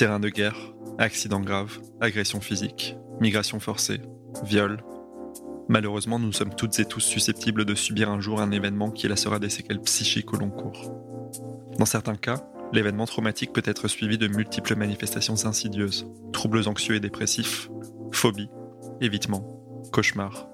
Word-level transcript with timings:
Terrain 0.00 0.18
de 0.18 0.30
guerre, 0.30 0.56
accidents 0.96 1.42
graves, 1.42 1.78
agressions 2.00 2.40
physiques, 2.40 2.96
migration 3.20 3.60
forcée, 3.60 4.00
viol. 4.44 4.82
Malheureusement, 5.68 6.18
nous 6.18 6.32
sommes 6.32 6.54
toutes 6.54 6.78
et 6.78 6.86
tous 6.86 7.00
susceptibles 7.00 7.66
de 7.66 7.74
subir 7.74 8.08
un 8.08 8.18
jour 8.18 8.40
un 8.40 8.50
événement 8.50 8.90
qui 8.90 9.08
laissera 9.08 9.38
des 9.38 9.50
séquelles 9.50 9.82
psychiques 9.82 10.32
au 10.32 10.38
long 10.38 10.48
cours. 10.48 10.90
Dans 11.78 11.84
certains 11.84 12.16
cas, 12.16 12.42
l'événement 12.72 13.04
traumatique 13.04 13.52
peut 13.52 13.60
être 13.66 13.88
suivi 13.88 14.16
de 14.16 14.26
multiples 14.26 14.74
manifestations 14.74 15.44
insidieuses, 15.44 16.06
troubles 16.32 16.66
anxieux 16.66 16.94
et 16.94 17.00
dépressifs, 17.00 17.68
phobies, 18.10 18.48
évitements, 19.02 19.62
cauchemars. 19.92 20.48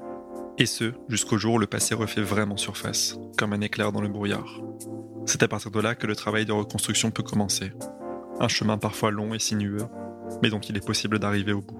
Et 0.58 0.66
ce, 0.66 0.92
jusqu'au 1.08 1.38
jour 1.38 1.54
où 1.54 1.58
le 1.58 1.68
passé 1.68 1.94
refait 1.94 2.20
vraiment 2.20 2.56
surface, 2.56 3.16
comme 3.38 3.52
un 3.52 3.60
éclair 3.60 3.92
dans 3.92 4.00
le 4.00 4.08
brouillard. 4.08 4.60
C'est 5.24 5.44
à 5.44 5.48
partir 5.48 5.70
de 5.70 5.78
là 5.78 5.94
que 5.94 6.08
le 6.08 6.16
travail 6.16 6.46
de 6.46 6.52
reconstruction 6.52 7.12
peut 7.12 7.22
commencer, 7.22 7.70
un 8.40 8.48
chemin 8.48 8.78
parfois 8.78 9.10
long 9.10 9.34
et 9.34 9.38
sinueux, 9.38 9.86
mais 10.42 10.50
dont 10.50 10.60
il 10.60 10.76
est 10.76 10.84
possible 10.84 11.18
d'arriver 11.18 11.52
au 11.52 11.62
bout. 11.62 11.78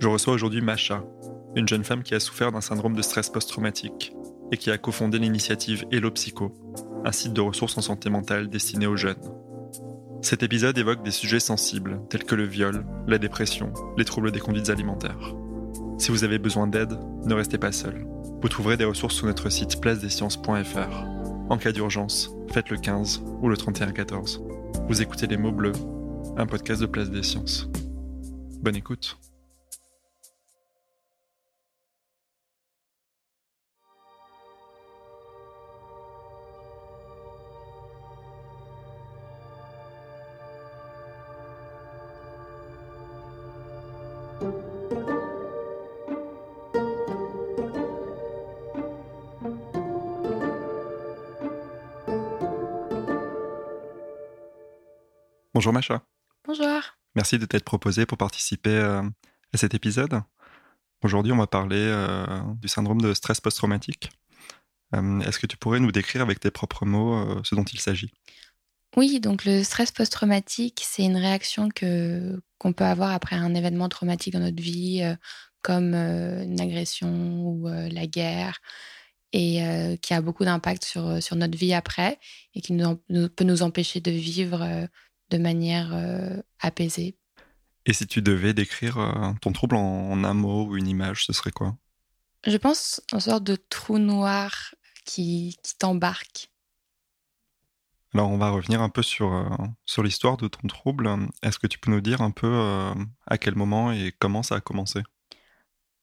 Je 0.00 0.08
reçois 0.08 0.34
aujourd'hui 0.34 0.60
Masha, 0.60 1.04
une 1.56 1.68
jeune 1.68 1.84
femme 1.84 2.02
qui 2.02 2.14
a 2.14 2.20
souffert 2.20 2.52
d'un 2.52 2.60
syndrome 2.60 2.94
de 2.94 3.02
stress 3.02 3.28
post-traumatique 3.28 4.12
et 4.52 4.56
qui 4.56 4.70
a 4.70 4.78
cofondé 4.78 5.18
l'initiative 5.18 5.84
Hello 5.90 6.10
Psycho, 6.10 6.52
un 7.04 7.12
site 7.12 7.32
de 7.32 7.40
ressources 7.40 7.78
en 7.78 7.82
santé 7.82 8.10
mentale 8.10 8.48
destiné 8.48 8.86
aux 8.86 8.96
jeunes. 8.96 9.16
Cet 10.22 10.42
épisode 10.42 10.76
évoque 10.76 11.02
des 11.02 11.10
sujets 11.10 11.40
sensibles 11.40 12.00
tels 12.10 12.24
que 12.24 12.34
le 12.34 12.44
viol, 12.44 12.84
la 13.06 13.18
dépression, 13.18 13.72
les 13.96 14.04
troubles 14.04 14.32
des 14.32 14.40
conduites 14.40 14.68
alimentaires. 14.68 15.34
Si 15.98 16.10
vous 16.10 16.24
avez 16.24 16.38
besoin 16.38 16.66
d'aide, 16.66 16.98
ne 17.24 17.34
restez 17.34 17.58
pas 17.58 17.72
seul. 17.72 18.06
Vous 18.42 18.48
trouverez 18.48 18.76
des 18.76 18.84
ressources 18.84 19.14
sur 19.14 19.26
notre 19.26 19.50
site 19.50 19.80
placedesciences.fr. 19.80 21.04
En 21.48 21.58
cas 21.58 21.72
d'urgence, 21.72 22.30
faites 22.52 22.70
le 22.70 22.76
15 22.76 23.22
ou 23.42 23.48
le 23.48 23.56
3114. 23.56 24.42
Vous 24.90 25.00
écoutez 25.00 25.28
Les 25.28 25.36
mots 25.36 25.52
bleus, 25.52 25.70
un 26.36 26.46
podcast 26.46 26.80
de 26.80 26.86
Place 26.86 27.10
des 27.10 27.22
Sciences. 27.22 27.68
Bonne 28.60 28.74
écoute. 28.74 29.16
Bonjour 55.60 55.74
Macha. 55.74 56.02
Bonjour. 56.46 56.80
Merci 57.14 57.38
de 57.38 57.44
t'être 57.44 57.66
proposée 57.66 58.06
pour 58.06 58.16
participer 58.16 58.70
euh, 58.70 59.02
à 59.52 59.58
cet 59.58 59.74
épisode. 59.74 60.22
Aujourd'hui, 61.02 61.32
on 61.32 61.36
va 61.36 61.46
parler 61.46 61.76
euh, 61.76 62.24
du 62.62 62.66
syndrome 62.66 63.02
de 63.02 63.12
stress 63.12 63.42
post-traumatique. 63.42 64.08
Euh, 64.94 65.20
est-ce 65.20 65.38
que 65.38 65.46
tu 65.46 65.58
pourrais 65.58 65.78
nous 65.78 65.92
décrire 65.92 66.22
avec 66.22 66.40
tes 66.40 66.50
propres 66.50 66.86
mots 66.86 67.44
ce 67.44 67.54
dont 67.54 67.64
il 67.64 67.78
s'agit? 67.78 68.10
Oui, 68.96 69.20
donc 69.20 69.44
le 69.44 69.62
stress 69.62 69.92
post-traumatique, 69.92 70.80
c'est 70.82 71.04
une 71.04 71.18
réaction 71.18 71.68
que 71.68 72.40
qu'on 72.56 72.72
peut 72.72 72.84
avoir 72.84 73.10
après 73.10 73.36
un 73.36 73.54
événement 73.54 73.90
traumatique 73.90 74.32
dans 74.32 74.40
notre 74.40 74.62
vie, 74.62 75.02
comme 75.60 75.92
une 75.92 76.58
agression 76.58 77.44
ou 77.44 77.68
la 77.68 78.06
guerre, 78.06 78.60
et 79.34 79.98
qui 80.00 80.14
a 80.14 80.22
beaucoup 80.22 80.46
d'impact 80.46 80.86
sur, 80.86 81.22
sur 81.22 81.36
notre 81.36 81.58
vie 81.58 81.74
après 81.74 82.18
et 82.54 82.62
qui 82.62 82.72
nous, 82.72 82.96
peut 82.96 83.44
nous 83.44 83.62
empêcher 83.62 84.00
de 84.00 84.10
vivre 84.10 84.88
de 85.30 85.38
manière 85.38 85.90
euh, 85.92 86.36
apaisée. 86.60 87.16
Et 87.86 87.92
si 87.92 88.06
tu 88.06 88.20
devais 88.20 88.52
décrire 88.52 88.98
euh, 88.98 89.32
ton 89.40 89.52
trouble 89.52 89.76
en, 89.76 90.22
un 90.22 90.34
mot 90.34 90.66
ou 90.66 90.76
une 90.76 90.88
image, 90.88 91.24
ce 91.24 91.32
serait 91.32 91.52
quoi? 91.52 91.76
Je 92.46 92.56
pense 92.56 93.00
une 93.12 93.20
sorte 93.20 93.44
de 93.44 93.56
trou 93.56 93.98
noir 93.98 94.74
qui, 95.04 95.56
qui 95.62 95.76
t'embarque. 95.76 96.50
Alors 98.12 98.30
on 98.30 98.38
va 98.38 98.50
revenir 98.50 98.82
un 98.82 98.88
peu 98.88 99.02
sur, 99.02 99.32
euh, 99.32 99.48
sur 99.86 100.02
l'histoire 100.02 100.36
de 100.36 100.48
ton 100.48 100.66
trouble. 100.66 101.08
Est-ce 101.42 101.58
que 101.58 101.66
tu 101.66 101.78
peux 101.78 101.90
nous 101.90 102.00
dire 102.00 102.22
un 102.22 102.32
peu 102.32 102.92
à 103.26 103.38
quel 103.38 103.54
moment 103.54 103.92
et 103.92 104.12
comment 104.18 104.42
ça 104.42 104.56
a 104.56 104.60
commencé? 104.60 105.00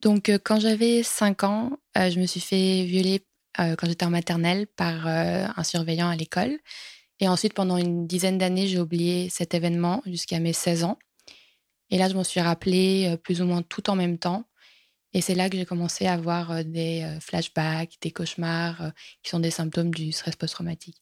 Donc 0.02 0.32
quand 0.44 0.60
j'avais 0.60 1.04
5 1.04 1.44
ans, 1.44 1.80
je 1.96 2.20
me 2.20 2.26
suis 2.26 2.40
fait 2.40 2.86
violer 2.86 3.26
quand 3.58 3.88
j'étais 3.88 4.06
en 4.06 4.10
maternelle 4.10 4.68
par 4.68 5.06
un 5.08 5.64
surveillant 5.64 6.08
à 6.08 6.16
l'école. 6.16 6.58
Et 7.20 7.28
ensuite, 7.28 7.54
pendant 7.54 7.78
une 7.78 8.06
dizaine 8.06 8.38
d'années, 8.38 8.68
j'ai 8.68 8.80
oublié 8.80 9.30
cet 9.30 9.54
événement 9.54 10.02
jusqu'à 10.06 10.40
mes 10.40 10.54
16 10.54 10.84
ans. 10.84 11.00
Et 11.90 11.98
là, 11.98 12.10
je 12.10 12.16
m'en 12.16 12.24
suis 12.24 12.42
rappelé 12.42 13.08
euh, 13.08 13.18
plus 13.18 13.42
ou 13.42 13.46
moins 13.46 13.62
tout 13.62 13.90
en 13.90 13.96
même 13.96 14.18
temps. 14.18 14.48
Et 15.14 15.22
c'est 15.22 15.36
là 15.36 15.50
que 15.50 15.58
j'ai 15.58 15.66
commencé 15.66 16.06
à 16.06 16.14
avoir 16.14 16.52
euh, 16.52 16.64
des 16.64 17.04
euh, 17.04 17.20
flashbacks, 17.20 17.98
des 18.02 18.12
cauchemars, 18.12 18.92
qui 19.24 19.30
sont 19.30 19.40
des 19.40 19.52
symptômes 19.52 19.94
du 19.94 20.12
stress 20.12 20.36
post-traumatique. 20.36 21.02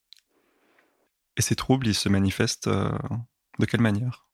Et 1.37 1.41
ces 1.41 1.55
troubles, 1.55 1.87
ils 1.87 1.95
se 1.95 2.07
manifestent 2.07 2.69
de 2.69 3.65
quelle 3.65 3.81
manière? 3.81 4.29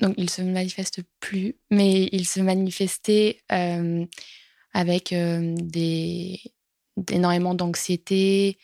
Donc, 0.00 0.14
ils 0.16 0.30
se 0.30 0.40
manifestent 0.40 1.02
plus, 1.20 1.56
mais 1.70 2.08
ils 2.12 2.26
se 2.26 2.40
manifestaient 2.40 3.42
avec 4.72 5.12
des, 5.12 6.40
énormément 7.10 7.54
d'anxiété, 7.54 8.58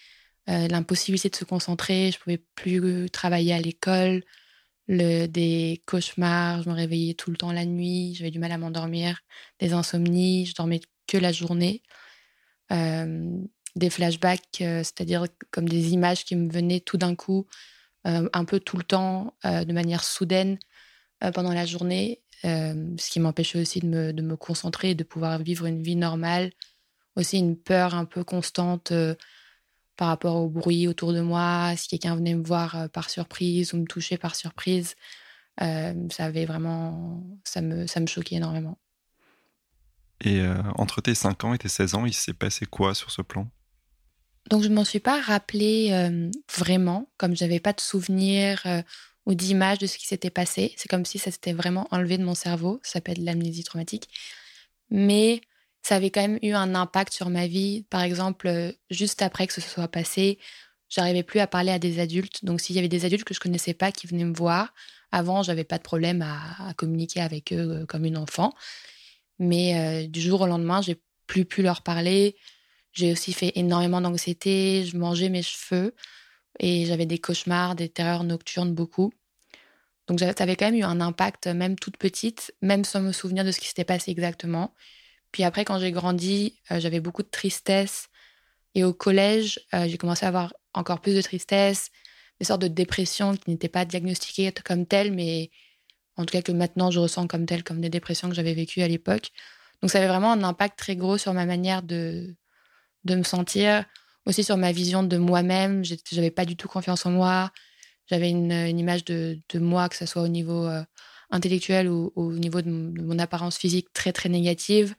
euh, 0.48 0.66
l'impossibilité 0.68 1.28
de 1.28 1.36
se 1.36 1.44
concentrer, 1.44 2.10
je 2.10 2.18
pouvais 2.18 2.42
plus 2.56 3.08
travailler 3.10 3.52
à 3.52 3.60
l'école, 3.60 4.24
le, 4.88 5.26
des 5.26 5.82
cauchemars, 5.86 6.62
je 6.62 6.68
me 6.68 6.74
réveillais 6.74 7.14
tout 7.14 7.30
le 7.30 7.36
temps 7.36 7.52
la 7.52 7.64
nuit, 7.64 8.14
j'avais 8.16 8.32
du 8.32 8.40
mal 8.40 8.50
à 8.50 8.58
m'endormir, 8.58 9.20
des 9.60 9.72
insomnies, 9.72 10.46
je 10.46 10.54
dormais 10.54 10.80
que 11.06 11.16
la 11.16 11.30
journée, 11.30 11.82
euh, 12.72 13.40
des 13.76 13.88
flashbacks, 13.88 14.60
euh, 14.62 14.78
c'est-à-dire 14.78 15.26
comme 15.52 15.68
des 15.68 15.92
images 15.92 16.24
qui 16.24 16.34
me 16.34 16.50
venaient 16.50 16.80
tout 16.80 16.96
d'un 16.96 17.14
coup, 17.14 17.46
un 18.04 18.44
peu 18.44 18.58
tout 18.58 18.76
le 18.76 18.82
temps, 18.82 19.32
de 19.44 19.72
manière 19.72 20.02
soudaine 20.02 20.58
pendant 21.34 21.52
la 21.54 21.64
journée, 21.64 22.20
ce 22.42 23.10
qui 23.10 23.20
m'empêchait 23.20 23.60
aussi 23.60 23.78
de 23.78 23.86
me, 23.86 24.12
de 24.12 24.22
me, 24.22 24.36
concentrer 24.36 24.90
et 24.90 24.94
de 24.96 25.04
pouvoir 25.04 25.38
vivre 25.38 25.66
une 25.66 25.84
vie 25.84 25.94
normale. 25.94 26.50
Aussi 27.14 27.38
une 27.38 27.56
peur 27.56 27.94
un 27.94 28.04
peu 28.04 28.24
constante 28.24 28.92
par 30.02 30.08
rapport 30.08 30.34
au 30.34 30.48
bruit 30.48 30.88
autour 30.88 31.12
de 31.12 31.20
moi, 31.20 31.74
si 31.76 31.86
quelqu'un 31.86 32.16
venait 32.16 32.34
me 32.34 32.42
voir 32.42 32.88
par 32.92 33.08
surprise 33.08 33.72
ou 33.72 33.76
me 33.76 33.86
toucher 33.86 34.18
par 34.18 34.34
surprise, 34.34 34.96
euh, 35.60 35.94
ça 36.10 36.24
avait 36.24 36.44
vraiment, 36.44 37.22
ça 37.44 37.60
me, 37.60 37.86
ça 37.86 38.00
me 38.00 38.08
choquait 38.08 38.34
énormément. 38.34 38.78
Et 40.20 40.40
euh, 40.40 40.60
entre 40.74 41.02
tes 41.02 41.14
5 41.14 41.44
ans 41.44 41.54
et 41.54 41.58
tes 41.58 41.68
16 41.68 41.94
ans, 41.94 42.04
il 42.04 42.14
s'est 42.14 42.32
passé 42.32 42.66
quoi 42.66 42.96
sur 42.96 43.12
ce 43.12 43.22
plan? 43.22 43.46
Donc 44.50 44.64
je 44.64 44.68
ne 44.68 44.74
m'en 44.74 44.82
suis 44.82 44.98
pas 44.98 45.20
rappelé 45.20 45.92
vraiment, 46.52 47.08
comme 47.16 47.36
je 47.36 47.44
n'avais 47.44 47.60
pas 47.60 47.72
de 47.72 47.80
souvenirs 47.80 48.66
ou 49.24 49.34
d'image 49.34 49.78
de 49.78 49.86
ce 49.86 49.98
qui 49.98 50.08
s'était 50.08 50.30
passé. 50.30 50.74
C'est 50.78 50.88
comme 50.88 51.04
si 51.04 51.20
ça 51.20 51.30
s'était 51.30 51.52
vraiment 51.52 51.86
enlevé 51.92 52.18
de 52.18 52.24
mon 52.24 52.34
cerveau. 52.34 52.80
Ça 52.82 52.94
s'appelle 52.94 53.22
l'amnésie 53.22 53.62
traumatique. 53.62 54.08
Mais 54.90 55.42
ça 55.82 55.96
avait 55.96 56.10
quand 56.10 56.22
même 56.22 56.38
eu 56.42 56.52
un 56.52 56.74
impact 56.74 57.12
sur 57.12 57.28
ma 57.30 57.46
vie. 57.46 57.84
Par 57.90 58.02
exemple, 58.02 58.46
euh, 58.48 58.72
juste 58.90 59.22
après 59.22 59.46
que 59.46 59.52
ce 59.52 59.60
soit 59.60 59.88
passé, 59.88 60.38
j'arrivais 60.88 61.22
plus 61.22 61.40
à 61.40 61.46
parler 61.46 61.72
à 61.72 61.78
des 61.78 61.98
adultes. 61.98 62.44
Donc, 62.44 62.60
s'il 62.60 62.76
y 62.76 62.78
avait 62.78 62.88
des 62.88 63.04
adultes 63.04 63.24
que 63.24 63.34
je 63.34 63.40
connaissais 63.40 63.74
pas 63.74 63.92
qui 63.92 64.06
venaient 64.06 64.24
me 64.24 64.34
voir, 64.34 64.72
avant, 65.10 65.42
j'avais 65.42 65.64
pas 65.64 65.78
de 65.78 65.82
problème 65.82 66.22
à, 66.22 66.72
communiquer 66.74 67.20
avec 67.20 67.52
eux 67.52 67.82
euh, 67.82 67.86
comme 67.86 68.04
une 68.04 68.16
enfant. 68.16 68.52
Mais 69.38 70.04
euh, 70.04 70.08
du 70.08 70.20
jour 70.20 70.42
au 70.42 70.46
lendemain, 70.46 70.82
j'ai 70.82 71.00
plus 71.26 71.44
pu 71.44 71.62
leur 71.62 71.82
parler. 71.82 72.36
J'ai 72.92 73.12
aussi 73.12 73.32
fait 73.32 73.52
énormément 73.56 74.00
d'anxiété, 74.00 74.84
je 74.84 74.96
mangeais 74.96 75.30
mes 75.30 75.42
cheveux 75.42 75.94
et 76.60 76.86
j'avais 76.86 77.06
des 77.06 77.18
cauchemars, 77.18 77.74
des 77.74 77.88
terreurs 77.88 78.24
nocturnes 78.24 78.74
beaucoup. 78.74 79.12
Donc 80.06 80.20
ça 80.20 80.32
avait 80.38 80.56
quand 80.56 80.66
même 80.66 80.74
eu 80.74 80.82
un 80.82 81.00
impact, 81.00 81.46
même 81.46 81.78
toute 81.78 81.96
petite, 81.96 82.54
même 82.60 82.84
sans 82.84 83.00
me 83.00 83.12
souvenir 83.12 83.44
de 83.44 83.52
ce 83.52 83.60
qui 83.60 83.68
s'était 83.68 83.84
passé 83.84 84.10
exactement. 84.10 84.74
Puis 85.32 85.44
après, 85.44 85.64
quand 85.64 85.78
j'ai 85.78 85.92
grandi, 85.92 86.58
euh, 86.70 86.80
j'avais 86.80 87.00
beaucoup 87.00 87.22
de 87.22 87.28
tristesse. 87.28 88.08
Et 88.74 88.84
au 88.84 88.94
collège, 88.94 89.60
euh, 89.74 89.86
j'ai 89.88 89.98
commencé 89.98 90.24
à 90.24 90.28
avoir 90.28 90.52
encore 90.74 91.00
plus 91.00 91.14
de 91.14 91.22
tristesse, 91.22 91.90
des 92.40 92.46
sortes 92.46 92.62
de 92.62 92.68
dépressions 92.68 93.36
qui 93.36 93.50
n'étaient 93.50 93.68
pas 93.68 93.84
diagnostiquées 93.84 94.52
comme 94.64 94.86
telles, 94.86 95.12
mais 95.12 95.50
en 96.16 96.24
tout 96.24 96.32
cas 96.32 96.42
que 96.42 96.52
maintenant 96.52 96.90
je 96.90 97.00
ressens 97.00 97.26
comme 97.26 97.46
telles, 97.46 97.64
comme 97.64 97.80
des 97.80 97.90
dépressions 97.90 98.28
que 98.28 98.34
j'avais 98.34 98.54
vécues 98.54 98.82
à 98.82 98.88
l'époque. 98.88 99.30
Donc 99.82 99.90
ça 99.90 99.98
avait 99.98 100.08
vraiment 100.08 100.32
un 100.32 100.42
impact 100.42 100.78
très 100.78 100.96
gros 100.96 101.18
sur 101.18 101.34
ma 101.34 101.44
manière 101.44 101.82
de, 101.82 102.34
de 103.04 103.14
me 103.14 103.22
sentir, 103.22 103.84
aussi 104.26 104.44
sur 104.44 104.56
ma 104.56 104.72
vision 104.72 105.02
de 105.02 105.16
moi-même. 105.16 105.82
J'avais 106.10 106.30
pas 106.30 106.44
du 106.44 106.56
tout 106.56 106.68
confiance 106.68 107.04
en 107.06 107.10
moi. 107.10 107.50
J'avais 108.06 108.30
une, 108.30 108.52
image 108.78 109.04
de, 109.04 109.40
moi, 109.54 109.88
que 109.88 109.96
ce 109.96 110.06
soit 110.06 110.22
au 110.22 110.28
niveau 110.28 110.66
euh, 110.66 110.82
intellectuel 111.30 111.88
ou, 111.88 112.12
au 112.14 112.32
niveau 112.32 112.62
de 112.62 112.70
mon, 112.70 113.18
apparence 113.18 113.56
physique, 113.56 113.92
très 113.92 114.12
très 114.12 114.28
négative. 114.28 114.94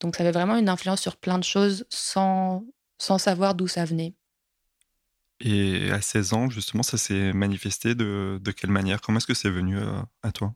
Donc 0.00 0.16
ça 0.16 0.22
avait 0.22 0.32
vraiment 0.32 0.56
une 0.56 0.68
influence 0.68 1.00
sur 1.00 1.16
plein 1.16 1.38
de 1.38 1.44
choses 1.44 1.84
sans, 1.90 2.64
sans 2.98 3.18
savoir 3.18 3.54
d'où 3.54 3.68
ça 3.68 3.84
venait. 3.84 4.14
Et 5.40 5.90
à 5.90 6.00
16 6.00 6.32
ans, 6.34 6.50
justement, 6.50 6.82
ça 6.82 6.96
s'est 6.96 7.32
manifesté 7.32 7.94
de, 7.94 8.38
de, 8.40 8.50
quelle 8.52 8.70
manière? 8.70 9.00
Comment 9.00 9.18
est-ce 9.18 9.26
que 9.26 9.34
c'est 9.34 9.50
venu 9.50 9.76
euh, 9.76 10.00
à 10.22 10.30
toi? 10.30 10.54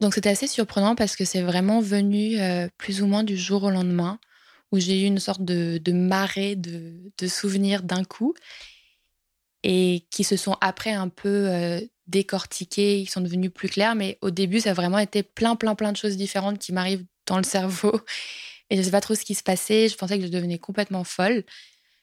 Donc 0.00 0.14
c'était 0.14 0.28
assez 0.28 0.46
surprenant 0.46 0.94
parce 0.94 1.16
que 1.16 1.24
c'est 1.24 1.42
vraiment 1.42 1.80
venu 1.80 2.38
euh, 2.38 2.68
plus 2.76 3.02
ou 3.02 3.06
moins 3.06 3.24
du 3.24 3.36
jour 3.36 3.64
au 3.64 3.70
lendemain 3.70 4.20
où 4.72 4.78
j'ai 4.78 5.02
eu 5.02 5.06
une 5.06 5.18
sorte 5.18 5.44
de, 5.44 5.78
de 5.78 5.92
marée 5.92 6.54
de, 6.54 6.94
de 7.18 7.26
souvenirs 7.26 7.82
d'un 7.82 8.04
coup 8.04 8.34
et 9.62 10.06
qui 10.10 10.22
se 10.22 10.36
sont 10.36 10.56
après 10.60 10.92
un 10.92 11.08
peu 11.08 11.48
euh, 11.48 11.80
décortiqués, 12.06 13.00
ils 13.00 13.08
sont 13.08 13.20
devenus 13.20 13.50
plus 13.52 13.68
clairs. 13.68 13.94
Mais 13.94 14.18
au 14.20 14.30
début, 14.30 14.60
ça 14.60 14.70
a 14.70 14.74
vraiment 14.74 14.98
été 14.98 15.22
plein, 15.22 15.56
plein, 15.56 15.74
plein 15.74 15.92
de 15.92 15.96
choses 15.96 16.16
différentes 16.16 16.58
qui 16.58 16.72
m'arrivent 16.72 17.04
dans 17.26 17.36
le 17.38 17.44
cerveau. 17.44 18.00
Et 18.70 18.76
je 18.76 18.82
sais 18.82 18.90
pas 18.90 19.00
trop 19.00 19.14
ce 19.14 19.24
qui 19.24 19.34
se 19.34 19.42
passait. 19.42 19.88
Je 19.88 19.96
pensais 19.96 20.18
que 20.18 20.26
je 20.26 20.30
devenais 20.30 20.58
complètement 20.58 21.04
folle. 21.04 21.44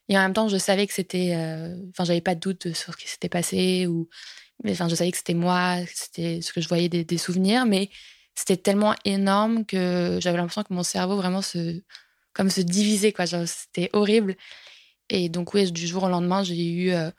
Et 0.09 0.17
en 0.17 0.21
même 0.21 0.33
temps, 0.33 0.47
je 0.47 0.57
savais 0.57 0.87
que 0.87 0.93
c'était. 0.93 1.33
Euh, 1.35 1.75
enfin, 1.91 2.05
j'avais 2.05 2.21
pas 2.21 2.35
de 2.35 2.39
doute 2.39 2.73
sur 2.73 2.93
ce 2.93 2.97
qui 2.97 3.07
s'était 3.07 3.29
passé. 3.29 3.87
Ou... 3.87 4.09
Enfin, 4.67 4.87
je 4.87 4.95
savais 4.95 5.11
que 5.11 5.17
c'était 5.17 5.33
moi, 5.33 5.77
c'était 5.93 6.41
ce 6.41 6.53
que 6.53 6.61
je 6.61 6.67
voyais 6.67 6.89
des, 6.89 7.03
des 7.03 7.17
souvenirs. 7.17 7.65
Mais 7.65 7.89
c'était 8.35 8.57
tellement 8.57 8.95
énorme 9.05 9.65
que 9.65 10.19
j'avais 10.21 10.37
l'impression 10.37 10.63
que 10.63 10.73
mon 10.73 10.83
cerveau 10.83 11.15
vraiment 11.17 11.41
se. 11.41 11.81
Comme 12.33 12.49
se 12.49 12.61
divisait, 12.61 13.11
quoi. 13.13 13.25
C'était 13.27 13.89
horrible. 13.93 14.35
Et 15.09 15.29
donc, 15.29 15.53
oui, 15.53 15.71
du 15.71 15.85
jour 15.85 16.03
au 16.03 16.09
lendemain, 16.09 16.43
j'ai 16.43 16.65
eu. 16.65 16.91
Euh, 16.91 17.11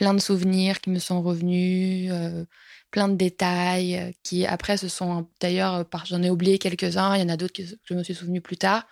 plein 0.00 0.14
de 0.14 0.20
souvenirs 0.20 0.80
qui 0.80 0.88
me 0.88 0.98
sont 0.98 1.20
revenus, 1.20 2.10
euh, 2.10 2.46
plein 2.90 3.08
de 3.08 3.14
détails 3.14 3.96
euh, 3.96 4.10
qui 4.22 4.46
après 4.46 4.76
se 4.76 4.88
sont 4.88 5.28
d'ailleurs, 5.40 5.74
euh, 5.74 5.98
j'en 6.04 6.22
ai 6.22 6.30
oublié 6.30 6.58
quelques-uns, 6.58 7.14
il 7.16 7.20
y 7.20 7.24
en 7.24 7.28
a 7.28 7.36
d'autres 7.36 7.52
que 7.52 7.62
je 7.84 7.94
me 7.94 8.02
suis 8.02 8.14
souvenu 8.14 8.40
plus 8.40 8.56
tard, 8.56 8.86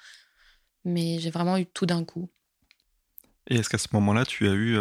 mais 0.85 1.19
j'ai 1.19 1.31
vraiment 1.31 1.56
eu 1.56 1.67
tout 1.67 1.87
d'un 1.87 2.05
coup. 2.05 2.31
Et 3.49 3.56
est-ce 3.56 3.69
qu'à 3.69 3.79
ce, 3.79 3.89
moment-là, 3.93 4.27
tu 4.27 4.47
as 4.49 4.53
eu 4.53 4.77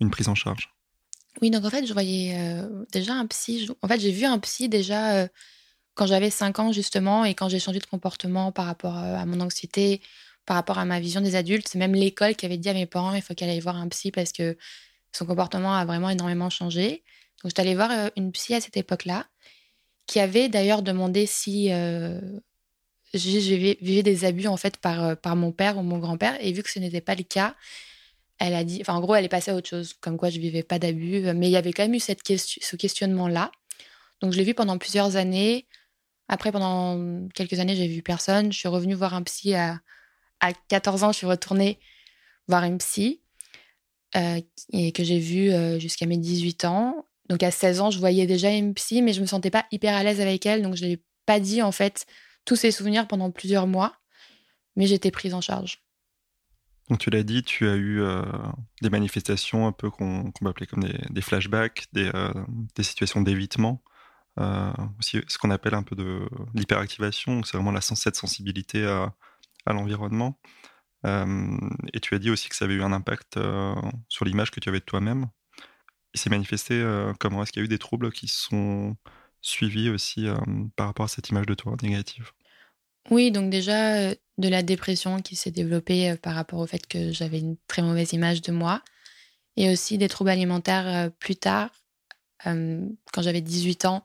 une 0.00 0.10
prise 0.10 0.28
en 0.28 0.34
charge? 0.34 0.74
Oui, 1.40 1.50
donc 1.50 1.64
en 1.64 1.70
fait, 1.70 1.86
je 1.86 1.92
voyais 1.92 2.36
déjà 2.90 3.14
un 3.14 3.24
psy. 3.28 3.70
En 3.82 3.88
fait, 3.88 4.00
j'ai 4.00 4.10
vu 4.10 4.24
un 4.24 4.40
psy 4.40 4.68
déjà 4.68 5.28
quand 5.94 6.06
j'avais 6.08 6.28
5 6.28 6.58
ans, 6.58 6.72
justement, 6.72 7.24
et 7.24 7.34
quand 7.34 7.48
j'ai 7.48 7.60
changé 7.60 7.78
de 7.78 7.86
comportement 7.86 8.50
par 8.50 8.66
rapport 8.66 8.96
à 8.96 9.24
mon 9.26 9.40
anxiété, 9.40 10.02
par 10.50 10.56
rapport 10.56 10.78
à 10.78 10.84
ma 10.84 10.98
vision 10.98 11.20
des 11.20 11.36
adultes. 11.36 11.68
C'est 11.68 11.78
même 11.78 11.94
l'école 11.94 12.34
qui 12.34 12.44
avait 12.44 12.58
dit 12.58 12.68
à 12.68 12.74
mes 12.74 12.86
parents 12.86 13.14
il 13.14 13.22
faut 13.22 13.34
qu'elle 13.34 13.50
aille 13.50 13.60
voir 13.60 13.76
un 13.76 13.86
psy 13.86 14.10
parce 14.10 14.32
que 14.32 14.56
son 15.12 15.24
comportement 15.24 15.74
a 15.74 15.84
vraiment 15.84 16.10
énormément 16.10 16.50
changé. 16.50 17.04
Donc, 17.42 17.50
je 17.50 17.54
suis 17.54 17.60
allée 17.60 17.74
voir 17.74 17.90
euh, 17.90 18.08
une 18.16 18.32
psy 18.32 18.54
à 18.54 18.60
cette 18.60 18.76
époque-là, 18.76 19.26
qui 20.06 20.20
avait 20.20 20.48
d'ailleurs 20.48 20.82
demandé 20.82 21.26
si 21.26 21.72
euh, 21.72 22.20
je 23.14 23.54
vivais 23.54 24.02
des 24.02 24.24
abus 24.24 24.48
en 24.48 24.56
fait 24.56 24.76
par, 24.76 25.04
euh, 25.04 25.14
par 25.14 25.36
mon 25.36 25.52
père 25.52 25.78
ou 25.78 25.82
mon 25.82 25.98
grand-père. 25.98 26.36
Et 26.40 26.52
vu 26.52 26.62
que 26.62 26.70
ce 26.70 26.78
n'était 26.78 27.00
pas 27.00 27.14
le 27.14 27.22
cas, 27.22 27.54
elle 28.38 28.54
a 28.54 28.64
dit, 28.64 28.78
enfin 28.80 28.94
en 28.94 29.00
gros, 29.00 29.14
elle 29.14 29.24
est 29.24 29.28
passée 29.28 29.50
à 29.50 29.54
autre 29.54 29.68
chose, 29.68 29.94
comme 30.00 30.16
quoi 30.16 30.30
je 30.30 30.40
vivais 30.40 30.62
pas 30.62 30.78
d'abus. 30.78 31.20
Mais 31.34 31.48
il 31.48 31.52
y 31.52 31.56
avait 31.56 31.72
quand 31.72 31.82
même 31.84 31.94
eu 31.94 32.00
ce 32.00 32.76
questionnement-là. 32.76 33.50
Donc, 34.20 34.32
je 34.32 34.38
l'ai 34.38 34.44
vu 34.44 34.54
pendant 34.54 34.78
plusieurs 34.78 35.16
années. 35.16 35.66
Après, 36.28 36.52
pendant 36.52 37.26
quelques 37.34 37.58
années, 37.58 37.76
j'ai 37.76 37.88
vu 37.88 38.02
personne. 38.02 38.52
Je 38.52 38.58
suis 38.58 38.68
revenue 38.68 38.94
voir 38.94 39.14
un 39.14 39.22
psy 39.22 39.54
à, 39.54 39.80
à 40.40 40.52
14 40.68 41.04
ans. 41.04 41.12
Je 41.12 41.18
suis 41.18 41.26
retournée 41.26 41.78
voir 42.48 42.64
une 42.64 42.78
psy. 42.78 43.20
Euh, 44.16 44.40
et 44.72 44.90
que 44.90 45.04
j'ai 45.04 45.20
vu 45.20 45.50
euh, 45.50 45.78
jusqu'à 45.78 46.06
mes 46.06 46.16
18 46.16 46.64
ans. 46.64 47.04
Donc 47.30 47.42
à 47.42 47.50
16 47.50 47.80
ans, 47.80 47.90
je 47.90 47.98
voyais 47.98 48.26
déjà 48.26 48.50
une 48.50 48.74
psy, 48.74 49.00
mais 49.00 49.12
je 49.12 49.20
me 49.22 49.26
sentais 49.26 49.50
pas 49.50 49.64
hyper 49.70 49.94
à 49.94 50.02
l'aise 50.02 50.20
avec 50.20 50.44
elle, 50.44 50.62
donc 50.62 50.74
je 50.74 50.84
n'ai 50.84 51.02
pas 51.24 51.40
dit 51.40 51.62
en 51.62 51.72
fait 51.72 52.04
tous 52.44 52.56
ces 52.56 52.72
souvenirs 52.72 53.06
pendant 53.06 53.30
plusieurs 53.30 53.66
mois, 53.66 53.94
mais 54.76 54.86
j'étais 54.86 55.10
prise 55.10 55.32
en 55.32 55.40
charge. 55.40 55.82
Donc 56.88 56.98
tu 56.98 57.08
l'as 57.08 57.22
dit, 57.22 57.44
tu 57.44 57.68
as 57.68 57.76
eu 57.76 58.02
euh, 58.02 58.24
des 58.82 58.90
manifestations 58.90 59.68
un 59.68 59.72
peu 59.72 59.90
qu'on 59.90 60.32
peut 60.32 60.48
appeler 60.48 60.66
comme 60.66 60.82
des, 60.82 61.22
flashbacks, 61.22 61.86
des, 61.92 62.10
des 62.74 62.82
situations 62.82 63.22
d'évitement, 63.22 63.80
aussi 64.98 65.20
ce 65.28 65.38
qu'on 65.38 65.50
appelle 65.50 65.74
un 65.74 65.82
peu 65.82 65.96
de 65.96 66.28
l'hyperactivation, 66.54 67.42
c'est 67.42 67.56
vraiment 67.56 67.72
la, 67.72 67.80
cette 67.80 68.16
sensibilité 68.16 68.84
à, 68.84 69.14
l'environnement. 69.66 70.38
Euh, 71.06 71.56
et 71.92 72.00
tu 72.00 72.14
as 72.14 72.18
dit 72.18 72.30
aussi 72.30 72.48
que 72.48 72.56
ça 72.56 72.64
avait 72.64 72.74
eu 72.74 72.82
un 72.82 72.92
impact 72.92 73.36
euh, 73.36 73.74
sur 74.08 74.24
l'image 74.24 74.50
que 74.50 74.60
tu 74.60 74.68
avais 74.68 74.80
de 74.80 74.84
toi-même. 74.84 75.26
Il 76.14 76.20
s'est 76.20 76.30
manifesté 76.30 76.84
comment 77.18 77.42
Est-ce 77.42 77.52
qu'il 77.52 77.60
y 77.60 77.62
a 77.62 77.66
eu 77.66 77.68
des 77.68 77.78
troubles 77.78 78.10
qui 78.10 78.28
sont 78.28 78.96
suivis 79.42 79.88
aussi 79.88 80.26
par 80.76 80.88
rapport 80.88 81.04
à 81.04 81.08
cette 81.08 81.28
image 81.28 81.46
de 81.46 81.54
toi 81.54 81.76
négative? 81.82 82.32
Oui, 83.10 83.30
donc 83.30 83.50
déjà 83.50 84.12
de 84.12 84.48
la 84.48 84.62
dépression 84.62 85.22
qui 85.22 85.36
s'est 85.36 85.50
développée 85.50 86.16
par 86.16 86.34
rapport 86.34 86.58
au 86.58 86.66
fait 86.66 86.86
que 86.86 87.12
j'avais 87.12 87.38
une 87.38 87.56
très 87.68 87.82
mauvaise 87.82 88.12
image 88.12 88.42
de 88.42 88.52
moi. 88.52 88.82
Et 89.56 89.70
aussi 89.70 89.98
des 89.98 90.08
troubles 90.08 90.30
alimentaires 90.30 91.10
plus 91.18 91.36
tard. 91.36 91.70
quand 92.44 93.22
j'avais 93.22 93.40
18 93.40 93.84
ans, 93.84 94.04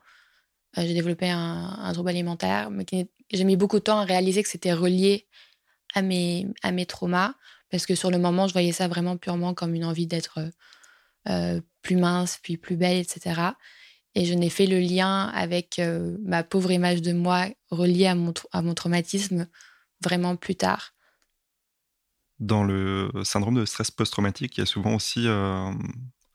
j'ai 0.78 0.94
développé 0.94 1.30
un, 1.30 1.78
un, 1.80 1.94
trouble 1.94 2.10
alimentaire, 2.10 2.70
mais 2.70 2.86
j'ai 3.32 3.44
mis 3.44 3.56
beaucoup 3.56 3.80
de 3.80 3.84
temps 3.84 4.00
à 4.00 4.06
réaliser 4.06 4.44
que 4.44 4.50
c'était 4.50 4.74
relié 4.74 5.28
à 5.94 6.02
mes, 6.02 6.48
à 6.62 6.72
mes 6.72 6.86
traumas, 6.86 7.34
parce 7.72 7.86
que 7.86 7.96
sur 7.96 8.12
le 8.12 8.18
moment, 8.18 8.48
je 8.48 8.54
voyais 8.54 8.74
ça 8.74 8.88
vraiment 8.88 9.18
purement 9.18 9.54
comme 9.54 9.74
une 9.74 9.86
envie 9.86 10.08
d'être 10.08 10.40
euh, 11.30 11.62
plus 11.82 11.96
mince, 11.96 12.40
puis 12.42 12.58
plus 12.58 12.76
belle, 12.76 12.98
etc. 12.98 13.42
Et 14.16 14.26
je 14.26 14.34
n'ai 14.34 14.50
fait 14.50 14.66
le 14.66 14.80
lien 14.80 15.26
avec 15.28 15.80
euh, 15.80 16.18
ma 16.24 16.44
pauvre 16.44 16.72
image 16.72 17.02
de 17.02 17.14
moi 17.14 17.48
reliée 17.70 18.08
à 18.08 18.16
mon, 18.16 18.74
traumatisme 18.74 19.48
vraiment 20.02 20.36
plus 20.36 20.56
tard. 20.56 20.94
Dans 22.40 22.64
le 22.64 23.12
syndrome 23.24 23.56
de 23.56 23.66
stress 23.66 23.92
post-traumatique, 23.92 24.58
il 24.58 24.62
y 24.62 24.64
a 24.64 24.66
souvent 24.66 24.96
aussi 24.96 25.28
euh, 25.28 25.72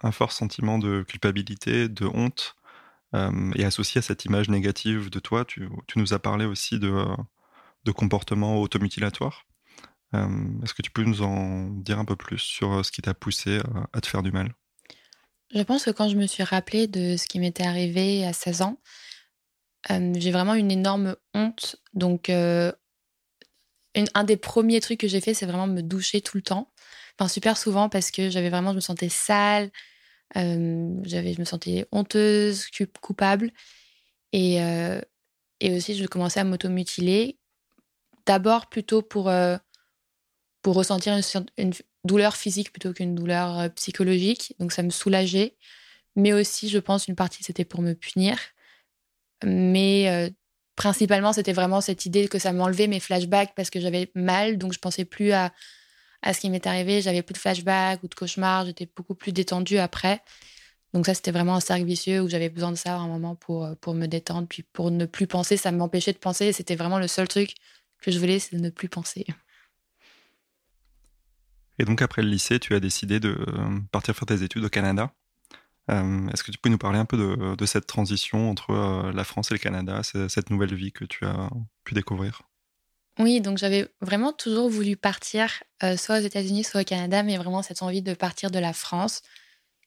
un 0.03 0.13
fort 0.13 0.33
sentiment 0.33 0.79
de 0.79 1.03
culpabilité, 1.03 1.89
de 1.89 2.07
honte, 2.07 2.57
et 3.57 3.65
associé 3.65 3.99
à 3.99 4.03
cette 4.03 4.25
image 4.25 4.49
négative 4.49 5.11
de 5.11 5.19
toi, 5.19 5.45
tu, 5.45 5.69
nous 5.97 6.15
as 6.15 6.21
parlé 6.21 6.45
aussi 6.45 6.79
de, 6.79 7.05
de 7.85 7.91
comportements 7.91 8.61
automutilatoires. 8.61 9.47
Euh, 10.15 10.63
est-ce 10.63 10.75
que 10.75 10.83
tu 10.83 10.91
peux 10.91 11.05
nous 11.05 11.23
en 11.23 11.69
dire 11.69 11.99
un 11.99 12.05
peu 12.05 12.17
plus 12.17 12.39
sur 12.39 12.73
euh, 12.73 12.83
ce 12.83 12.91
qui 12.91 13.03
t'a 13.03 13.15
poussé 13.15 13.61
à 13.93 14.01
te 14.01 14.07
faire 14.07 14.23
du 14.23 14.33
mal? 14.33 14.53
Je 15.53 15.63
pense 15.63 15.85
que 15.85 15.91
quand 15.91 16.09
je 16.09 16.17
me 16.17 16.27
suis 16.27 16.43
rappelé 16.43 16.87
de 16.87 17.17
ce 17.17 17.27
qui 17.27 17.41
m'était 17.41 17.67
arrivé 17.67 18.25
à 18.25 18.33
16 18.33 18.63
ans, 18.63 18.79
j'ai 19.89 20.31
vraiment 20.31 20.55
une 20.55 20.71
énorme 20.71 21.17
honte. 21.35 21.77
Donc, 21.95 22.29
un 22.29 22.73
des 24.25 24.37
premiers 24.37 24.81
trucs 24.81 25.01
que 25.01 25.09
j'ai 25.09 25.21
fait, 25.21 25.35
c'est 25.35 25.47
vraiment 25.47 25.67
me 25.67 25.83
doucher 25.83 26.21
tout 26.21 26.37
le 26.37 26.43
temps. 26.43 26.73
Enfin, 27.19 27.29
super 27.29 27.57
souvent 27.59 27.89
parce 27.89 28.11
que 28.11 28.31
j'avais 28.31 28.51
vraiment, 28.51 28.71
je 28.71 28.77
me 28.77 28.81
sentais 28.81 29.09
sale, 29.09 29.71
j'avais, 30.35 31.35
je 31.35 31.41
me 31.41 31.45
sentais 31.45 31.87
honteuse, 31.91 32.67
coupable. 33.01 33.51
Et, 34.33 34.59
et 35.61 35.77
aussi, 35.77 35.97
je 35.97 36.07
commençais 36.07 36.41
à 36.41 36.45
m'automutiler. 36.45 37.39
D'abord 38.27 38.69
plutôt 38.69 39.03
pour 39.03 39.31
pour 40.63 40.75
ressentir 40.75 41.19
une, 41.57 41.73
douleur 42.05 42.37
physique 42.37 42.73
plutôt 42.73 42.93
qu'une 42.93 43.15
douleur 43.15 43.59
euh, 43.59 43.69
psychologique. 43.71 44.55
Donc 44.59 44.73
ça 44.73 44.83
me 44.83 44.91
soulageait. 44.91 45.57
Mais 46.17 46.33
aussi, 46.33 46.69
je 46.69 46.79
pense, 46.79 47.09
une 47.09 47.17
partie, 47.17 47.43
c'était 47.45 47.65
pour 47.65 47.83
me 47.83 47.95
punir. 47.95 48.39
Mais 49.45 50.09
euh, 50.09 50.31
principalement, 50.77 51.33
c'était 51.33 51.53
vraiment 51.53 51.81
cette 51.81 52.07
idée 52.07 52.29
que 52.29 52.39
ça 52.39 52.53
m'enlevait 52.53 52.89
mes 52.89 53.01
flashbacks 53.01 53.55
parce 53.55 53.71
que 53.71 53.81
j'avais 53.81 54.11
mal. 54.15 54.59
Donc 54.59 54.73
je 54.73 54.79
pensais 54.79 55.05
plus 55.05 55.33
à, 55.33 55.53
à 56.23 56.35
ce 56.35 56.41
qui 56.41 56.51
m'est 56.51 56.67
arrivé. 56.67 57.03
J'avais 57.03 57.23
plus 57.23 57.35
de 57.35 57.39
flashbacks 57.39 58.03
ou 58.03 58.09
de 58.09 58.15
cauchemars. 58.15 58.67
J'étais 58.67 58.89
beaucoup 58.95 59.15
plus 59.15 59.33
détendue 59.33 59.79
après. 59.79 60.23
Donc 60.93 61.07
ça, 61.07 61.15
c'était 61.15 61.31
vraiment 61.31 61.55
un 61.55 61.61
cercle 61.61 61.85
vicieux 61.85 62.21
où 62.21 62.29
j'avais 62.29 62.49
besoin 62.49 62.73
de 62.73 62.77
ça 62.77 62.95
à 62.97 62.99
un 62.99 63.07
moment 63.07 63.37
pour, 63.37 63.65
euh, 63.65 63.75
pour 63.81 63.95
me 63.95 64.07
détendre. 64.07 64.49
Puis 64.49 64.63
pour 64.63 64.91
ne 64.91 65.07
plus 65.07 65.27
penser, 65.27 65.57
ça 65.57 65.71
m'empêchait 65.73 66.13
de 66.13 66.19
penser. 66.19 66.53
C'était 66.53 66.77
vraiment 66.77 66.99
le 66.99 67.09
seul 67.09 67.29
truc 67.29 67.55
que 68.03 68.11
je 68.11 68.19
voulais, 68.19 68.39
c'est 68.39 68.57
de 68.57 68.61
ne 68.61 68.71
plus 68.71 68.89
penser. 68.89 69.27
Et 71.81 71.87
donc 71.87 72.03
après 72.03 72.21
le 72.21 72.29
lycée, 72.29 72.61
tu 72.61 72.75
as 72.75 72.81
décidé 72.81 73.21
de 73.21 73.35
partir 73.91 74.15
faire 74.15 74.27
tes 74.27 74.43
études 74.43 74.63
au 74.63 74.69
Canada. 74.69 75.15
Est-ce 75.89 76.45
que 76.45 76.53
tu 76.53 76.59
peux 76.59 76.69
nous 76.69 76.77
parler 76.77 76.99
un 76.99 77.07
peu 77.07 77.17
de, 77.17 77.67
cette 77.67 77.87
transition 77.87 78.51
entre 78.51 79.11
la 79.15 79.25
France 79.25 79.51
et 79.51 79.55
le 79.55 79.59
Canada, 79.59 80.03
cette 80.03 80.51
nouvelle 80.51 80.75
vie 80.75 80.93
que 80.93 81.07
tu 81.07 81.25
as 81.25 81.49
pu 81.85 81.95
découvrir? 81.95 82.43
Oui, 83.19 83.41
donc 83.41 83.57
j'avais 83.57 83.89
vraiment 84.03 84.35
toujours 84.35 84.69
voulu 84.69 84.99
partir, 84.99 85.63
soit 85.97 86.19
aux 86.19 86.23
États-Unis, 86.23 86.65
soit 86.65 86.83
au 86.83 86.85
Canada, 86.85 87.23
mais 87.23 87.39
vraiment 87.39 87.63
cette 87.63 87.83
envie 87.83 88.03
de 88.03 88.13
partir 88.13 88.51
de 88.51 88.59
la 88.59 88.75
France, 88.75 89.23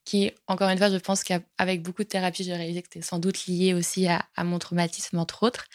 qui, 0.04 0.32
encore 0.48 0.70
une 0.70 0.80
fois, 0.80 0.90
je 0.90 0.98
pense 0.98 1.24
qu'avec 1.24 1.84
beaucoup 1.84 2.02
de 2.02 2.08
thérapie, 2.10 2.44
j'ai 2.44 2.56
réalisé 2.56 2.82
que 2.82 2.88
c'était 2.92 3.06
sans 3.06 3.20
doute 3.20 3.46
lié 3.46 3.76
aussi 3.76 4.08
à, 4.08 4.26
mon 4.44 4.58
traumatisme, 4.58 5.20
entre 5.20 5.44
autres. 5.44 5.68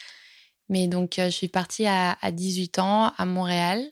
Mais 0.67 0.87
donc, 0.87 1.13
je 1.17 1.29
suis 1.29 1.47
partie 1.47 1.85
à, 1.85 2.17
à 2.19 2.31
18 2.31 2.79
ans 2.79 3.13
à 3.17 3.25
Montréal. 3.25 3.89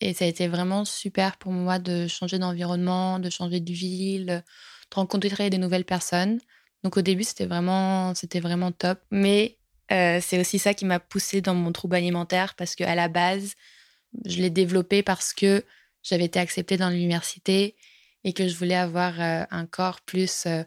Et 0.00 0.14
ça 0.14 0.24
a 0.24 0.28
été 0.28 0.48
vraiment 0.48 0.84
super 0.84 1.36
pour 1.36 1.52
moi 1.52 1.78
de 1.78 2.06
changer 2.06 2.38
d'environnement, 2.38 3.18
de 3.18 3.30
changer 3.30 3.60
de 3.60 3.72
ville, 3.72 4.26
de 4.90 4.94
rencontrer 4.94 5.50
des 5.50 5.58
nouvelles 5.58 5.84
personnes. 5.84 6.40
Donc 6.82 6.96
au 6.96 7.02
début, 7.02 7.24
c'était 7.24 7.46
vraiment, 7.46 8.14
c'était 8.14 8.40
vraiment 8.40 8.72
top. 8.72 9.00
Mais 9.10 9.58
euh, 9.92 10.20
c'est 10.22 10.40
aussi 10.40 10.58
ça 10.58 10.74
qui 10.74 10.84
m'a 10.84 11.00
poussée 11.00 11.40
dans 11.40 11.54
mon 11.54 11.72
trouble 11.72 11.96
alimentaire 11.96 12.54
parce 12.54 12.74
qu'à 12.74 12.94
la 12.94 13.08
base, 13.08 13.54
je 14.24 14.40
l'ai 14.40 14.50
développé 14.50 15.02
parce 15.02 15.34
que 15.34 15.64
j'avais 16.02 16.24
été 16.24 16.38
acceptée 16.38 16.76
dans 16.76 16.90
l'université 16.90 17.76
et 18.24 18.32
que 18.32 18.48
je 18.48 18.56
voulais 18.56 18.76
avoir 18.76 19.20
euh, 19.20 19.44
un 19.50 19.66
corps 19.66 20.00
plus 20.00 20.44
euh, 20.46 20.62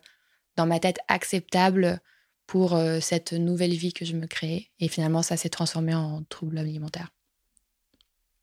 dans 0.56 0.66
ma 0.66 0.80
tête 0.80 1.00
acceptable 1.08 2.00
pour 2.46 2.78
cette 3.00 3.34
nouvelle 3.34 3.74
vie 3.74 3.94
que 3.94 4.06
je 4.06 4.14
me 4.14 4.28
créais. 4.28 4.68
Et 4.80 4.88
finalement, 4.88 5.24
ça 5.24 5.38
s'est 5.38 5.50
transformé 5.50 5.96
en 5.96 6.24
trouble 6.24 6.60
alimentaire. 6.60 7.13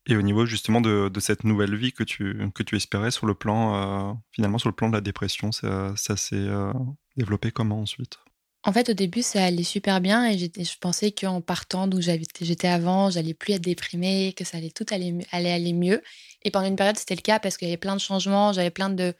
Et 0.07 0.15
au 0.15 0.21
niveau 0.21 0.45
justement 0.45 0.81
de, 0.81 1.11
cette 1.19 1.43
nouvelle 1.43 1.75
vie 1.75 1.93
que 1.93 2.03
tu, 2.03 2.35
que 2.55 2.63
tu 2.63 2.75
espérais 2.75 3.11
sur 3.11 3.27
le 3.27 3.35
plan, 3.35 3.75
euh, 3.75 4.13
finalement 4.31 4.57
sur 4.57 4.69
le 4.69 4.75
plan 4.75 4.89
de 4.89 4.93
la 4.93 5.01
dépression, 5.01 5.51
ça, 5.51 5.93
ça 5.95 6.17
s'est 6.17 6.35
euh, 6.35 6.73
développé 7.17 7.51
comment 7.51 7.81
ensuite? 7.81 8.17
En 8.63 8.73
fait, 8.73 8.89
au 8.89 8.93
début, 8.93 9.23
ça 9.23 9.43
allait 9.43 9.63
super 9.63 10.01
bien 10.01 10.29
et 10.29 10.37
je 10.37 10.77
pensais 10.79 11.11
qu'en 11.11 11.41
partant 11.41 11.87
d'où 11.87 11.99
j'étais 11.99 12.67
avant, 12.67 13.09
j'allais 13.09 13.33
plus 13.33 13.53
être 13.53 13.61
déprimée, 13.61 14.33
que 14.37 14.43
ça 14.43 14.57
allait 14.57 14.69
tout 14.69 14.85
aller, 14.91 15.25
aller 15.31 15.73
mieux. 15.73 16.03
Et 16.43 16.51
pendant 16.51 16.67
une 16.67 16.75
période, 16.75 16.97
c'était 16.97 17.15
le 17.15 17.21
cas 17.21 17.39
parce 17.39 17.57
qu'il 17.57 17.67
y 17.67 17.71
avait 17.71 17.77
plein 17.77 17.95
de 17.95 18.01
changements, 18.01 18.53
j'avais 18.53 18.69
plein 18.69 18.91
de, 18.91 19.15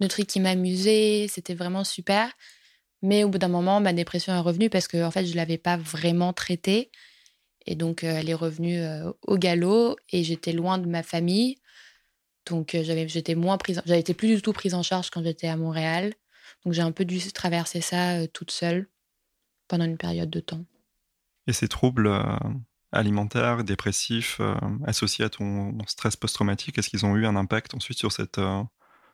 de 0.00 0.06
trucs 0.08 0.26
qui 0.26 0.40
m'amusaient, 0.40 1.26
c'était 1.28 1.54
vraiment 1.54 1.84
super. 1.84 2.32
Mais 3.02 3.22
au 3.22 3.28
bout 3.28 3.38
d'un 3.38 3.48
moment, 3.48 3.80
ma 3.80 3.92
dépression 3.92 4.32
est 4.34 4.40
revenue 4.40 4.70
parce 4.70 4.88
que 4.88 5.04
en 5.04 5.10
fait, 5.12 5.24
je 5.24 5.36
l'avais 5.36 5.58
pas 5.58 5.76
vraiment 5.76 6.32
traitée. 6.32 6.90
Et 7.70 7.76
donc, 7.76 8.02
euh, 8.02 8.16
elle 8.18 8.28
est 8.28 8.34
revenue 8.34 8.80
euh, 8.80 9.12
au 9.22 9.38
galop 9.38 9.96
et 10.08 10.24
j'étais 10.24 10.52
loin 10.52 10.76
de 10.76 10.88
ma 10.88 11.04
famille. 11.04 11.54
Donc, 12.46 12.74
euh, 12.74 12.82
j'avais, 12.82 13.06
j'étais 13.06 13.36
moins 13.36 13.58
prise, 13.58 13.80
j'avais 13.86 14.00
été 14.00 14.12
plus 14.12 14.34
du 14.34 14.42
tout 14.42 14.52
prise 14.52 14.74
en 14.74 14.82
charge 14.82 15.08
quand 15.10 15.22
j'étais 15.22 15.46
à 15.46 15.56
Montréal. 15.56 16.12
Donc, 16.64 16.74
j'ai 16.74 16.82
un 16.82 16.90
peu 16.90 17.04
dû 17.04 17.20
traverser 17.30 17.80
ça 17.80 18.26
toute 18.26 18.50
seule 18.50 18.88
pendant 19.68 19.84
une 19.84 19.98
période 19.98 20.30
de 20.30 20.40
temps. 20.40 20.64
Et 21.46 21.52
ces 21.52 21.68
troubles 21.68 22.10
alimentaires, 22.90 23.62
dépressifs, 23.62 24.40
associés 24.84 25.24
à 25.24 25.30
ton 25.30 25.78
stress 25.86 26.16
post-traumatique, 26.16 26.76
est-ce 26.76 26.90
qu'ils 26.90 27.06
ont 27.06 27.14
eu 27.14 27.24
un 27.24 27.36
impact 27.36 27.74
ensuite 27.74 27.98
sur, 27.98 28.10
cette, 28.10 28.40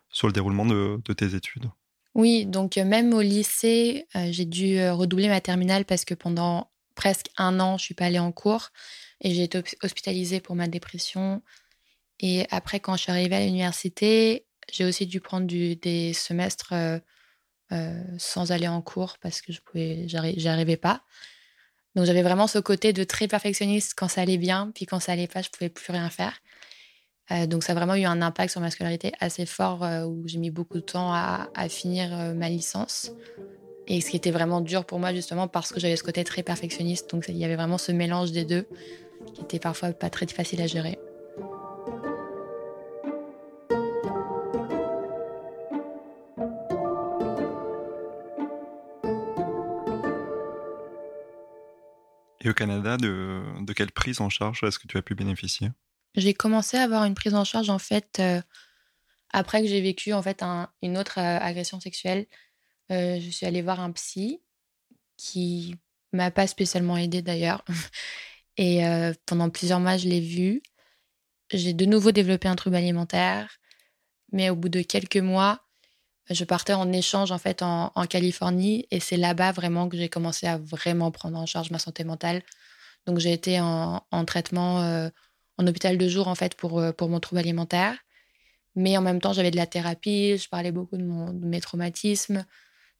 sur 0.08 0.26
le 0.26 0.32
déroulement 0.32 0.64
de, 0.64 0.98
de 1.04 1.12
tes 1.12 1.34
études? 1.34 1.66
Oui, 2.14 2.46
donc 2.46 2.76
même 2.78 3.12
au 3.12 3.20
lycée, 3.20 4.06
j'ai 4.14 4.46
dû 4.46 4.80
redoubler 4.88 5.28
ma 5.28 5.42
terminale 5.42 5.84
parce 5.84 6.06
que 6.06 6.14
pendant 6.14 6.70
presque 6.96 7.26
un 7.36 7.60
an, 7.60 7.78
je 7.78 7.84
suis 7.84 7.94
pas 7.94 8.06
allée 8.06 8.18
en 8.18 8.32
cours 8.32 8.70
et 9.20 9.32
j'ai 9.32 9.44
été 9.44 9.62
hospitalisée 9.82 10.40
pour 10.40 10.56
ma 10.56 10.66
dépression. 10.66 11.42
Et 12.18 12.46
après, 12.50 12.80
quand 12.80 12.96
je 12.96 13.02
suis 13.02 13.12
arrivée 13.12 13.36
à 13.36 13.44
l'université, 13.44 14.46
j'ai 14.72 14.84
aussi 14.84 15.06
dû 15.06 15.20
prendre 15.20 15.46
des 15.46 16.12
semestres 16.12 16.72
euh, 16.72 16.98
euh, 17.72 18.02
sans 18.18 18.50
aller 18.50 18.66
en 18.66 18.82
cours 18.82 19.18
parce 19.20 19.40
que 19.40 19.52
je 19.52 19.60
pouvais, 19.60 20.08
j'arrivais 20.08 20.76
pas. 20.76 21.02
Donc 21.94 22.04
j'avais 22.04 22.22
vraiment 22.22 22.46
ce 22.46 22.58
côté 22.58 22.92
de 22.92 23.04
très 23.04 23.28
perfectionniste 23.28 23.94
quand 23.96 24.08
ça 24.08 24.22
allait 24.22 24.38
bien, 24.38 24.70
puis 24.74 24.86
quand 24.86 25.00
ça 25.00 25.12
allait 25.12 25.28
pas, 25.28 25.42
je 25.42 25.50
pouvais 25.50 25.70
plus 25.70 25.92
rien 25.92 26.10
faire. 26.10 26.40
Euh, 27.30 27.46
donc 27.46 27.64
ça 27.64 27.72
a 27.72 27.74
vraiment 27.74 27.94
eu 27.94 28.04
un 28.04 28.22
impact 28.22 28.52
sur 28.52 28.60
ma 28.60 28.70
scolarité 28.70 29.12
assez 29.20 29.46
fort 29.46 29.82
où 30.06 30.26
j'ai 30.26 30.38
mis 30.38 30.50
beaucoup 30.50 30.76
de 30.76 30.84
temps 30.84 31.12
à, 31.12 31.48
à 31.54 31.68
finir 31.68 32.34
ma 32.34 32.48
licence. 32.48 33.12
Et 33.88 34.00
ce 34.00 34.10
qui 34.10 34.16
était 34.16 34.32
vraiment 34.32 34.60
dur 34.60 34.84
pour 34.84 34.98
moi, 34.98 35.14
justement, 35.14 35.46
parce 35.46 35.72
que 35.72 35.78
j'avais 35.78 35.96
ce 35.96 36.02
côté 36.02 36.24
très 36.24 36.42
perfectionniste. 36.42 37.08
Donc, 37.10 37.26
il 37.28 37.36
y 37.36 37.44
avait 37.44 37.54
vraiment 37.54 37.78
ce 37.78 37.92
mélange 37.92 38.32
des 38.32 38.44
deux 38.44 38.66
qui 39.34 39.42
était 39.42 39.60
parfois 39.60 39.92
pas 39.92 40.10
très 40.10 40.26
facile 40.26 40.60
à 40.60 40.66
gérer. 40.66 40.98
Et 52.40 52.48
au 52.48 52.54
Canada, 52.54 52.96
de, 52.96 53.42
de 53.60 53.72
quelle 53.72 53.92
prise 53.92 54.20
en 54.20 54.30
charge 54.30 54.62
est-ce 54.64 54.78
que 54.78 54.86
tu 54.86 54.98
as 54.98 55.02
pu 55.02 55.14
bénéficier? 55.14 55.70
J'ai 56.16 56.34
commencé 56.34 56.76
à 56.76 56.82
avoir 56.82 57.04
une 57.04 57.14
prise 57.14 57.34
en 57.34 57.44
charge, 57.44 57.70
en 57.70 57.78
fait, 57.78 58.18
euh, 58.18 58.40
après 59.32 59.62
que 59.62 59.68
j'ai 59.68 59.80
vécu, 59.80 60.12
en 60.12 60.22
fait, 60.22 60.42
une 60.82 60.98
autre 60.98 61.18
euh, 61.18 61.38
agression 61.40 61.78
sexuelle 61.78 62.26
euh, 62.90 63.18
je 63.20 63.30
suis 63.30 63.46
allée 63.46 63.62
voir 63.62 63.80
un 63.80 63.92
psy 63.92 64.40
qui 65.16 65.76
m'a 66.12 66.30
pas 66.30 66.46
spécialement 66.46 66.96
aidée 66.96 67.22
d'ailleurs. 67.22 67.64
Et 68.56 68.86
euh, 68.86 69.12
pendant 69.26 69.50
plusieurs 69.50 69.80
mois, 69.80 69.96
je 69.96 70.08
l'ai 70.08 70.20
vu. 70.20 70.62
J'ai 71.52 71.72
de 71.72 71.84
nouveau 71.84 72.12
développé 72.12 72.48
un 72.48 72.56
trouble 72.56 72.76
alimentaire, 72.76 73.58
mais 74.32 74.50
au 74.50 74.56
bout 74.56 74.68
de 74.68 74.82
quelques 74.82 75.16
mois, 75.16 75.60
je 76.30 76.44
partais 76.44 76.72
en 76.72 76.92
échange 76.92 77.30
en 77.30 77.38
fait 77.38 77.62
en, 77.62 77.90
Californie 78.08 78.86
et 78.90 78.98
c'est 78.98 79.16
là-bas 79.16 79.52
vraiment 79.52 79.88
que 79.88 79.96
j'ai 79.96 80.08
commencé 80.08 80.46
à 80.46 80.58
vraiment 80.58 81.12
prendre 81.12 81.38
en 81.38 81.46
charge 81.46 81.70
ma 81.70 81.78
santé 81.78 82.02
mentale. 82.02 82.42
Donc 83.06 83.18
j'ai 83.20 83.32
été 83.32 83.60
en, 83.60 84.02
traitement 84.26 84.82
euh, 84.82 85.08
en 85.58 85.66
hôpital 85.68 85.98
de 85.98 86.08
jour 86.08 86.26
en 86.26 86.34
fait 86.34 86.56
pour, 86.56 86.82
pour 86.96 87.08
mon 87.08 87.20
trouble 87.20 87.38
alimentaire, 87.38 87.96
mais 88.74 88.96
en 88.96 89.02
même 89.02 89.20
temps 89.20 89.32
j'avais 89.32 89.52
de 89.52 89.56
la 89.56 89.68
thérapie, 89.68 90.36
je 90.36 90.48
parlais 90.48 90.72
beaucoup 90.72 90.96
de, 90.96 91.04
mon, 91.04 91.32
de 91.32 91.46
mes 91.46 91.60
traumatismes, 91.60 92.44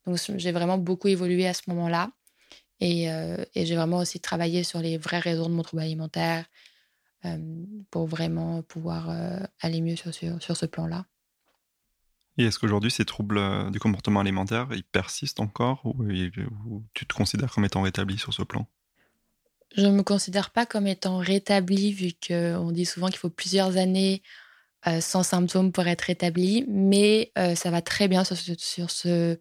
donc 0.06 0.18
j'ai 0.36 0.52
vraiment 0.52 0.78
beaucoup 0.78 1.08
évolué 1.08 1.46
à 1.46 1.54
ce 1.54 1.62
moment-là. 1.68 2.10
Euh, 2.82 3.44
et, 3.54 3.66
j'ai 3.66 3.76
vraiment 3.76 3.98
aussi 3.98 4.20
travaillé 4.20 4.62
sur 4.62 4.80
les 4.80 4.98
vraies 4.98 5.18
raisons 5.18 5.48
de 5.48 5.54
mon 5.54 5.62
trouble 5.62 5.82
alimentaire 5.82 6.44
euh, 7.24 7.38
pour 7.90 8.06
vraiment 8.06 8.62
pouvoir 8.62 9.08
euh, 9.08 9.38
aller 9.60 9.80
mieux 9.80 9.96
sur, 9.96 10.12
sur, 10.14 10.56
ce 10.56 10.66
plan-là. 10.66 11.06
Et 12.36 12.44
est-ce 12.44 12.58
qu'aujourd'hui, 12.58 12.90
ces 12.90 13.06
troubles 13.06 13.70
du 13.70 13.80
comportement 13.80 14.20
alimentaire, 14.20 14.68
ils 14.72 14.84
persistent 14.84 15.40
encore 15.40 15.80
ou, 15.86 16.04
tu 16.92 17.06
te 17.06 17.14
considères 17.14 17.50
comme 17.50 17.64
étant 17.64 17.80
rétabli 17.80 18.18
sur 18.18 18.34
ce 18.34 18.42
plan? 18.42 18.66
Je 19.74 19.86
ne 19.86 19.92
me 19.92 20.02
considère 20.02 20.50
pas 20.50 20.66
comme 20.66 20.86
étant 20.86 21.16
rétabli 21.16 21.92
vu 21.92 22.12
qu'on 22.26 22.70
dit 22.72 22.84
souvent 22.84 23.08
qu'il 23.08 23.18
faut 23.18 23.30
plusieurs 23.30 23.78
années 23.78 24.22
sans 25.00 25.22
symptômes 25.22 25.72
pour 25.72 25.86
être 25.86 26.02
rétabli, 26.02 26.66
mais 26.68 27.32
ça 27.54 27.70
va 27.70 27.80
très 27.80 28.06
bien 28.06 28.22
sur 28.22 28.36
sur 28.36 28.90
ce 28.90 29.38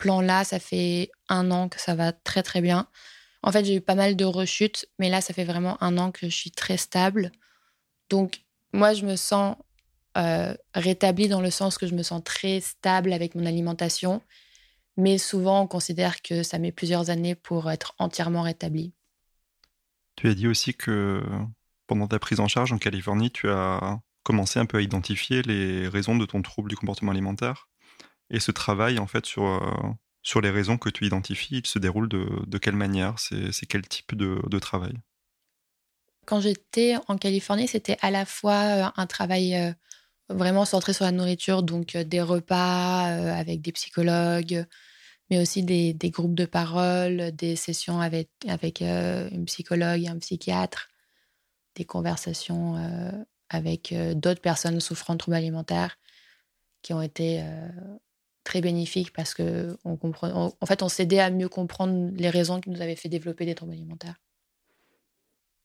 plan-là, 0.00 0.42
ça 0.42 0.58
fait 0.58 1.12
un 1.28 1.52
an 1.52 1.68
que 1.68 1.80
ça 1.80 1.94
va 1.94 2.12
très 2.12 2.42
très 2.42 2.60
bien. 2.60 2.88
En 3.42 3.52
fait, 3.52 3.64
j'ai 3.64 3.76
eu 3.76 3.80
pas 3.80 3.94
mal 3.94 4.16
de 4.16 4.24
rechutes, 4.24 4.86
mais 4.98 5.08
là, 5.08 5.20
ça 5.20 5.32
fait 5.32 5.44
vraiment 5.44 5.82
un 5.82 5.96
an 5.98 6.10
que 6.10 6.28
je 6.28 6.34
suis 6.34 6.50
très 6.50 6.76
stable. 6.76 7.30
Donc, 8.08 8.42
moi, 8.72 8.92
je 8.94 9.06
me 9.06 9.16
sens 9.16 9.56
euh, 10.18 10.54
rétablie 10.74 11.28
dans 11.28 11.40
le 11.40 11.50
sens 11.50 11.78
que 11.78 11.86
je 11.86 11.94
me 11.94 12.02
sens 12.02 12.22
très 12.24 12.60
stable 12.60 13.12
avec 13.12 13.34
mon 13.34 13.46
alimentation. 13.46 14.22
Mais 14.96 15.18
souvent, 15.18 15.62
on 15.62 15.66
considère 15.66 16.20
que 16.20 16.42
ça 16.42 16.58
met 16.58 16.72
plusieurs 16.72 17.10
années 17.10 17.34
pour 17.34 17.70
être 17.70 17.94
entièrement 17.98 18.42
rétabli. 18.42 18.92
Tu 20.16 20.28
as 20.28 20.34
dit 20.34 20.48
aussi 20.48 20.74
que 20.74 21.22
pendant 21.86 22.08
ta 22.08 22.18
prise 22.18 22.40
en 22.40 22.48
charge 22.48 22.72
en 22.72 22.78
Californie, 22.78 23.30
tu 23.30 23.48
as 23.48 24.00
commencé 24.22 24.58
un 24.58 24.66
peu 24.66 24.78
à 24.78 24.82
identifier 24.82 25.42
les 25.42 25.88
raisons 25.88 26.16
de 26.16 26.26
ton 26.26 26.42
trouble 26.42 26.68
du 26.68 26.76
comportement 26.76 27.12
alimentaire. 27.12 27.68
Et 28.30 28.40
ce 28.40 28.52
travail, 28.52 28.98
en 28.98 29.06
fait, 29.06 29.26
sur, 29.26 29.44
euh, 29.44 29.60
sur 30.22 30.40
les 30.40 30.50
raisons 30.50 30.78
que 30.78 30.88
tu 30.88 31.04
identifies, 31.04 31.58
il 31.58 31.66
se 31.66 31.78
déroule 31.78 32.08
de, 32.08 32.26
de 32.46 32.58
quelle 32.58 32.76
manière? 32.76 33.18
C'est 33.18 33.66
quel 33.66 33.86
type 33.86 34.14
de, 34.14 34.40
de 34.48 34.58
travail? 34.58 34.94
Quand 36.26 36.40
j'étais 36.40 36.94
en 37.08 37.18
Californie, 37.18 37.66
c'était 37.66 37.96
à 38.00 38.10
la 38.10 38.24
fois 38.24 38.52
euh, 38.52 38.90
un 38.96 39.06
travail 39.06 39.56
euh, 39.56 39.72
vraiment 40.28 40.64
centré 40.64 40.92
sur 40.92 41.04
la 41.04 41.12
nourriture, 41.12 41.64
donc 41.64 41.96
des 41.96 42.22
repas 42.22 43.02
avec 43.02 43.62
des 43.62 43.72
psychologues, 43.72 44.64
mais 45.28 45.40
aussi 45.40 45.64
des, 45.64 45.92
des, 45.92 46.10
groupes 46.10 46.36
de 46.36 46.44
parole, 46.44 47.32
des 47.32 47.56
sessions 47.56 48.00
avec, 48.00 48.30
avec 48.46 48.80
une 48.80 49.44
psychologue 49.46 50.04
et 50.04 50.08
un 50.08 50.18
psychiatre, 50.20 50.88
des 51.74 51.84
conversations 51.84 52.76
avec 53.48 53.92
d'autres 54.14 54.40
personnes 54.40 54.78
souffrant 54.78 55.14
de 55.14 55.18
troubles 55.18 55.36
alimentaires 55.36 55.98
qui 56.82 56.92
ont 56.92 57.02
été 57.02 57.42
très 58.44 58.60
bénéfique 58.60 59.12
parce 59.12 59.34
que 59.34 59.76
on 59.84 59.96
comprend, 59.96 60.52
en 60.58 60.66
fait, 60.66 60.82
on 60.82 60.88
s'aidait 60.88 61.20
à 61.20 61.30
mieux 61.30 61.48
comprendre 61.48 62.10
les 62.14 62.30
raisons 62.30 62.60
qui 62.60 62.70
nous 62.70 62.80
avaient 62.80 62.96
fait 62.96 63.08
développer 63.08 63.46
des 63.46 63.54
troubles 63.54 63.72
alimentaires. 63.72 64.16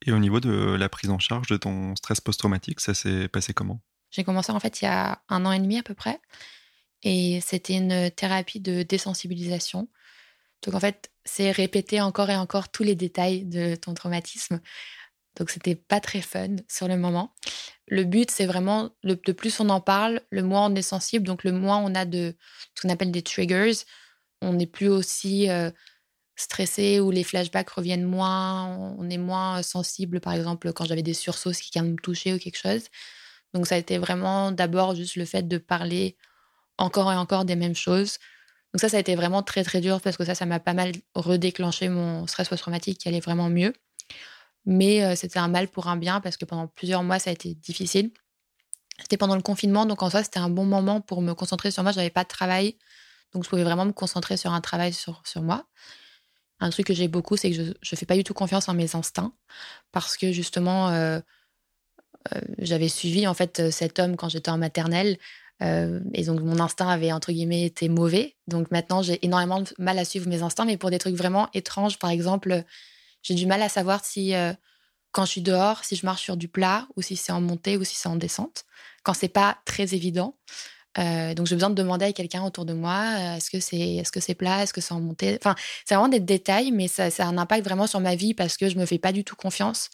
Et 0.05 0.11
au 0.11 0.19
niveau 0.19 0.39
de 0.39 0.75
la 0.75 0.89
prise 0.89 1.09
en 1.09 1.19
charge 1.19 1.47
de 1.47 1.57
ton 1.57 1.95
stress 1.95 2.21
post-traumatique, 2.21 2.79
ça 2.79 2.93
s'est 2.93 3.27
passé 3.27 3.53
comment? 3.53 3.81
J'ai 4.11 4.23
commencé 4.23 4.51
en 4.51 4.59
fait 4.59 4.81
il 4.81 4.85
y 4.85 4.87
a 4.87 5.21
un 5.29 5.45
an 5.45 5.51
et 5.51 5.59
demi 5.59 5.77
à 5.79 5.83
peu 5.83 5.93
près. 5.93 6.19
Et 7.03 7.39
c'était 7.41 7.75
une 7.75 8.11
thérapie 8.11 8.59
de 8.59 8.83
désensibilisation. 8.83 9.87
Donc 10.63 10.75
en 10.75 10.79
fait, 10.79 11.11
c'est 11.23 11.51
répéter 11.51 12.01
encore 12.01 12.29
et 12.29 12.35
encore 12.35 12.69
tous 12.69 12.83
les 12.83 12.95
détails 12.95 13.45
de 13.45 13.75
ton 13.75 13.93
traumatisme. 13.93 14.59
Donc 15.35 15.49
c'était 15.49 15.75
pas 15.75 15.99
très 15.99 16.21
fun 16.21 16.55
sur 16.67 16.87
le 16.87 16.97
moment. 16.97 17.33
Le 17.87 18.03
but, 18.03 18.31
c'est 18.31 18.45
vraiment, 18.45 18.91
le, 19.03 19.15
de 19.15 19.31
plus 19.31 19.59
on 19.59 19.69
en 19.69 19.81
parle, 19.81 20.21
le 20.31 20.43
moins 20.43 20.67
on 20.67 20.75
est 20.75 20.81
sensible, 20.81 21.27
donc 21.27 21.43
le 21.43 21.51
moins 21.51 21.77
on 21.77 21.93
a 21.93 22.05
de 22.05 22.35
ce 22.75 22.81
qu'on 22.81 22.89
appelle 22.89 23.11
des 23.11 23.21
triggers. 23.21 23.73
On 24.41 24.53
n'est 24.53 24.67
plus 24.67 24.87
aussi 24.87 25.49
euh, 25.49 25.71
stressé 26.35 26.99
ou 26.99 27.11
les 27.11 27.23
flashbacks 27.23 27.69
reviennent 27.69 28.03
moins, 28.03 28.77
on 28.97 29.09
est 29.09 29.17
moins 29.17 29.61
sensible, 29.61 30.19
par 30.19 30.33
exemple, 30.33 30.71
quand 30.73 30.85
j'avais 30.85 31.03
des 31.03 31.13
sursauts 31.13 31.51
qui 31.51 31.81
me 31.81 31.95
toucher 31.95 32.33
ou 32.33 32.39
quelque 32.39 32.57
chose. 32.57 32.83
Donc 33.53 33.67
ça 33.67 33.75
a 33.75 33.77
été 33.77 33.97
vraiment 33.97 34.51
d'abord 34.51 34.95
juste 34.95 35.15
le 35.15 35.25
fait 35.25 35.47
de 35.47 35.57
parler 35.57 36.17
encore 36.77 37.11
et 37.11 37.15
encore 37.15 37.45
des 37.45 37.55
mêmes 37.55 37.75
choses. 37.75 38.19
Donc 38.73 38.81
ça, 38.81 38.89
ça 38.89 38.97
a 38.97 38.99
été 38.99 39.15
vraiment 39.15 39.43
très 39.43 39.63
très 39.63 39.79
dur 39.79 40.01
parce 40.01 40.17
que 40.17 40.25
ça, 40.25 40.35
ça 40.35 40.45
m'a 40.45 40.59
pas 40.59 40.73
mal 40.73 40.91
redéclenché 41.13 41.87
mon 41.87 42.27
stress 42.27 42.49
post-traumatique 42.49 42.97
qui 42.99 43.07
allait 43.07 43.21
vraiment 43.21 43.49
mieux. 43.49 43.73
Mais 44.65 45.03
euh, 45.03 45.15
c'était 45.15 45.39
un 45.39 45.47
mal 45.47 45.67
pour 45.67 45.87
un 45.87 45.97
bien 45.97 46.21
parce 46.21 46.37
que 46.37 46.45
pendant 46.45 46.67
plusieurs 46.67 47.03
mois, 47.03 47.19
ça 47.19 47.29
a 47.29 47.33
été 47.33 47.53
difficile. 47.53 48.11
C'était 48.99 49.17
pendant 49.17 49.35
le 49.35 49.41
confinement, 49.41 49.85
donc 49.85 50.01
en 50.01 50.09
soi, 50.09 50.23
c'était 50.23 50.39
un 50.39 50.49
bon 50.49 50.65
moment 50.65 51.01
pour 51.01 51.21
me 51.21 51.33
concentrer 51.33 51.69
sur 51.69 51.83
moi. 51.83 51.91
Je 51.91 51.97
n'avais 51.97 52.09
pas 52.09 52.23
de 52.23 52.29
travail, 52.29 52.77
donc 53.33 53.43
je 53.43 53.49
pouvais 53.49 53.63
vraiment 53.63 53.85
me 53.85 53.91
concentrer 53.91 54.37
sur 54.37 54.53
un 54.53 54.61
travail 54.61 54.93
sur, 54.93 55.21
sur 55.25 55.41
moi. 55.41 55.65
Un 56.61 56.69
truc 56.69 56.87
que 56.87 56.93
j'ai 56.93 57.09
beaucoup, 57.09 57.35
c'est 57.35 57.51
que 57.51 57.55
je 57.55 57.61
ne 57.63 57.97
fais 57.97 58.05
pas 58.05 58.15
du 58.15 58.23
tout 58.23 58.33
confiance 58.33 58.69
en 58.69 58.73
mes 58.73 58.95
instincts 58.95 59.33
parce 59.91 60.15
que 60.15 60.31
justement, 60.31 60.89
euh, 60.89 61.19
euh, 62.33 62.41
j'avais 62.59 62.87
suivi 62.87 63.27
en 63.27 63.33
fait 63.33 63.69
cet 63.69 63.99
homme 63.99 64.15
quand 64.15 64.29
j'étais 64.29 64.49
en 64.51 64.57
maternelle. 64.57 65.17
et 65.61 66.23
donc 66.25 66.41
mon 66.41 66.59
instinct 66.59 66.87
avait 66.87 67.11
entre 67.11 67.33
guillemets 67.33 67.65
été 67.65 67.89
mauvais. 67.89 68.37
Donc 68.47 68.71
maintenant 68.71 69.01
j'ai 69.01 69.23
énormément 69.25 69.61
de 69.61 69.69
mal 69.77 69.99
à 69.99 70.05
suivre 70.05 70.29
mes 70.29 70.41
instincts, 70.41 70.65
mais 70.65 70.77
pour 70.77 70.89
des 70.89 70.99
trucs 70.99 71.15
vraiment 71.15 71.49
étranges, 71.53 71.99
par 71.99 72.09
exemple, 72.09 72.63
j'ai 73.25 73.33
du 73.33 73.47
mal 73.47 73.61
à 73.63 73.69
savoir 73.69 74.05
si, 74.05 74.35
euh, 74.35 74.53
quand 75.11 75.25
je 75.25 75.31
suis 75.31 75.41
dehors, 75.41 75.83
si 75.83 75.95
je 75.95 76.05
marche 76.05 76.21
sur 76.21 76.37
du 76.37 76.47
plat 76.47 76.87
ou 76.95 77.01
si 77.01 77.15
c'est 77.15 77.31
en 77.31 77.41
montée 77.41 77.75
ou 77.75 77.83
si 77.83 77.95
c'est 77.95 78.07
en 78.07 78.15
descente, 78.15 78.65
quand 79.03 79.15
c'est 79.15 79.29
pas 79.29 79.57
très 79.65 79.95
évident. 79.95 80.37
Euh, 80.99 81.33
donc 81.33 81.47
j'ai 81.47 81.55
besoin 81.55 81.71
de 81.71 81.75
demander 81.75 82.05
à 82.05 82.13
quelqu'un 82.13 82.43
autour 82.43 82.65
de 82.65 82.73
moi 82.73 83.01
euh, 83.17 83.35
est-ce 83.35 83.49
que 83.49 83.59
c'est 83.59 83.95
est-ce 83.95 84.13
que 84.13 84.21
c'est 84.21 84.33
plat 84.33 84.63
est-ce 84.63 84.71
que 84.71 84.79
c'est 84.79 84.93
en 84.93 85.01
montée? 85.01 85.37
Enfin 85.41 85.53
c'est 85.83 85.93
vraiment 85.93 86.07
des 86.07 86.21
détails 86.21 86.71
mais 86.71 86.87
ça, 86.87 87.09
ça, 87.09 87.25
a 87.25 87.27
un 87.27 87.37
impact 87.37 87.65
vraiment 87.65 87.85
sur 87.85 87.99
ma 87.99 88.15
vie 88.15 88.33
parce 88.33 88.55
que 88.55 88.69
je 88.69 88.77
me 88.77 88.85
fais 88.85 88.97
pas 88.97 89.11
du 89.11 89.25
tout 89.25 89.35
confiance. 89.35 89.89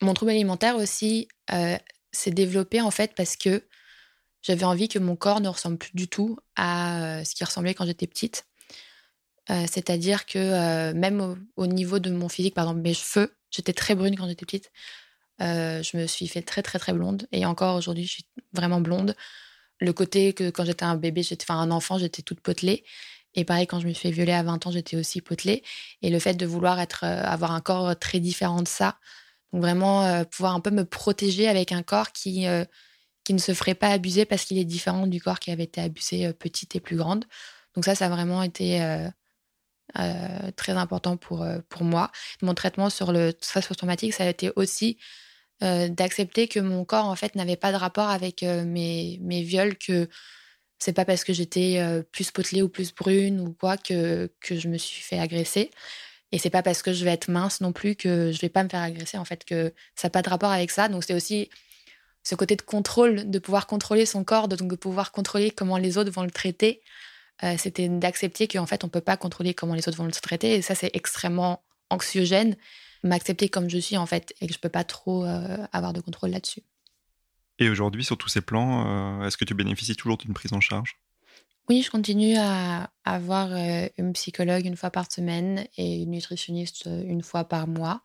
Mon 0.00 0.14
trouble 0.14 0.30
alimentaire 0.30 0.76
aussi 0.76 1.28
s'est 2.12 2.30
développé 2.30 2.80
en 2.80 2.90
fait 2.90 3.14
parce 3.14 3.36
que 3.36 3.64
j'avais 4.40 4.64
envie 4.64 4.88
que 4.88 4.98
mon 4.98 5.16
corps 5.16 5.40
ne 5.40 5.48
ressemble 5.48 5.76
plus 5.76 5.92
du 5.94 6.08
tout 6.08 6.38
à 6.56 7.22
ce 7.24 7.34
qui 7.34 7.44
ressemblait 7.44 7.74
quand 7.74 7.84
j'étais 7.84 8.06
petite 8.06 8.46
euh, 9.50 9.66
c'est-à-dire 9.70 10.24
que 10.26 10.38
euh, 10.38 10.94
même 10.94 11.46
au, 11.56 11.66
niveau 11.66 11.98
de 11.98 12.10
mon 12.10 12.28
physique, 12.28 12.54
par 12.54 12.64
exemple 12.64 12.80
mes 12.80 12.94
cheveux, 12.94 13.36
j'étais 13.50 13.72
très 13.72 13.94
brune 13.94 14.16
quand 14.16 14.26
j'étais 14.26 14.46
petite. 14.46 14.70
Euh, 15.42 15.82
je 15.82 15.96
me 15.96 16.06
suis 16.06 16.28
fait 16.28 16.42
très 16.42 16.62
très 16.62 16.78
très 16.78 16.92
blonde 16.92 17.26
et 17.32 17.44
encore 17.44 17.76
aujourd'hui 17.76 18.04
je 18.06 18.12
suis 18.12 18.26
vraiment 18.52 18.80
blonde. 18.80 19.14
Le 19.80 19.92
côté 19.92 20.32
que 20.32 20.50
quand 20.50 20.64
j'étais 20.64 20.84
un 20.84 20.96
bébé, 20.96 21.22
j'étais 21.22 21.44
enfin 21.48 21.60
un 21.60 21.70
enfant, 21.70 21.98
j'étais 21.98 22.22
toute 22.22 22.40
potelée. 22.40 22.84
Et 23.34 23.44
pareil, 23.44 23.66
quand 23.66 23.80
je 23.80 23.88
me 23.88 23.92
suis 23.92 24.02
fait 24.08 24.12
violer 24.12 24.32
à 24.32 24.44
20 24.44 24.66
ans, 24.66 24.70
j'étais 24.70 24.96
aussi 24.96 25.20
potelée. 25.20 25.64
Et 26.02 26.10
le 26.10 26.18
fait 26.20 26.34
de 26.34 26.46
vouloir 26.46 26.78
être, 26.80 27.02
avoir 27.04 27.50
un 27.52 27.60
corps 27.60 27.98
très 27.98 28.20
différent 28.20 28.62
de 28.62 28.68
ça, 28.68 28.98
donc 29.52 29.62
vraiment 29.62 30.24
pouvoir 30.26 30.54
un 30.54 30.60
peu 30.60 30.70
me 30.70 30.84
protéger 30.84 31.48
avec 31.48 31.72
un 31.72 31.82
corps 31.82 32.12
qui, 32.12 32.46
qui 33.24 33.34
ne 33.34 33.38
se 33.38 33.52
ferait 33.52 33.74
pas 33.74 33.88
abuser 33.88 34.24
parce 34.24 34.44
qu'il 34.44 34.58
est 34.58 34.64
différent 34.64 35.08
du 35.08 35.20
corps 35.20 35.40
qui 35.40 35.50
avait 35.50 35.64
été 35.64 35.80
abusé 35.80 36.32
petite 36.32 36.76
et 36.76 36.80
plus 36.80 36.96
grande. 36.96 37.24
Donc 37.74 37.84
ça, 37.84 37.96
ça 37.96 38.06
a 38.06 38.08
vraiment 38.08 38.44
été 38.44 38.80
euh, 39.98 40.50
très 40.56 40.72
important 40.72 41.16
pour, 41.16 41.42
euh, 41.42 41.58
pour 41.68 41.84
moi. 41.84 42.10
Mon 42.42 42.54
traitement 42.54 42.90
sur 42.90 43.12
le 43.12 43.32
stress 43.40 43.66
post-traumatique, 43.66 44.14
ça 44.14 44.24
a 44.24 44.28
été 44.28 44.50
aussi 44.56 44.98
euh, 45.62 45.88
d'accepter 45.88 46.48
que 46.48 46.60
mon 46.60 46.84
corps, 46.84 47.06
en 47.06 47.16
fait, 47.16 47.34
n'avait 47.34 47.56
pas 47.56 47.72
de 47.72 47.76
rapport 47.76 48.08
avec 48.08 48.42
mes, 48.42 49.18
mes 49.22 49.42
viols, 49.42 49.76
que 49.76 50.08
c'est 50.78 50.92
pas 50.92 51.04
parce 51.04 51.24
que 51.24 51.32
j'étais 51.32 51.80
plus 52.12 52.30
potelée 52.30 52.62
ou 52.62 52.68
plus 52.68 52.94
brune 52.94 53.40
ou 53.40 53.52
quoi 53.52 53.76
que, 53.76 54.30
que 54.40 54.56
je 54.58 54.68
me 54.68 54.78
suis 54.78 55.02
fait 55.02 55.18
agresser. 55.18 55.70
Et 56.32 56.38
c'est 56.38 56.50
pas 56.50 56.62
parce 56.62 56.82
que 56.82 56.92
je 56.92 57.04
vais 57.04 57.12
être 57.12 57.30
mince 57.30 57.60
non 57.60 57.72
plus 57.72 57.94
que 57.94 58.32
je 58.32 58.40
vais 58.40 58.48
pas 58.48 58.64
me 58.64 58.68
faire 58.68 58.82
agresser, 58.82 59.16
en 59.18 59.24
fait, 59.24 59.44
que 59.44 59.72
ça 59.94 60.08
n'a 60.08 60.10
pas 60.10 60.22
de 60.22 60.28
rapport 60.28 60.50
avec 60.50 60.70
ça. 60.72 60.88
Donc, 60.88 61.04
c'est 61.04 61.14
aussi 61.14 61.48
ce 62.24 62.34
côté 62.34 62.56
de 62.56 62.62
contrôle, 62.62 63.30
de 63.30 63.38
pouvoir 63.38 63.66
contrôler 63.66 64.06
son 64.06 64.24
corps, 64.24 64.48
donc 64.48 64.68
de 64.68 64.76
pouvoir 64.76 65.12
contrôler 65.12 65.50
comment 65.50 65.76
les 65.76 65.96
autres 65.98 66.10
vont 66.10 66.24
le 66.24 66.30
traiter. 66.30 66.82
Euh, 67.42 67.56
c'était 67.58 67.88
d'accepter 67.88 68.46
qu'en 68.46 68.66
fait, 68.66 68.84
on 68.84 68.86
ne 68.86 68.92
peut 68.92 69.00
pas 69.00 69.16
contrôler 69.16 69.54
comment 69.54 69.74
les 69.74 69.88
autres 69.88 69.96
vont 69.96 70.04
le 70.04 70.12
traiter. 70.12 70.54
Et 70.54 70.62
ça, 70.62 70.74
c'est 70.74 70.90
extrêmement 70.94 71.62
anxiogène. 71.90 72.56
M'accepter 73.02 73.48
comme 73.48 73.68
je 73.68 73.78
suis, 73.78 73.96
en 73.96 74.06
fait, 74.06 74.34
et 74.40 74.46
que 74.46 74.52
je 74.52 74.58
ne 74.58 74.62
peux 74.62 74.68
pas 74.68 74.84
trop 74.84 75.24
euh, 75.24 75.58
avoir 75.72 75.92
de 75.92 76.00
contrôle 76.00 76.30
là-dessus. 76.30 76.62
Et 77.58 77.68
aujourd'hui, 77.68 78.04
sur 78.04 78.16
tous 78.16 78.28
ces 78.28 78.40
plans, 78.40 79.20
euh, 79.20 79.26
est-ce 79.26 79.36
que 79.36 79.44
tu 79.44 79.54
bénéficies 79.54 79.96
toujours 79.96 80.16
d'une 80.16 80.32
prise 80.32 80.52
en 80.52 80.60
charge? 80.60 80.98
Oui, 81.68 81.82
je 81.82 81.90
continue 81.90 82.36
à 82.36 82.90
avoir 83.04 83.48
une 83.96 84.12
psychologue 84.12 84.66
une 84.66 84.76
fois 84.76 84.90
par 84.90 85.10
semaine 85.10 85.66
et 85.78 86.02
une 86.02 86.10
nutritionniste 86.10 86.84
une 86.84 87.22
fois 87.22 87.44
par 87.44 87.66
mois. 87.66 88.02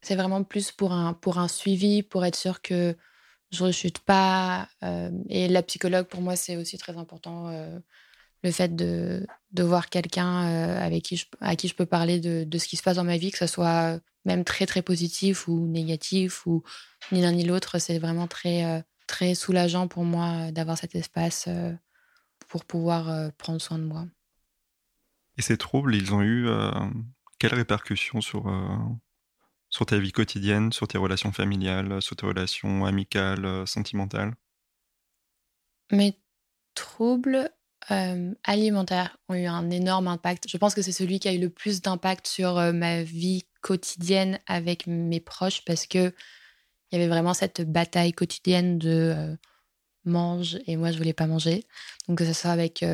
C'est 0.00 0.16
vraiment 0.16 0.42
plus 0.44 0.72
pour 0.72 0.92
un, 0.92 1.12
pour 1.12 1.36
un 1.36 1.46
suivi, 1.48 2.02
pour 2.02 2.24
être 2.24 2.36
sûr 2.36 2.62
que 2.62 2.96
je 3.50 3.62
ne 3.62 3.66
rechute 3.68 3.98
pas. 3.98 4.66
et 5.28 5.46
la 5.48 5.62
psychologue, 5.62 6.06
pour 6.06 6.22
moi, 6.22 6.36
c'est 6.36 6.56
aussi 6.56 6.78
très 6.78 6.96
important 6.96 7.50
le 8.42 8.50
fait 8.50 8.74
de, 8.74 9.26
de 9.52 9.62
voir 9.62 9.88
quelqu'un 9.88 10.48
euh, 10.48 10.80
avec 10.80 11.02
qui 11.02 11.16
je, 11.16 11.26
à 11.40 11.56
qui 11.56 11.68
je 11.68 11.74
peux 11.74 11.86
parler 11.86 12.20
de, 12.20 12.44
de, 12.44 12.58
ce 12.58 12.68
qui 12.68 12.76
se 12.76 12.82
passe 12.82 12.96
dans 12.96 13.04
ma 13.04 13.16
vie, 13.16 13.30
que 13.30 13.38
ce 13.38 13.46
soit 13.46 13.98
même 14.24 14.44
très 14.44 14.66
très 14.66 14.82
positif 14.82 15.48
ou 15.48 15.66
négatif 15.66 16.46
ou 16.46 16.62
ni 17.12 17.22
l'un 17.22 17.32
ni 17.32 17.44
l'autre, 17.44 17.78
c'est 17.78 17.98
vraiment 17.98 18.26
très 18.26 18.64
euh, 18.64 18.80
très 19.06 19.34
soulageant 19.34 19.88
pour 19.88 20.04
moi 20.04 20.50
d'avoir 20.52 20.76
cet 20.76 20.94
espace 20.94 21.46
euh, 21.48 21.72
pour 22.48 22.64
pouvoir 22.64 23.32
prendre 23.38 23.60
soin 23.60 23.78
de 23.78 23.84
moi. 23.84 24.06
Et 25.36 25.42
ces 25.42 25.56
troubles, 25.56 25.96
ils 25.96 26.14
ont 26.14 26.22
eu 26.22 26.48
quelles 27.40 27.54
répercussions 27.54 28.20
sur 28.20 28.48
sur 29.68 29.84
ta 29.84 29.98
vie 29.98 30.12
quotidienne, 30.12 30.72
sur 30.72 30.86
tes 30.86 30.96
relations 30.96 31.32
familiales, 31.32 32.00
sur 32.00 32.14
tes 32.14 32.24
relations 32.24 32.84
amicales, 32.84 33.66
sentimentales? 33.66 34.36
Mes 35.90 36.16
troubles, 36.74 37.50
euh, 37.90 38.34
alimentaires 38.44 39.16
ont 39.28 39.34
eu 39.34 39.46
un 39.46 39.70
énorme 39.70 40.08
impact. 40.08 40.48
Je 40.48 40.56
pense 40.56 40.74
que 40.74 40.82
c'est 40.82 40.92
celui 40.92 41.20
qui 41.20 41.28
a 41.28 41.32
eu 41.32 41.38
le 41.38 41.50
plus 41.50 41.82
d'impact 41.82 42.26
sur 42.26 42.58
euh, 42.58 42.72
ma 42.72 43.02
vie 43.02 43.44
quotidienne 43.60 44.40
avec 44.46 44.86
mes 44.86 45.20
proches 45.20 45.64
parce 45.64 45.86
que 45.86 46.12
il 46.90 46.98
y 46.98 47.02
avait 47.02 47.08
vraiment 47.08 47.34
cette 47.34 47.62
bataille 47.62 48.12
quotidienne 48.12 48.78
de 48.78 49.14
euh, 49.16 49.36
mange 50.04 50.58
et 50.66 50.76
moi 50.76 50.90
je 50.92 50.98
voulais 50.98 51.12
pas 51.12 51.26
manger. 51.26 51.64
Donc 52.08 52.18
que 52.18 52.24
ce 52.24 52.32
soit 52.32 52.50
avec 52.50 52.84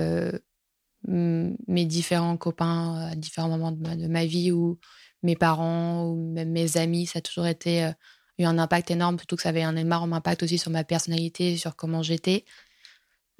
mes 1.08 1.84
différents 1.86 2.36
copains 2.36 3.10
à 3.10 3.14
différents 3.16 3.48
moments 3.48 3.72
de 3.72 4.06
ma, 4.06 4.24
vie 4.24 4.52
ou 4.52 4.78
mes 5.22 5.36
parents 5.36 6.06
ou 6.06 6.16
même 6.32 6.50
mes 6.50 6.76
amis, 6.76 7.06
ça 7.06 7.18
a 7.18 7.22
toujours 7.22 7.46
été 7.46 7.90
eu 8.38 8.44
un 8.44 8.58
impact 8.58 8.90
énorme, 8.90 9.18
surtout 9.18 9.36
que 9.36 9.42
ça 9.42 9.50
avait 9.50 9.62
un 9.62 9.76
énorme 9.76 10.12
impact 10.12 10.42
aussi 10.42 10.58
sur 10.58 10.70
ma 10.70 10.84
personnalité, 10.84 11.56
sur 11.56 11.76
comment 11.76 12.02
j'étais 12.02 12.44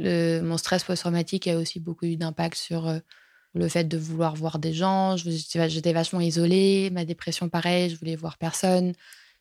mon 0.03 0.57
stress 0.57 0.85
post-traumatique 0.85 1.47
a 1.49 1.57
aussi 1.57 1.81
beaucoup 1.81 2.07
eu 2.07 2.17
d'impact 2.17 2.57
sur 2.57 2.88
euh, 2.88 2.99
le 3.55 3.69
fait 3.69 3.85
de 3.85 3.97
vouloir 3.97 4.35
voir 4.35 4.59
des 4.59 4.73
gens. 4.73 5.17
J'étais 5.17 5.93
vachement 5.93 6.21
isolée. 6.21 6.91
Ma 6.91 7.05
dépression, 7.05 7.49
pareil, 7.49 7.91
je 7.91 7.97
voulais 7.97 8.17
voir 8.17 8.38
personne. 8.38 8.95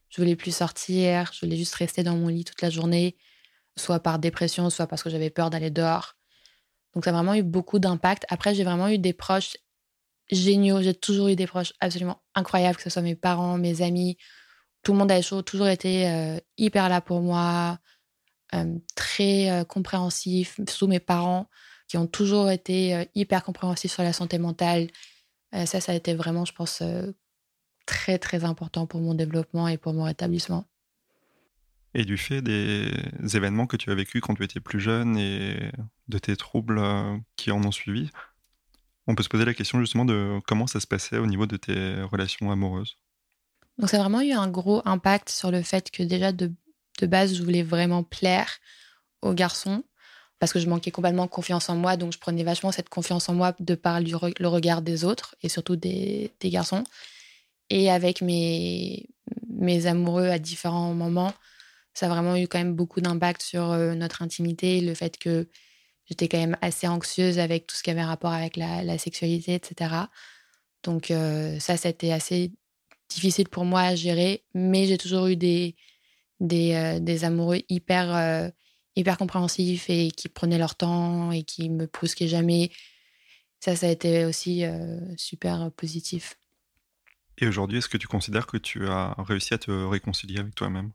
Je 0.09 0.21
voulais 0.21 0.35
plus 0.35 0.55
sortir. 0.55 1.31
Je 1.33 1.45
voulais 1.45 1.57
juste 1.57 1.75
rester 1.75 2.03
dans 2.03 2.15
mon 2.15 2.27
lit 2.27 2.43
toute 2.43 2.61
la 2.61 2.69
journée, 2.69 3.17
soit 3.77 3.99
par 3.99 4.19
dépression, 4.19 4.69
soit 4.69 4.87
parce 4.87 5.03
que 5.03 5.09
j'avais 5.09 5.29
peur 5.29 5.49
d'aller 5.49 5.69
dehors. 5.69 6.15
Donc 6.93 7.05
ça 7.05 7.11
a 7.11 7.13
vraiment 7.13 7.33
eu 7.33 7.43
beaucoup 7.43 7.79
d'impact. 7.79 8.25
Après, 8.29 8.53
j'ai 8.53 8.63
vraiment 8.63 8.89
eu 8.89 8.97
des 8.97 9.13
proches 9.13 9.55
géniaux. 10.29 10.81
J'ai 10.81 10.93
toujours 10.93 11.29
eu 11.29 11.35
des 11.35 11.47
proches 11.47 11.73
absolument 11.79 12.21
incroyables, 12.35 12.75
que 12.75 12.83
ce 12.83 12.89
soit 12.89 13.01
mes 13.01 13.15
parents, 13.15 13.57
mes 13.57 13.81
amis. 13.81 14.17
Tout 14.83 14.93
le 14.93 14.97
monde 14.97 15.11
a 15.11 15.21
toujours 15.21 15.67
été 15.67 16.09
euh, 16.09 16.37
hyper 16.57 16.89
là 16.89 17.01
pour 17.01 17.21
moi. 17.21 17.79
Euh, 18.53 18.77
très 18.95 19.49
euh, 19.49 19.63
compréhensif, 19.63 20.59
surtout 20.67 20.87
mes 20.87 20.99
parents 20.99 21.49
qui 21.87 21.97
ont 21.97 22.07
toujours 22.07 22.49
été 22.49 22.95
euh, 22.95 23.05
hyper 23.15 23.45
compréhensifs 23.45 23.93
sur 23.93 24.03
la 24.03 24.11
santé 24.11 24.39
mentale. 24.39 24.87
ça, 25.53 25.79
ça 25.79 25.91
a 25.91 25.95
été 25.95 26.13
vraiment, 26.13 26.45
je 26.45 26.53
pense, 26.53 26.81
très 27.85 28.17
très 28.17 28.45
important 28.45 28.87
pour 28.87 29.01
mon 29.01 29.13
développement 29.13 29.67
et 29.67 29.77
pour 29.77 29.93
mon 29.93 30.03
rétablissement. 30.03 30.65
Et 31.93 32.05
du 32.05 32.17
fait 32.17 32.41
des 32.41 32.89
événements 33.35 33.67
que 33.67 33.75
tu 33.75 33.91
as 33.91 33.95
vécus 33.95 34.21
quand 34.21 34.33
tu 34.33 34.45
étais 34.45 34.61
plus 34.61 34.79
jeune 34.79 35.17
et 35.17 35.71
de 36.07 36.17
tes 36.19 36.37
troubles 36.37 36.81
qui 37.35 37.51
en 37.51 37.61
ont 37.65 37.71
suivi, 37.73 38.09
on 39.07 39.15
peut 39.15 39.23
se 39.23 39.29
poser 39.29 39.43
la 39.43 39.53
question 39.53 39.81
justement 39.81 40.05
de 40.05 40.39
comment 40.47 40.67
ça 40.67 40.79
se 40.79 40.87
passait 40.87 41.17
au 41.17 41.27
niveau 41.27 41.47
de 41.47 41.57
tes 41.57 42.01
relations 42.03 42.49
amoureuses? 42.49 42.97
Donc 43.77 43.89
ça 43.89 43.97
a 43.97 43.99
vraiment 43.99 44.21
eu 44.21 44.31
un 44.31 44.47
gros 44.47 44.81
impact 44.85 45.27
sur 45.27 45.51
le 45.51 45.61
fait 45.63 45.91
que 45.91 46.03
déjà 46.03 46.31
de 46.31 46.53
de 46.99 47.07
base, 47.07 47.35
je 47.35 47.43
voulais 47.43 47.63
vraiment 47.63 48.03
plaire 48.03 48.59
aux 49.21 49.33
garçons 49.33 49.83
parce 50.41 50.53
que 50.53 50.59
je 50.59 50.67
manquais 50.67 50.89
complètement 50.89 51.25
de 51.25 51.29
confiance 51.29 51.69
en 51.69 51.75
moi, 51.75 51.97
donc 51.97 52.13
je 52.13 52.17
prenais 52.17 52.43
vachement 52.43 52.71
cette 52.71 52.89
confiance 52.89 53.29
en 53.29 53.35
moi 53.35 53.53
de 53.59 53.75
par 53.75 54.01
le 54.01 54.47
regard 54.47 54.81
des 54.81 55.05
autres 55.05 55.35
et 55.43 55.49
surtout 55.49 55.75
des, 55.75 56.31
garçons. 56.45 56.83
Et 57.69 57.91
avec 57.91 58.21
mes, 58.21 59.07
mes 59.47 59.85
amoureux 59.85 60.29
à 60.29 60.39
différents 60.39 60.95
moments, 60.95 61.31
ça 61.93 62.07
a 62.07 62.09
vraiment 62.09 62.35
eu 62.35 62.47
quand 62.47 62.57
même 62.57 62.73
beaucoup 62.73 63.01
d'impact 63.01 63.43
sur 63.43 63.71
euh, 63.71 63.93
notre 63.93 64.23
intimité, 64.23 64.81
le 64.81 64.95
fait 64.95 65.19
que 65.19 65.47
j'étais 66.05 66.27
quand 66.27 66.39
même 66.39 66.57
assez 66.61 66.87
anxieuse 66.87 67.37
avec 67.37 67.67
tout 67.67 67.75
ce 67.75 67.83
qui 67.83 67.91
avait 67.91 68.03
rapport 68.03 68.33
avec 68.33 68.57
la, 68.57 68.97
sexualité, 68.97 69.53
etc. 69.53 69.93
Donc 70.81 71.11
euh, 71.11 71.59
ça, 71.59 71.77
c'était 71.77 72.11
assez 72.11 72.51
difficile 73.09 73.47
pour 73.47 73.63
moi 73.65 73.81
à 73.81 73.95
gérer, 73.95 74.43
mais 74.55 74.87
j'ai 74.87 74.97
toujours 74.97 75.27
eu 75.27 75.35
des, 75.35 75.75
des, 76.41 76.73
euh, 76.73 76.99
des 76.99 77.23
amoureux 77.23 77.59
hyper 77.69 78.51
hyper 78.95 79.17
compréhensifs 79.17 79.89
et 79.89 80.11
qui 80.11 80.27
prenaient 80.29 80.57
leur 80.57 80.75
temps 80.75 81.31
et 81.31 81.43
qui 81.43 81.69
me 81.69 81.87
brusquaient 81.87 82.27
jamais. 82.27 82.71
Ça, 83.59 83.75
ça 83.75 83.87
a 83.87 83.89
été 83.89 84.25
aussi 84.25 84.65
euh, 84.65 84.99
super 85.17 85.71
positif. 85.71 86.37
Et 87.37 87.47
aujourd'hui, 87.47 87.77
est-ce 87.77 87.89
que 87.89 87.97
tu 87.97 88.07
considères 88.07 88.47
que 88.47 88.57
tu 88.57 88.87
as 88.87 89.15
réussi 89.17 89.53
à 89.53 89.57
te 89.57 89.71
réconcilier 89.71 90.39
avec 90.39 90.55
toi-même? 90.55 90.91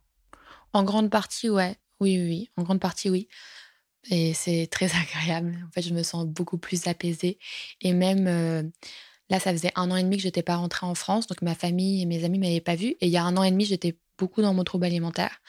En 0.72 0.84
grande 0.84 1.10
partie, 1.10 1.48
ouais. 1.48 1.76
Oui, 2.00 2.18
oui, 2.18 2.28
oui. 2.28 2.50
En 2.56 2.62
grande 2.62 2.80
partie, 2.80 3.08
oui. 3.08 3.28
Et 4.10 4.34
c'est 4.34 4.66
très 4.70 4.90
agréable. 4.94 5.64
En 5.66 5.70
fait, 5.72 5.82
je 5.82 5.94
me 5.94 6.02
sens 6.02 6.26
beaucoup 6.26 6.58
plus 6.58 6.86
apaisée. 6.86 7.38
Et 7.80 7.92
même 7.92 8.26
euh, 8.26 8.62
là, 9.30 9.40
ça 9.40 9.52
faisait 9.52 9.72
un 9.76 9.90
an 9.90 9.96
et 9.96 10.02
demi 10.02 10.16
que 10.16 10.22
je 10.22 10.28
n'étais 10.28 10.42
pas 10.42 10.56
rentrée 10.56 10.86
en 10.86 10.94
France. 10.94 11.26
Donc, 11.28 11.42
ma 11.42 11.54
famille 11.54 12.02
et 12.02 12.06
mes 12.06 12.24
amis 12.24 12.38
ne 12.38 12.44
m'avaient 12.44 12.60
pas 12.60 12.76
vue. 12.76 12.96
Et 13.00 13.06
il 13.06 13.10
y 13.10 13.16
a 13.16 13.24
un 13.24 13.36
an 13.36 13.42
et 13.42 13.50
demi, 13.50 13.64
j'étais 13.64 13.96
beaucoup 14.18 14.42
dans 14.42 14.54
mon 14.54 14.64
trouble 14.64 14.86
alimentaire. 14.86 15.40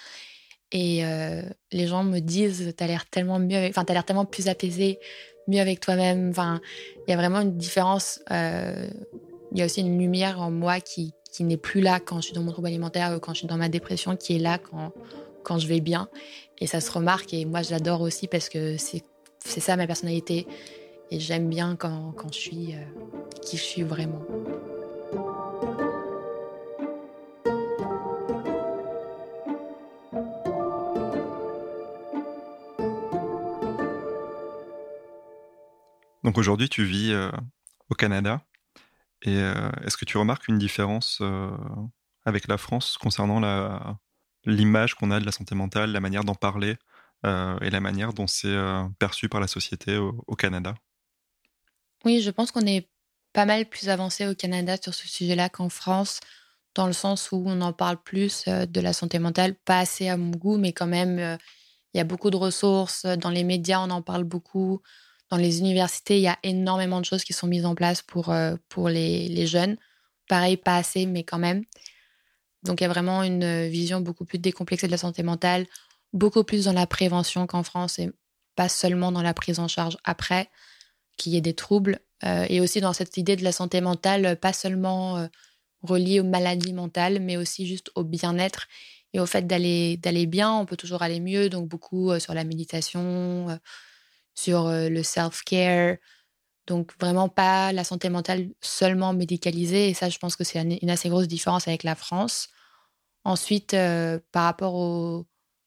Et 0.72 1.06
euh, 1.06 1.42
les 1.72 1.88
gens 1.88 2.04
me 2.04 2.20
disent, 2.20 2.74
t'as 2.76 2.88
l'air 2.88 3.06
tellement 3.10 3.40
mieux, 3.40 3.68
enfin, 3.70 3.86
t'as 3.86 3.94
l'air 3.94 4.04
tellement 4.04 4.26
plus 4.26 4.48
apaisé, 4.48 5.00
mieux 5.48 5.62
avec 5.62 5.80
toi-même. 5.80 6.30
Enfin, 6.30 6.60
il 7.08 7.12
y 7.12 7.14
a 7.14 7.18
vraiment 7.18 7.42
une 7.42 7.58
différence. 7.58 8.20
Euh, 8.32 8.90
il 9.54 9.60
y 9.60 9.62
a 9.62 9.66
aussi 9.66 9.80
une 9.80 9.98
lumière 9.98 10.42
en 10.42 10.52
moi 10.52 10.82
qui, 10.82 11.14
qui 11.32 11.46
n'est 11.46 11.58
plus 11.58 11.80
là 11.80 12.00
quand 12.02 12.18
je 12.18 12.26
suis 12.28 12.34
dans 12.34 12.44
mon 12.44 12.52
trouble 12.52 12.68
alimentaire 12.68 13.16
ou 13.16 13.20
quand 13.20 13.34
je 13.34 13.40
suis 13.40 13.48
dans 13.48 13.58
ma 13.58 13.70
dépression, 13.70 14.18
qui 14.18 14.36
est 14.36 14.40
là 14.40 14.58
quand, 14.58 14.92
quand 15.44 15.58
je 15.58 15.68
vais 15.68 15.80
bien. 15.80 16.10
Et 16.60 16.68
ça 16.68 16.82
se 16.82 16.92
remarque. 16.92 17.34
Et 17.34 17.46
moi, 17.46 17.62
je 17.62 17.72
l'adore 17.72 18.02
aussi 18.02 18.28
parce 18.28 18.50
que 18.50 18.76
c'est, 18.78 19.04
c'est 19.46 19.62
ça 19.62 19.78
ma 19.78 19.88
personnalité. 19.88 20.48
Et 21.12 21.22
j'aime 21.22 21.48
bien 21.48 21.78
quand, 21.78 22.12
quand 22.18 22.34
je 22.34 22.40
suis 22.40 22.74
euh, 22.74 22.84
qui 23.42 23.56
je 23.56 23.64
suis 23.64 23.84
vraiment. 23.84 24.22
Donc 36.28 36.38
aujourd'hui, 36.38 36.68
tu 36.68 36.84
vis 36.84 37.14
euh, 37.14 37.32
au 37.90 37.96
Canada. 37.96 38.42
Et 39.22 39.38
euh, 39.38 39.72
est-ce 39.86 39.96
que 39.96 40.04
tu 40.04 40.18
remarques 40.18 40.50
une 40.50 40.58
différence 40.58 41.20
euh, 41.22 41.50
avec 42.26 42.50
la 42.50 42.58
France 42.58 42.98
concernant 42.98 43.40
l'image 44.44 44.96
qu'on 44.96 45.10
a 45.12 45.22
de 45.22 45.26
la 45.26 45.32
santé 45.32 45.56
mentale, 45.56 45.94
la 45.94 46.02
manière 46.02 46.26
d'en 46.26 46.36
parler 46.36 46.76
et 47.24 47.70
la 47.70 47.80
manière 47.80 48.12
dont 48.12 48.28
c'est 48.28 48.56
perçu 49.00 49.30
par 49.30 49.40
la 49.40 49.48
société 49.48 49.96
au, 49.96 50.36
Canada? 50.36 50.76
Oui, 52.04 52.20
je 52.20 52.30
pense 52.30 52.52
qu'on 52.52 52.68
est 52.68 52.90
pas 53.32 53.46
mal 53.46 53.66
plus 53.66 53.88
avancé 53.88 54.28
au 54.28 54.36
Canada 54.36 54.76
sur 54.76 54.94
ce 54.94 55.08
sujet-là 55.08 55.48
qu'en 55.48 55.70
France, 55.70 56.20
dans 56.76 56.88
le 56.88 56.94
sens 56.94 57.32
où 57.32 57.42
on 57.46 57.62
en 57.62 57.72
parle 57.72 58.04
plus 58.04 58.46
de 58.48 58.82
la 58.82 58.92
santé 58.92 59.18
mentale, 59.18 59.56
pas 59.56 59.80
assez 59.80 60.10
à 60.10 60.18
mon 60.18 60.32
goût, 60.32 60.58
mais 60.58 60.74
quand 60.74 60.88
même, 60.88 61.38
il 61.94 61.98
y 61.98 62.02
a 62.02 62.04
beaucoup 62.04 62.30
de 62.30 62.38
ressources. 62.38 63.06
Dans 63.06 63.30
les 63.30 63.46
médias, 63.46 63.80
on 63.80 63.90
en 63.90 64.02
parle 64.02 64.26
beaucoup 64.26 64.82
dans 65.30 65.38
les 65.38 65.60
universités, 65.60 66.18
il 66.18 66.22
y 66.22 66.28
a 66.28 66.38
énormément 66.44 67.00
de 67.00 67.06
choses 67.06 67.24
qui 67.24 67.34
sont 67.34 67.48
mises 67.48 67.66
en 67.66 67.76
place 67.76 68.02
pour, 68.02 68.30
euh, 68.30 68.56
pour 68.70 68.90
les, 68.90 69.28
les, 69.28 69.46
jeunes. 69.46 69.78
Pareil, 70.30 70.58
pas 70.58 70.78
assez, 70.78 71.06
mais 71.06 71.24
quand 71.24 71.38
même. 71.38 71.64
Donc 72.64 72.82
il 72.82 72.84
y 72.84 72.86
a 72.86 72.90
vraiment 72.90 73.24
une 73.24 73.68
vision 73.68 74.02
beaucoup 74.02 74.26
plus 74.26 74.40
décomplexée 74.40 74.88
de 74.88 74.92
la 74.92 74.98
santé 74.98 75.24
mentale, 75.24 75.66
beaucoup 76.14 76.44
plus 76.44 76.66
dans 76.66 76.74
la 76.74 76.88
prévention 76.88 77.46
qu'en 77.46 77.64
France 77.64 78.00
et 78.00 78.10
pas 78.56 78.70
seulement 78.70 79.12
dans 79.12 79.22
la 79.22 79.34
prise 79.34 79.60
en 79.60 79.68
charge 79.68 79.98
après 80.04 80.50
qu'il 81.18 81.34
y 81.34 81.38
ait 81.38 81.42
des 81.42 81.54
troubles. 81.54 82.00
Euh, 82.24 82.46
et 82.50 82.62
aussi 82.62 82.82
dans 82.82 82.94
cette 82.94 83.16
idée 83.18 83.36
de 83.36 83.44
la 83.44 83.52
santé 83.52 83.80
mentale, 83.80 84.40
pas 84.40 84.54
seulement 84.54 85.18
euh, 85.18 85.28
reliée 85.84 86.20
aux 86.20 86.26
maladies 86.26 86.74
mentales, 86.74 87.20
mais 87.22 87.38
aussi 87.38 87.68
juste 87.68 87.92
au 87.96 88.04
bien-être 88.04 88.68
et 89.14 89.20
au 89.20 89.26
fait 89.26 89.46
d'aller 89.46 90.26
bien. 90.26 90.52
On 90.54 90.66
peut 90.66 90.78
toujours 90.78 91.04
aller 91.04 91.20
mieux, 91.20 91.50
donc 91.50 91.68
beaucoup 91.68 92.18
sur 92.20 92.34
la 92.34 92.44
méditation 92.44 93.60
sur 94.38 94.68
euh, 94.68 94.90
le 94.90 95.04
self-care. 95.04 95.98
Donc 96.68 96.94
vraiment 97.00 97.30
pas 97.30 97.74
la 97.74 97.84
santé 97.84 98.10
mentale 98.10 98.50
seulement 98.62 99.14
médicalisée. 99.14 99.90
Et 99.90 99.94
ça, 99.94 100.10
je 100.10 100.18
pense 100.20 100.36
que 100.36 100.44
c'est 100.44 100.62
une 100.62 100.90
assez 100.90 101.10
grosse 101.10 101.28
différence 101.28 101.68
avec 101.68 101.84
la 101.84 101.96
France. 101.96 102.50
Ensuite, 103.24 103.74
euh, 103.74 104.20
par 104.32 104.44
rapport 104.44 104.76
aux 104.76 105.26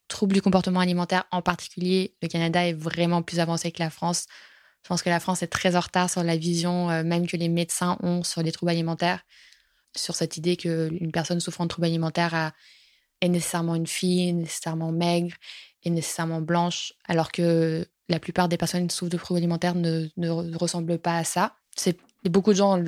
troubles 0.09 0.35
du 0.35 0.43
comportement 0.43 0.81
alimentaire 0.81 1.25
en 1.33 1.43
particulier, 1.43 2.15
le 2.23 2.29
Canada 2.29 2.67
est 2.67 2.73
vraiment 2.73 3.23
plus 3.23 3.41
avancé 3.41 3.73
que 3.73 3.83
la 3.83 3.91
France. 3.91 4.27
Je 4.83 4.89
pense 4.89 5.03
que 5.03 5.11
la 5.11 5.21
France 5.21 5.43
est 5.43 5.49
très 5.49 5.77
en 5.77 5.81
retard 5.81 6.09
sur 6.09 6.23
la 6.23 6.37
vision 6.37 6.91
euh, 6.91 7.03
même 7.03 7.27
que 7.27 7.37
les 7.37 7.49
médecins 7.49 7.99
ont 8.03 8.23
sur 8.23 8.43
les 8.43 8.53
troubles 8.53 8.71
alimentaires, 8.71 9.21
sur 9.97 10.15
cette 10.15 10.37
idée 10.37 10.57
qu'une 10.57 11.11
personne 11.13 11.41
souffrant 11.41 11.65
de 11.65 11.69
troubles 11.69 11.87
alimentaires 11.87 12.53
est 13.21 13.29
nécessairement 13.29 13.75
une 13.75 13.87
fille, 13.87 14.33
nécessairement 14.33 14.93
maigre, 14.93 15.35
et 15.83 15.91
nécessairement 15.91 16.41
blanche, 16.41 16.93
alors 17.07 17.33
que 17.33 17.87
la 18.11 18.19
plupart 18.19 18.49
des 18.49 18.57
personnes 18.57 18.89
qui 18.89 18.97
souffrent 18.97 19.11
de 19.11 19.17
troubles 19.17 19.39
alimentaires 19.39 19.75
ne, 19.77 20.09
ressemblent 20.57 20.99
pas 20.99 21.17
à 21.17 21.25
ça. 21.25 21.57
C'est 21.77 21.97
beaucoup 22.25 22.51
de 22.51 22.57
gens 22.57 22.83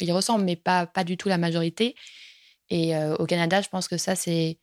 y 0.00 0.12
ressemblent, 0.12 0.44
mais 0.44 0.56
pas 0.56 0.86
pas 0.86 1.04
du 1.04 1.16
tout 1.16 1.28
la 1.28 1.38
majorité. 1.38 1.96
Et 2.70 2.94
euh, 2.94 3.16
au 3.16 3.26
Canada, 3.26 3.62
je 3.62 3.68
pense 3.68 3.88
que 3.88 3.96
ça 3.96 4.14
c'est 4.14 4.58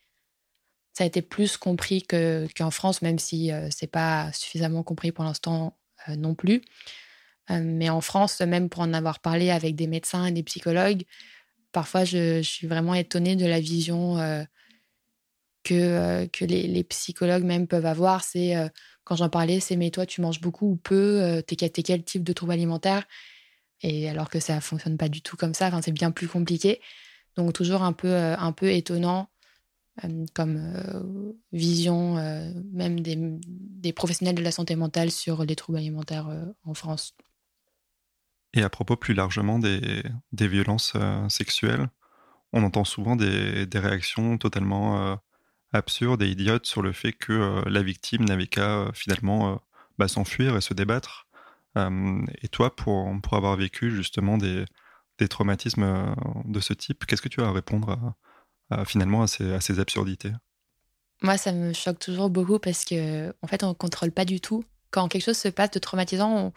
ça 0.93 1.03
a 1.03 1.07
été 1.07 1.21
plus 1.21 1.57
compris 1.57 2.03
qu'en 2.03 2.71
France, 2.71 3.01
même 3.01 3.19
si 3.19 3.51
euh, 3.51 3.67
c'est 3.69 3.87
pas 3.87 4.31
suffisamment 4.31 4.83
compris 4.83 5.11
pour 5.11 5.25
l'instant 5.25 5.77
euh, 6.07 6.15
non 6.15 6.35
plus. 6.35 6.61
mais 7.49 7.89
en 7.89 8.01
France, 8.01 8.39
même 8.41 8.69
pour 8.69 8.81
en 8.81 8.93
avoir 8.93 9.19
parlé 9.19 9.51
avec 9.51 9.75
des 9.75 9.87
médecins 9.87 10.25
et 10.27 10.31
des 10.31 10.43
psychologues, 10.43 11.03
parfois 11.71 12.05
je, 12.05 12.41
je 12.41 12.49
suis 12.49 12.67
vraiment 12.67 12.95
étonnée 12.95 13.35
de 13.35 13.45
la 13.45 13.59
vision 13.59 14.17
que, 15.63 16.25
que 16.27 16.45
les, 16.45 16.67
les, 16.67 16.83
psychologues 16.83 17.43
même 17.43 17.67
peuvent 17.67 17.85
avoir. 17.85 18.23
C'est 18.23 18.55
quand 19.05 19.15
j'en 19.15 19.29
parlais, 19.29 19.59
c'est 19.61 19.77
mais 19.77 19.91
toi, 19.91 20.05
tu 20.05 20.19
manges 20.19 20.41
beaucoup 20.41 20.71
ou 20.71 20.75
peu, 20.75 21.21
euh, 21.21 21.41
t'es, 21.41 21.55
quel 21.55 22.03
type 22.03 22.23
de 22.23 22.33
trouble 22.33 22.51
alimentaire? 22.51 23.05
Et 23.81 24.09
alors 24.09 24.29
que 24.29 24.39
ça 24.39 24.59
fonctionne 24.59 24.97
pas 24.97 25.09
du 25.09 25.21
tout 25.21 25.37
comme 25.37 25.53
ça, 25.53 25.71
c'est 25.81 25.91
bien 25.91 26.11
plus 26.11 26.27
compliqué. 26.27 26.81
Donc 27.37 27.53
toujours 27.53 27.83
un 27.83 27.93
peu, 27.93 28.09
euh, 28.09 28.35
un 28.37 28.51
peu 28.51 28.71
étonnant 28.71 29.29
euh, 30.03 30.25
comme 30.33 31.35
vision 31.51 32.15
même 32.73 32.99
des, 32.99 33.15
des, 33.17 33.93
professionnels 33.93 34.35
de 34.35 34.41
la 34.41 34.51
santé 34.51 34.75
mentale 34.75 35.11
sur 35.11 35.45
les 35.45 35.55
troubles 35.55 35.77
alimentaires 35.77 36.27
en 36.63 36.73
France. 36.73 37.15
Et 38.53 38.63
à 38.63 38.69
propos 38.69 38.95
plus 38.95 39.13
largement 39.13 39.59
des, 39.59 40.01
des 40.31 40.47
violences 40.47 40.93
sexuelles, 41.29 41.89
on 42.53 42.63
entend 42.63 42.85
souvent 42.85 43.15
des, 43.15 43.65
des 43.65 43.79
réactions 43.79 44.37
totalement 44.37 45.19
absurde 45.75 46.21
et 46.23 46.29
idiote 46.29 46.65
sur 46.65 46.81
le 46.81 46.91
fait 46.91 47.13
que 47.13 47.33
euh, 47.33 47.61
la 47.67 47.83
victime 47.83 48.25
n'avait 48.25 48.47
qu'à 48.47 48.79
euh, 48.79 48.91
finalement 48.93 49.53
euh, 49.53 49.55
bah, 49.97 50.07
s'enfuir 50.07 50.55
et 50.55 50.61
se 50.61 50.73
débattre. 50.73 51.27
et 52.41 52.47
toi, 52.47 52.73
pour, 52.73 53.09
pour 53.21 53.33
avoir 53.33 53.57
vécu 53.57 53.91
justement 53.91 54.37
des, 54.37 54.63
des 55.17 55.27
traumatismes 55.27 56.15
de 56.45 56.59
ce 56.61 56.71
type, 56.73 57.05
qu'est-ce 57.05 57.21
que 57.21 57.27
tu 57.27 57.41
as 57.41 57.47
à 57.47 57.51
répondre 57.51 58.13
finalement 58.85 59.23
à 59.23 59.27
ces, 59.27 59.53
à 59.53 59.59
ces, 59.59 59.79
absurdités? 59.79 60.31
Moi, 61.21 61.37
ça 61.37 61.51
me 61.51 61.73
choque 61.73 61.99
toujours 61.99 62.29
beaucoup 62.29 62.59
parce 62.59 62.85
que 62.85 63.33
en 63.41 63.47
fait, 63.47 63.61
on 63.63 63.69
ne 63.69 63.73
contrôle 63.73 64.11
pas 64.11 64.23
du 64.23 64.39
tout. 64.39 64.63
Quand 64.89 65.09
quelque 65.09 65.25
chose 65.25 65.37
se 65.37 65.49
passe 65.49 65.71
de 65.71 65.79
traumatisant, 65.79 66.53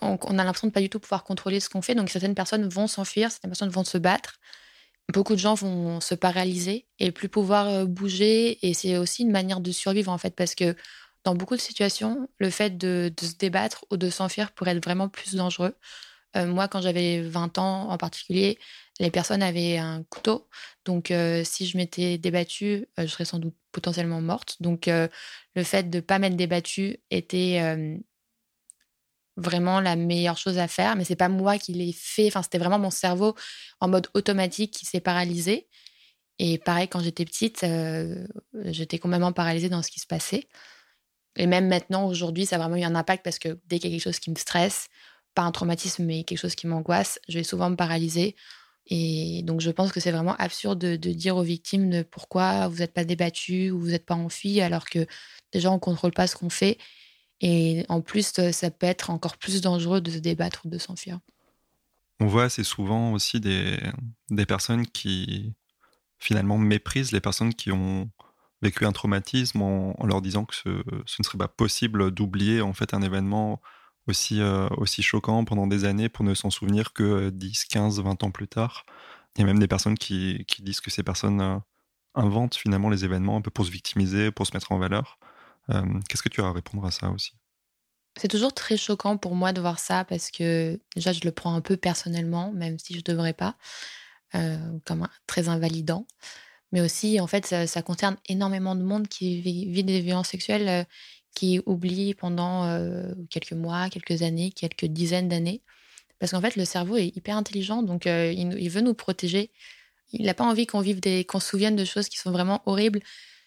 on, 0.00 0.18
on, 0.20 0.38
a 0.38 0.44
l'impression 0.44 0.66
de 0.66 0.72
pas 0.72 0.80
du 0.80 0.90
tout 0.90 0.98
pouvoir 0.98 1.22
contrôler 1.22 1.60
ce 1.60 1.68
qu'on 1.68 1.82
fait. 1.82 1.94
Donc 1.94 2.10
certaines 2.10 2.34
personnes 2.34 2.68
vont 2.68 2.88
s'enfuir, 2.88 3.30
certaines 3.30 3.50
personnes 3.50 3.70
vont 3.70 3.84
se 3.84 3.98
battre 3.98 4.40
beaucoup 5.12 5.34
de 5.34 5.38
gens 5.38 5.54
vont 5.54 6.00
se 6.00 6.14
paralyser 6.14 6.86
et 6.98 7.12
plus 7.12 7.28
pouvoir 7.28 7.68
euh, 7.68 7.84
bouger. 7.84 8.66
Et 8.66 8.74
c'est 8.74 8.96
aussi 8.96 9.22
une 9.22 9.30
manière 9.30 9.60
de 9.60 9.72
survivre, 9.72 10.10
en 10.10 10.18
fait, 10.18 10.34
parce 10.34 10.54
que 10.54 10.76
dans 11.24 11.34
beaucoup 11.34 11.56
de 11.56 11.60
situations, 11.60 12.28
le 12.38 12.50
fait 12.50 12.76
de, 12.76 13.12
se 13.20 13.34
débattre 13.36 13.84
ou 13.90 13.96
de 13.96 14.10
s'enfuir 14.10 14.52
pourrait 14.52 14.76
être 14.76 14.84
vraiment 14.84 15.08
plus 15.08 15.34
dangereux. 15.34 15.74
Euh, 16.36 16.46
moi, 16.46 16.68
quand 16.68 16.80
j'avais 16.80 17.20
20 17.22 17.58
ans 17.58 17.90
en 17.90 17.98
particulier, 17.98 18.58
les 19.00 19.10
personnes 19.10 19.42
avaient 19.42 19.78
un 19.78 20.02
couteau. 20.04 20.48
Donc, 20.84 21.10
euh, 21.10 21.44
si 21.44 21.66
je 21.66 21.76
m'étais 21.76 22.18
débattue, 22.18 22.86
je 22.98 23.06
serais 23.06 23.24
sans 23.24 23.38
doute 23.38 23.54
potentiellement 23.70 24.20
morte. 24.20 24.56
Donc, 24.60 24.86
le 24.86 25.62
fait 25.64 25.88
de 25.90 25.98
ne 25.98 26.00
pas 26.00 26.18
m'être 26.18 26.36
débattue 26.36 26.98
était 27.10 27.76
vraiment 29.36 29.80
la 29.80 29.96
meilleure 29.96 30.36
chose 30.38 30.58
à 30.58 30.68
faire, 30.68 30.96
mais 30.96 31.04
c'est 31.04 31.16
pas 31.16 31.28
moi 31.28 31.58
qui 31.58 31.72
l'ai 31.72 31.92
fait. 31.92 32.26
Enfin, 32.26 32.42
c'était 32.42 32.58
vraiment 32.58 32.78
mon 32.78 32.90
cerveau 32.90 33.34
en 33.80 33.88
mode 33.88 34.08
automatique 34.14 34.72
qui 34.72 34.86
s'est 34.86 35.00
paralysé. 35.00 35.68
Et 36.38 36.58
pareil, 36.58 36.88
quand 36.88 37.00
j'étais 37.00 37.24
petite, 37.24 37.62
euh, 37.64 38.26
j'étais 38.64 38.98
complètement 38.98 39.32
paralysée 39.32 39.68
dans 39.68 39.82
ce 39.82 39.90
qui 39.90 40.00
se 40.00 40.06
passait. 40.06 40.48
Et 41.36 41.46
même 41.46 41.68
maintenant, 41.68 42.06
aujourd'hui, 42.06 42.46
ça 42.46 42.56
a 42.56 42.58
vraiment 42.58 42.76
eu 42.76 42.84
un 42.84 42.94
impact 42.94 43.24
parce 43.24 43.38
que 43.38 43.58
dès 43.66 43.78
qu'il 43.78 43.90
y 43.90 43.94
a 43.94 43.96
quelque 43.96 44.04
chose 44.04 44.18
qui 44.18 44.30
me 44.30 44.36
stresse, 44.36 44.88
pas 45.34 45.42
un 45.42 45.52
traumatisme, 45.52 46.04
mais 46.04 46.24
quelque 46.24 46.38
chose 46.38 46.54
qui 46.54 46.66
m'angoisse, 46.66 47.18
je 47.28 47.38
vais 47.38 47.44
souvent 47.44 47.70
me 47.70 47.76
paralyser. 47.76 48.36
Et 48.86 49.42
donc, 49.44 49.60
je 49.60 49.70
pense 49.70 49.92
que 49.92 50.00
c'est 50.00 50.10
vraiment 50.10 50.36
absurde 50.36 50.78
de, 50.78 51.12
dire 51.12 51.36
aux 51.36 51.42
victimes 51.42 51.88
de 51.90 52.02
pourquoi 52.02 52.68
vous 52.68 52.78
n'êtes 52.78 52.92
pas 52.92 53.04
débattu 53.04 53.70
ou 53.70 53.80
vous 53.80 53.88
n'êtes 53.88 54.04
pas 54.04 54.14
enfui, 54.14 54.60
alors 54.60 54.86
que 54.86 55.06
déjà, 55.52 55.70
on 55.70 55.74
ne 55.74 55.80
contrôle 55.80 56.12
pas 56.12 56.26
ce 56.26 56.36
qu'on 56.36 56.50
fait. 56.50 56.78
Et 57.42 57.84
en 57.88 58.00
plus, 58.00 58.32
ça 58.52 58.70
peut 58.70 58.86
être 58.86 59.10
encore 59.10 59.36
plus 59.36 59.60
dangereux 59.60 60.00
de 60.00 60.10
se 60.10 60.18
débattre 60.18 60.62
ou 60.64 60.68
de 60.68 60.78
s'enfuir. 60.78 61.18
On 62.20 62.26
voit 62.26 62.44
assez 62.44 62.62
souvent 62.62 63.12
aussi 63.12 63.40
des, 63.40 63.76
personnes 64.46 64.86
qui 64.86 65.52
finalement 66.20 66.56
méprisent 66.56 67.10
les 67.10 67.20
personnes 67.20 67.52
qui 67.52 67.72
ont 67.72 68.08
vécu 68.62 68.86
un 68.86 68.92
traumatisme 68.92 69.60
en, 69.60 70.06
leur 70.06 70.22
disant 70.22 70.44
que 70.44 70.54
ce, 70.54 70.68
ne 70.68 71.24
serait 71.24 71.38
pas 71.38 71.48
possible 71.48 72.12
d'oublier 72.12 72.60
en 72.60 72.72
fait 72.72 72.94
un 72.94 73.02
événement 73.02 73.60
aussi, 74.06 74.40
euh, 74.40 74.68
choquant 75.00 75.44
pendant 75.44 75.66
des 75.66 75.84
années 75.84 76.08
pour 76.08 76.24
ne 76.24 76.34
s'en 76.34 76.50
souvenir 76.50 76.92
que 76.92 77.30
10, 77.30 77.64
15, 77.64 78.00
20 78.00 78.22
ans 78.22 78.30
plus 78.30 78.46
tard. 78.46 78.86
Il 79.34 79.40
y 79.40 79.42
a 79.42 79.46
même 79.46 79.58
des 79.58 79.66
personnes 79.66 79.98
qui, 79.98 80.44
qui 80.46 80.62
disent 80.62 80.80
que 80.80 80.92
ces 80.92 81.02
personnes 81.02 81.40
euh, 81.40 81.58
inventent 82.14 82.54
finalement 82.54 82.88
les 82.88 83.04
événements 83.04 83.36
un 83.36 83.40
peu 83.40 83.50
pour 83.50 83.66
se 83.66 83.72
victimiser, 83.72 84.30
pour 84.30 84.46
se 84.46 84.54
mettre 84.54 84.70
en 84.70 84.78
valeur. 84.78 85.18
Euh, 85.70 85.82
qu'est-ce 86.08 86.22
que 86.22 86.28
tu 86.28 86.40
as 86.40 86.46
à 86.46 86.52
répondre 86.52 86.84
à 86.84 86.90
ça 86.90 87.10
aussi? 87.10 87.32
C'est 88.18 88.28
toujours 88.28 88.52
très 88.52 88.76
choquant 88.76 89.16
pour 89.16 89.34
moi 89.34 89.52
de 89.52 89.60
voir 89.60 89.78
ça 89.78 90.04
parce 90.04 90.30
que 90.30 90.78
déjà 90.94 91.12
je 91.12 91.20
le 91.24 91.32
prends 91.32 91.54
un 91.54 91.62
peu 91.62 91.76
personnellement, 91.76 92.52
même 92.52 92.78
si 92.78 92.92
je 92.92 92.98
ne 92.98 93.02
devrais 93.04 93.32
pas, 93.32 93.56
comme 94.84 95.08
très 95.26 95.48
invalidant. 95.48 96.06
Mais 96.72 96.82
aussi, 96.82 97.20
en 97.20 97.26
fait, 97.26 97.46
ça, 97.46 97.82
concerne 97.82 98.16
énormément 98.28 98.74
de 98.74 98.82
monde 98.82 99.08
qui 99.08 99.40
vit 99.40 99.84
des 99.84 100.00
violences 100.00 100.28
sexuelles 100.28 100.86
qui 101.34 101.60
oublie 101.64 102.12
pendant 102.12 102.66
quelques 103.30 103.52
mois, 103.52 103.88
quelques 103.88 104.20
années, 104.20 104.50
quelques 104.50 104.86
dizaines 104.86 105.28
d'années. 105.28 105.62
Parce 106.18 106.30
qu'en 106.30 106.40
fait, 106.40 106.54
le 106.54 106.64
cerveau 106.64 106.96
est 106.96 107.16
hyper 107.16 107.36
intelligent, 107.36 107.82
donc 107.82 108.06
il, 108.06 108.68
veut 108.70 108.80
nous 108.80 108.94
protéger. 108.94 109.50
Il 110.12 110.26
n'a 110.26 110.34
pas 110.34 110.44
envie 110.44 110.66
qu'on 110.66 110.80
vive 110.80 111.00
des, 111.00 111.24
qu'on 111.24 111.40
se 111.40 111.48
souvienne 111.48 111.74
de 111.76 111.84
choses 111.84 112.08
qui 112.08 112.18
sont 112.18 112.30
vraiment 112.30 112.62
horribles. 112.66 113.00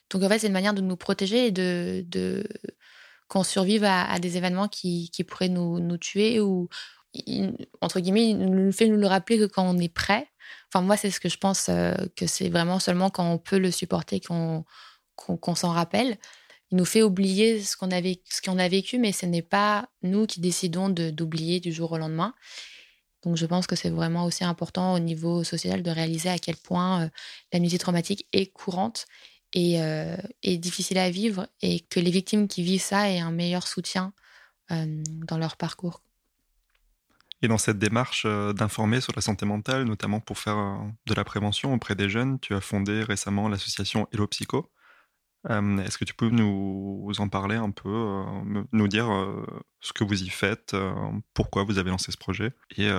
Donc 0.10 0.24
en 0.24 0.30
fait, 0.30 0.40
c'est 0.40 0.48
une 0.48 0.54
manière 0.54 0.74
de 0.74 0.82
nous 0.82 0.98
protéger 0.98 1.48
et 1.48 1.52
de, 1.52 2.44
qu'on 3.28 3.44
survive 3.44 3.84
à, 3.84 4.20
des 4.20 4.38
événements 4.38 4.68
qui, 4.68 5.12
pourraient 5.28 5.50
nous, 5.50 5.98
tuer 5.98 6.40
ou 6.40 6.70
entre 7.80 8.02
guillemets, 8.02 8.30
il 8.30 8.38
nous 8.38 8.74
fait 8.74 8.90
nous 8.90 8.98
le 8.98 9.08
rappeler 9.08 9.38
que 9.38 9.46
quand 9.46 9.64
on 9.64 9.78
est 9.78 9.94
prêt. 9.94 10.28
Enfin 10.68 10.86
moi, 10.86 10.98
c'est 10.98 11.12
ce 11.12 11.22
que 11.22 11.30
je 11.30 11.38
pense 11.38 11.70
que 12.16 12.28
c'est 12.28 12.50
vraiment 12.50 12.80
seulement 12.80 13.10
quand 13.10 13.32
on 13.32 13.38
peut 13.38 13.58
le 13.58 13.72
supporter 13.72 14.20
qu'on 14.20 14.66
qu'on 15.16 15.56
s'en 15.56 15.72
rappelle 15.72 16.18
il 16.72 16.78
nous 16.78 16.86
fait 16.86 17.04
oublier 17.04 17.62
ce 17.62 17.78
qu'on 17.78 17.92
a, 17.92 17.98
a, 17.98 18.68
vécu, 18.70 18.98
mais 18.98 19.12
ce 19.12 19.26
n'est 19.26 19.42
pas 19.42 19.88
nous 20.02 20.26
qui 20.26 20.40
décidons 20.40 20.90
d'oublier 20.90 21.60
du 21.60 21.72
jour 21.72 21.92
au 21.92 21.98
lendemain. 21.98 22.34
Donc 23.24 23.38
je 23.38 23.46
pense 23.46 23.68
que 23.68 23.76
c'est 23.76 23.90
vraiment 23.90 24.26
aussi 24.26 24.44
important 24.44 24.94
au 24.94 25.00
niveau 25.00 25.44
social 25.44 25.82
de 25.84 25.92
réaliser 25.92 26.30
à 26.30 26.38
quel 26.38 26.56
point 26.58 27.04
euh, 27.04 27.10
l'amnésie 27.52 27.80
traumatique 27.80 28.28
est 28.34 28.48
courante 28.48 29.06
et, 29.56 29.82
euh, 29.82 30.16
difficile 30.44 31.00
à 31.00 31.10
vivre 31.10 31.48
et 31.64 31.80
que 31.80 32.00
les 32.00 32.12
victimes 32.12 32.48
qui 32.48 32.62
vivent 32.62 32.82
ça 32.82 33.10
aient 33.10 33.20
un 33.20 33.32
meilleur 33.32 33.68
soutien 33.68 34.14
euh, 34.72 35.04
dans 35.28 35.40
leur 35.40 35.58
parcours. 35.58 36.02
Et 37.42 37.48
dans 37.48 37.58
cette 37.58 37.80
démarche 37.80 38.26
d'informer 38.26 39.02
sur 39.02 39.14
la 39.16 39.22
santé 39.22 39.46
mentale, 39.46 39.84
notamment 39.84 40.20
pour 40.20 40.38
faire 40.38 40.80
de 41.06 41.14
la 41.14 41.24
prévention 41.24 41.74
auprès 41.74 41.96
des 41.96 42.10
jeunes, 42.10 42.40
tu 42.40 42.54
as 42.54 42.62
fondé 42.62 43.04
récemment 43.04 43.50
l'association 43.50 44.08
Hello 44.12 44.28
Psycho. 44.28 44.72
Euh, 45.50 45.78
est-ce 45.80 45.98
que 45.98 46.06
tu 46.06 46.14
peux 46.14 46.30
nous 46.30 47.12
en 47.20 47.30
parler 47.30 47.56
un 47.56 47.72
peu, 47.72 47.90
euh, 47.90 48.64
nous 48.72 48.88
dire 48.88 49.12
euh, 49.12 49.46
ce 49.80 49.94
que 49.94 50.04
vous 50.04 50.24
y 50.24 50.30
faites, 50.30 50.76
pourquoi 51.34 51.64
vous 51.64 51.78
avez 51.78 51.92
lancé 51.92 52.12
ce 52.12 52.18
projet 52.18 52.52
et 52.78 52.90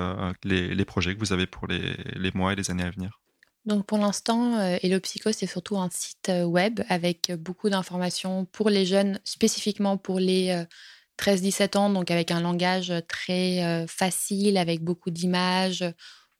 les, 0.45 0.85
projets 0.85 1.15
que 1.15 1.21
vous 1.21 1.33
avez 1.33 1.47
pour 1.47 1.67
les, 1.67 2.31
mois 2.35 2.53
et 2.53 2.57
les 2.57 2.71
années 2.71 2.85
à 2.85 2.91
venir? 2.91 3.21
Donc 3.67 3.85
pour 3.87 3.99
l'instant, 3.99 4.61
Hello 4.83 5.01
Psycho, 5.01 5.33
c'est 5.33 5.47
surtout 5.47 5.77
un 5.77 5.89
site 5.91 6.31
web 6.45 6.81
avec 6.89 7.33
beaucoup 7.33 7.69
d'informations 7.69 8.47
pour 8.47 8.71
les 8.71 8.87
jeunes, 8.87 9.21
spécifiquement 9.25 9.97
pour 9.97 10.19
les 10.19 10.65
13-17 11.19 11.77
ans, 11.77 11.91
donc 11.91 12.11
avec 12.11 12.31
un 12.31 12.41
langage 12.41 12.93
très 13.09 13.87
facile, 13.89 14.57
avec 14.57 14.83
beaucoup 14.83 15.11
d'images, 15.11 15.85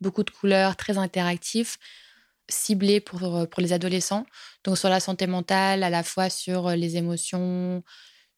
beaucoup 0.01 0.23
de 0.23 0.31
couleurs, 0.31 0.77
très 0.77 0.99
interactif 0.99 1.79
ciblé 2.49 3.01
pour, 3.01 3.23
euh, 3.25 3.47
pour 3.47 3.63
les 3.63 3.73
adolescents. 3.73 4.27
Donc 4.65 4.79
sur 4.79 4.89
la 4.89 5.01
santé 5.01 5.27
mentale, 5.27 5.83
à 5.83 5.91
la 5.91 6.03
fois 6.03 6.31
sur 6.31 6.69
euh, 6.69 6.77
les 6.77 6.97
émotions, 6.97 7.83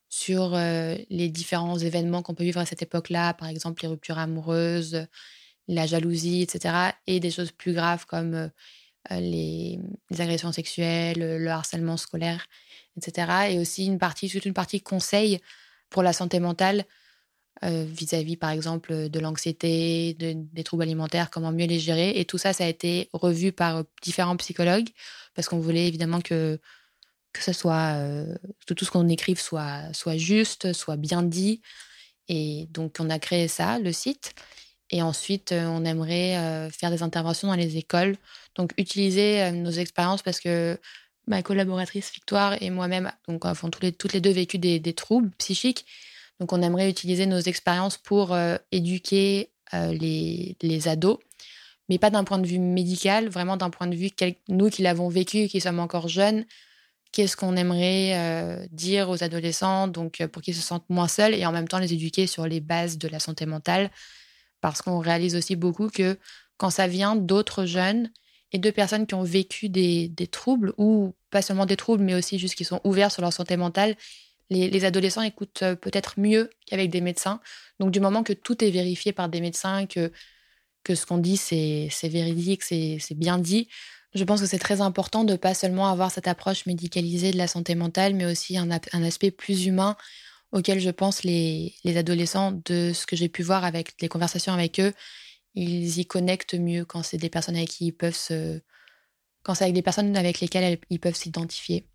sur 0.09 0.55
euh, 0.55 0.95
les 1.09 1.29
différents 1.29 1.77
événements 1.77 2.21
qu'on 2.21 2.35
peut 2.35 2.43
vivre 2.43 2.59
à 2.59 2.65
cette 2.65 2.81
époque-là, 2.81 3.33
par 3.33 3.47
exemple 3.47 3.83
les 3.83 3.89
ruptures 3.89 4.17
amoureuses, 4.17 5.05
la 5.67 5.85
jalousie, 5.85 6.41
etc. 6.41 6.93
Et 7.07 7.19
des 7.19 7.31
choses 7.31 7.51
plus 7.51 7.73
graves 7.73 8.05
comme 8.05 8.49
les, 9.11 9.79
agressions 10.17 10.51
sexuelles, 10.51 11.19
le 11.19 11.47
harcèlement 11.49 11.97
scolaire, 11.97 12.45
etc. 12.97 13.51
Et 13.51 13.59
aussi 13.59 13.85
une 13.85 13.99
partie, 13.99 14.29
toute 14.29 14.45
une 14.45 14.53
partie 14.53 14.81
conseil 14.81 15.39
pour 15.89 16.03
la 16.03 16.13
santé 16.13 16.39
mentale 16.39 16.85
euh, 17.63 17.85
vis-à-vis, 17.85 18.37
par 18.37 18.51
exemple, 18.51 19.09
de 19.09 19.19
l'anxiété, 19.19 20.13
des 20.13 20.63
troubles 20.63 20.83
alimentaires, 20.83 21.29
comment 21.29 21.51
mieux 21.51 21.65
les 21.65 21.79
gérer. 21.79 22.17
Et 22.17 22.25
tout 22.25 22.37
ça, 22.37 22.53
ça 22.53 22.63
a 22.63 22.67
été 22.67 23.09
revu 23.11 23.51
par 23.51 23.83
différents 24.01 24.37
psychologues 24.37 24.89
parce 25.35 25.49
qu'on 25.49 25.59
voulait 25.59 25.87
évidemment 25.87 26.21
que, 26.21 26.59
que, 27.33 27.43
ça 27.43 27.53
soit, 27.53 27.95
euh, 27.97 28.35
tout 28.65 28.85
ce 28.85 28.91
qu'on 28.91 29.09
écrive 29.09 29.39
soit, 29.39 29.91
soit 29.93 30.17
juste, 30.17 30.73
soit 30.73 30.95
bien 30.95 31.21
dit. 31.21 31.61
Et 32.29 32.67
donc, 32.71 32.95
on 32.99 33.09
a 33.09 33.19
créé 33.19 33.47
ça, 33.47 33.79
le 33.79 33.91
site. 33.91 34.33
Et 34.89 35.01
ensuite, 35.01 35.51
euh, 35.51 35.65
on 35.67 35.83
aimerait 35.83 36.69
faire 36.71 36.91
des 36.91 37.03
interventions 37.03 37.49
dans 37.49 37.55
les 37.55 37.77
écoles. 37.77 38.15
Donc, 38.55 38.73
utiliser 38.77 39.51
nos 39.51 39.71
expériences 39.71 40.21
parce 40.21 40.39
que 40.39 40.79
ma 41.29 41.43
collaboratrice 41.43 42.11
Victoire 42.11 42.61
et 42.61 42.69
moi-même, 42.71 43.11
donc, 43.27 43.45
avons 43.45 43.69
toutes 43.69 44.13
les 44.13 44.21
deux 44.21 44.31
vécu 44.31 44.57
des, 44.57 44.93
troubles 44.93 45.29
psychiques. 45.37 45.85
Donc 46.39 46.53
on 46.53 46.61
aimerait 46.61 46.89
utiliser 46.89 47.25
nos 47.25 47.39
expériences 47.39 47.97
pour 47.97 48.33
euh, 48.33 48.55
éduquer 48.71 49.51
euh, 49.73 49.91
les, 49.91 50.55
les, 50.61 50.87
ados, 50.87 51.17
mais 51.89 51.97
pas 51.97 52.09
d'un 52.09 52.23
point 52.23 52.39
de 52.39 52.47
vue 52.47 52.59
médical, 52.59 53.27
vraiment 53.27 53.57
d'un 53.57 53.69
point 53.69 53.87
de 53.87 53.95
vue, 53.95 54.09
nous 54.47 54.69
qui 54.69 54.81
l'avons 54.81 55.09
vécu, 55.09 55.47
qui 55.47 55.59
sommes 55.59 55.79
encore 55.79 56.07
jeunes, 56.07 56.45
qu'est-ce 57.11 57.35
qu'on 57.35 57.57
aimerait 57.57 58.13
euh, 58.15 58.65
dire 58.71 59.09
aux 59.09 59.21
adolescents, 59.21 59.89
donc 59.89 60.25
pour 60.27 60.41
qu'ils 60.41 60.55
se 60.55 60.61
sentent 60.61 60.89
moins 60.89 61.09
seuls, 61.09 61.33
et 61.33 61.45
en 61.45 61.51
même 61.51 61.67
temps 61.67 61.79
les 61.79 61.93
éduquer 61.93 62.25
sur 62.25 62.47
les 62.47 62.61
bases 62.61 62.97
de 62.97 63.09
la 63.09 63.19
santé 63.19 63.45
mentale, 63.45 63.91
parce 64.61 64.81
qu'on 64.81 64.99
réalise 64.99 65.35
aussi 65.35 65.57
beaucoup 65.57 65.89
que 65.89 66.17
quand 66.55 66.69
ça 66.69 66.87
vient 66.87 67.17
d'autres 67.17 67.65
jeunes 67.65 68.09
et 68.51 68.57
de 68.57 68.71
personnes 68.71 69.05
qui 69.05 69.13
ont 69.15 69.23
vécu 69.23 69.69
des, 69.69 70.07
des 70.07 70.27
troubles, 70.27 70.73
ou 70.77 71.13
pas 71.29 71.41
seulement 71.41 71.65
des 71.65 71.77
troubles, 71.77 72.03
mais 72.03 72.15
aussi 72.15 72.39
juste 72.39 72.55
qui 72.55 72.65
sont 72.65 72.81
ouverts 72.83 73.11
sur 73.11 73.21
leur 73.21 73.33
santé 73.33 73.57
mentale, 73.57 73.95
les, 74.49 74.85
adolescents 74.85 75.21
écoutent 75.21 75.61
euh, 75.61 75.75
peut-être 75.75 76.19
mieux 76.19 76.49
qu'avec 76.65 76.89
des 76.89 77.01
médecins. 77.01 77.39
Donc 77.79 77.91
du 77.91 77.99
moment 77.99 78.23
que 78.23 78.33
tout 78.33 78.63
est 78.63 78.71
vérifié 78.71 79.13
par 79.13 79.29
des 79.29 79.41
médecins, 79.41 79.85
que, 79.85 80.11
que 80.83 80.95
ce 80.95 81.05
qu'on 81.05 81.17
dit, 81.17 81.37
c'est 81.37 81.89
véridique, 82.03 82.63
c'est 82.63 82.99
bien 83.15 83.37
dit, 83.37 83.67
je 84.15 84.23
pense 84.23 84.41
que 84.41 84.47
c'est 84.47 84.59
très 84.59 84.81
important 84.81 85.23
de 85.23 85.35
pas 85.35 85.53
seulement 85.53 85.87
avoir 85.87 86.09
cette 86.09 86.27
approche 86.27 86.65
médicalisée 86.65 87.31
de 87.31 87.37
la 87.37 87.47
santé 87.47 87.75
mentale, 87.75 88.15
mais 88.15 88.25
aussi 88.25 88.57
un, 88.57 88.71
aspect 88.71 89.31
plus 89.31 89.65
humain 89.65 89.95
auquel 90.51 90.79
je 90.79 90.89
pense 90.89 91.23
les, 91.23 91.75
les 91.83 91.97
adolescents, 91.97 92.59
de 92.65 92.91
ce 92.91 93.05
que 93.05 93.15
j'ai 93.15 93.29
pu 93.29 93.43
voir 93.43 93.63
avec 93.65 94.01
les 94.01 94.07
conversations 94.07 94.51
avec 94.51 94.79
eux, 94.79 94.93
ils 95.55 95.99
y 95.99 96.05
connectent 96.05 96.55
mieux 96.55 96.85
quand 96.85 97.03
c'est 97.03 97.17
des 97.17 97.29
personnes 97.29 97.55
avec 97.55 97.69
qui 97.69 97.87
ils 97.87 97.91
peuvent 97.91 98.15
se... 98.15 98.61
quand 99.43 99.55
c'est 99.55 99.65
avec 99.65 99.75
des 99.75 99.81
personnes 99.81 100.15
avec 100.15 100.39
lesquelles 100.39 100.79
ils 100.89 100.99
peuvent 100.99 101.15
s'identifier. 101.15 101.87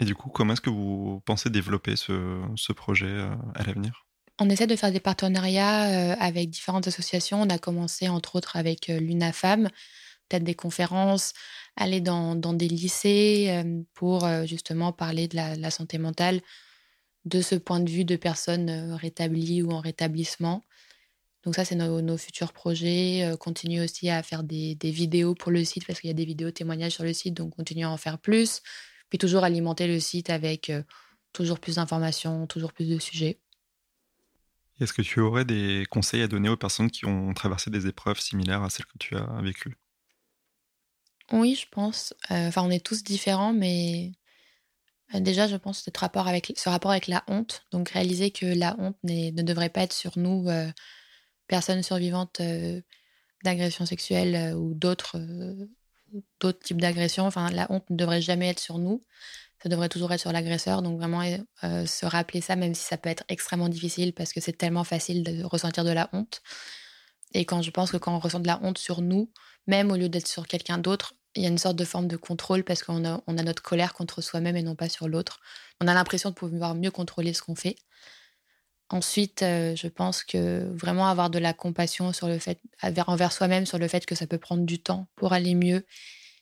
Et 0.00 0.04
du 0.04 0.14
coup, 0.14 0.28
comment 0.28 0.54
est-ce 0.54 0.60
que 0.60 0.70
vous 0.70 1.22
pensez 1.24 1.50
développer 1.50 1.94
ce, 1.96 2.72
projet 2.72 3.06
euh, 3.06 3.34
à 3.54 3.62
l'avenir? 3.62 4.06
On 4.40 4.50
essaie 4.50 4.66
de 4.66 4.74
faire 4.74 4.90
des 4.90 5.00
partenariats 5.00 5.84
euh, 5.84 6.16
avec 6.18 6.50
différentes 6.50 6.88
associations. 6.88 7.40
On 7.40 7.48
a 7.48 7.58
commencé 7.58 8.08
entre 8.08 8.36
autres 8.36 8.56
avec 8.56 8.90
euh, 8.90 8.98
l'UNAFAM, 8.98 9.68
peut-être 10.28 10.42
des 10.42 10.56
conférences, 10.56 11.32
aller 11.76 12.00
dans, 12.00 12.34
des 12.34 12.68
lycées 12.68 13.62
pour 13.92 14.26
justement 14.46 14.90
parler 14.90 15.28
de 15.28 15.36
la, 15.36 15.70
santé 15.70 15.98
mentale 15.98 16.40
de 17.26 17.42
ce 17.42 17.56
point 17.56 17.80
de 17.80 17.90
vue 17.90 18.06
de 18.06 18.16
personnes 18.16 18.94
rétablies 18.94 19.62
ou 19.62 19.70
en 19.72 19.80
rétablissement. 19.80 20.62
Donc 21.44 21.54
ça, 21.54 21.64
c'est 21.64 21.74
nos, 21.74 22.16
futurs 22.16 22.52
projets. 22.52 23.34
continuer 23.38 23.82
aussi 23.82 24.08
à 24.08 24.22
faire 24.22 24.42
des, 24.42 24.74
des, 24.76 24.90
vidéos 24.90 25.34
pour 25.34 25.52
le 25.52 25.64
site 25.64 25.86
parce 25.86 26.00
qu'il 26.00 26.08
y 26.08 26.10
a 26.10 26.14
des 26.14 26.24
vidéos 26.24 26.50
témoignages 26.50 26.92
sur 26.92 27.04
le 27.04 27.12
site, 27.12 27.34
donc 27.34 27.54
continuer 27.54 27.84
à 27.84 27.90
en 27.90 27.96
faire 27.96 28.18
plus 28.18 28.62
puis 29.14 29.18
toujours 29.18 29.44
alimenter 29.44 29.86
le 29.86 30.00
site 30.00 30.28
avec 30.28 30.70
euh, 30.70 30.82
toujours 31.32 31.60
plus 31.60 31.76
d'informations, 31.76 32.48
toujours 32.48 32.72
plus 32.72 32.88
de 32.88 32.98
sujets. 32.98 33.38
Est-ce 34.80 34.92
que 34.92 35.02
tu 35.02 35.20
aurais 35.20 35.44
des 35.44 35.86
conseils 35.88 36.22
à 36.22 36.26
donner 36.26 36.48
aux 36.48 36.56
personnes 36.56 36.90
qui 36.90 37.06
ont 37.06 37.32
traversé 37.32 37.70
des 37.70 37.86
épreuves 37.86 38.18
similaires 38.18 38.64
à 38.64 38.70
celles 38.70 38.86
que 38.86 38.98
tu 38.98 39.16
as 39.16 39.40
vécues? 39.40 39.76
Oui, 41.30 41.54
je 41.54 41.66
pense. 41.70 42.12
Euh, 42.32 42.48
enfin, 42.48 42.62
on 42.62 42.70
est 42.70 42.84
tous 42.84 43.04
différents, 43.04 43.52
mais 43.52 44.12
Déjà, 45.12 45.46
je 45.46 45.54
pense 45.54 45.84
ce 45.84 45.90
rapport 45.96 46.26
avec, 46.26 46.52
ce 46.56 46.68
rapport 46.68 46.90
avec 46.90 47.06
la 47.06 47.22
honte. 47.28 47.62
Donc, 47.70 47.90
réaliser 47.90 48.32
que 48.32 48.46
la 48.46 48.74
honte 48.80 48.96
ne 49.04 49.42
devrait 49.42 49.68
pas 49.68 49.82
être 49.82 49.92
sur 49.92 50.18
nous, 50.18 50.48
personnes 51.46 51.82
survivantes 51.82 52.40
d'agressions 53.42 53.86
sexuelles 53.86 54.54
ou 54.56 54.74
d'autres 54.74 55.18
types 56.62 56.80
d'agressions. 56.80 57.26
Enfin, 57.26 57.50
la 57.50 57.70
honte 57.70 57.88
ne 57.90 57.96
devrait 57.96 58.22
jamais 58.22 58.48
être 58.48 58.60
sur 58.60 58.78
nous. 58.78 59.04
Ça 59.62 59.68
devrait 59.68 59.88
toujours 59.88 60.12
être 60.12 60.20
sur 60.20 60.32
l'agresseur. 60.32 60.82
Donc, 60.82 60.98
vraiment, 60.98 61.22
se 61.62 62.06
rappeler 62.06 62.40
ça, 62.40 62.56
même 62.56 62.74
si 62.74 62.84
ça 62.84 62.96
peut 62.96 63.08
être 63.08 63.24
extrêmement 63.28 63.68
difficile 63.68 64.12
parce 64.12 64.32
que 64.32 64.40
c'est 64.40 64.56
tellement 64.56 64.84
facile 64.84 65.22
de 65.22 65.42
ressentir 65.44 65.84
de 65.84 65.90
la 65.90 66.10
honte. 66.12 66.42
Et 67.32 67.44
quand 67.44 67.62
je 67.62 67.70
pense 67.70 67.90
que 67.90 67.96
quand 67.96 68.14
on 68.14 68.18
ressent 68.18 68.40
de 68.40 68.46
la 68.46 68.60
honte 68.62 68.78
sur 68.78 69.00
nous, 69.02 69.30
même 69.66 69.90
au 69.90 69.96
lieu 69.96 70.08
d'être 70.08 70.28
sur 70.28 70.46
quelqu'un 70.46 70.78
d'autre, 70.78 71.14
il 71.34 71.42
y 71.42 71.46
a 71.46 71.48
une 71.48 71.58
sorte 71.58 71.76
de 71.76 71.84
forme 71.84 72.06
de 72.06 72.16
contrôle 72.16 72.62
parce 72.62 72.84
qu'on 72.84 73.02
on 73.26 73.38
a 73.38 73.42
notre 73.42 73.62
colère 73.62 73.92
contre 73.92 74.20
soi-même 74.20 74.56
et 74.56 74.62
non 74.62 74.76
pas 74.76 74.88
sur 74.88 75.08
l'autre. 75.08 75.40
On 75.80 75.88
a 75.88 75.94
l'impression 75.94 76.30
de 76.30 76.34
pouvoir 76.34 76.76
mieux 76.76 76.92
contrôler 76.92 77.32
ce 77.32 77.42
qu'on 77.42 77.56
fait. 77.56 77.74
Ensuite, 78.90 79.42
euh, 79.42 79.74
je 79.74 79.88
pense 79.88 80.22
que 80.22 80.64
vraiment 80.74 81.08
avoir 81.08 81.30
de 81.30 81.38
la 81.38 81.54
compassion 81.54 82.12
sur 82.12 82.28
le 82.28 82.38
fait, 82.38 82.60
envers 83.06 83.32
soi-même 83.32 83.66
sur 83.66 83.78
le 83.78 83.88
fait 83.88 84.04
que 84.04 84.14
ça 84.14 84.26
peut 84.26 84.38
prendre 84.38 84.64
du 84.64 84.78
temps 84.78 85.08
pour 85.16 85.32
aller 85.32 85.54
mieux. 85.54 85.86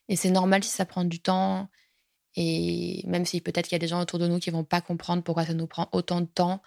Et 0.08 0.16
c'est 0.16 0.30
normal 0.30 0.64
si 0.64 0.70
ça 0.70 0.84
prend 0.84 1.04
du 1.04 1.20
temps. 1.20 1.68
Et 2.34 3.04
même 3.06 3.24
si 3.26 3.40
peut-être 3.40 3.66
qu'il 3.66 3.74
y 3.74 3.76
a 3.76 3.78
des 3.78 3.88
gens 3.88 4.00
autour 4.00 4.18
de 4.18 4.26
nous 4.26 4.38
qui 4.38 4.50
vont 4.50 4.64
pas 4.64 4.80
comprendre 4.80 5.22
pourquoi 5.22 5.46
ça 5.46 5.54
nous 5.54 5.66
prend 5.66 5.88
autant 5.92 6.20
de 6.20 6.26
temps, 6.26 6.62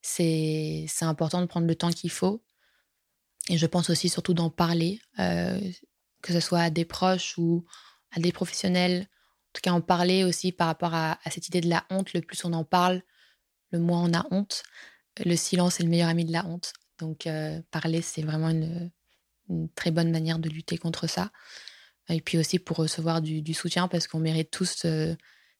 c'est 0.00 0.86
important 1.02 1.40
de 1.40 1.46
prendre 1.46 1.66
le 1.66 1.74
temps 1.74 1.90
qu'il 1.90 2.10
faut. 2.10 2.42
Et 3.48 3.56
je 3.56 3.66
pense 3.66 3.90
aussi 3.90 4.08
surtout 4.08 4.34
d'en 4.34 4.50
parler, 4.50 5.00
euh, 5.18 5.60
que 6.22 6.32
ce 6.32 6.40
soit 6.40 6.60
à 6.60 6.70
des 6.70 6.84
proches 6.84 7.38
ou 7.38 7.64
à 8.10 8.20
des 8.20 8.32
professionnels. 8.32 9.02
En 9.02 9.52
tout 9.54 9.60
cas, 9.62 9.72
en 9.72 9.80
parler 9.80 10.24
aussi 10.24 10.52
par 10.52 10.66
rapport 10.66 10.94
à, 10.94 11.18
cette 11.30 11.48
idée 11.48 11.60
de 11.60 11.68
la 11.68 11.84
honte. 11.90 12.12
Le 12.12 12.20
plus 12.20 12.44
on 12.44 12.52
en 12.52 12.64
parle, 12.64 13.02
le 13.70 13.78
moins 13.78 14.02
on 14.04 14.12
a 14.14 14.26
honte. 14.30 14.62
Le 15.24 15.36
silence 15.36 15.80
est 15.80 15.82
le 15.82 15.88
meilleur 15.88 16.08
ami 16.08 16.24
de 16.24 16.32
la 16.32 16.46
honte. 16.46 16.72
Donc, 16.98 17.26
euh, 17.26 17.60
parler, 17.70 18.02
c'est 18.02 18.22
vraiment 18.22 18.50
une, 18.50 18.90
très 19.74 19.90
bonne 19.90 20.10
manière 20.10 20.38
de 20.38 20.48
lutter 20.48 20.76
contre 20.76 21.06
ça. 21.06 21.30
Et 22.10 22.20
puis 22.20 22.38
aussi 22.38 22.58
pour 22.58 22.76
recevoir 22.76 23.22
du, 23.22 23.54
soutien, 23.54 23.88
parce 23.88 24.06
qu'on 24.06 24.20
mérite 24.20 24.50
tous 24.50 24.84
euh, 24.84 25.14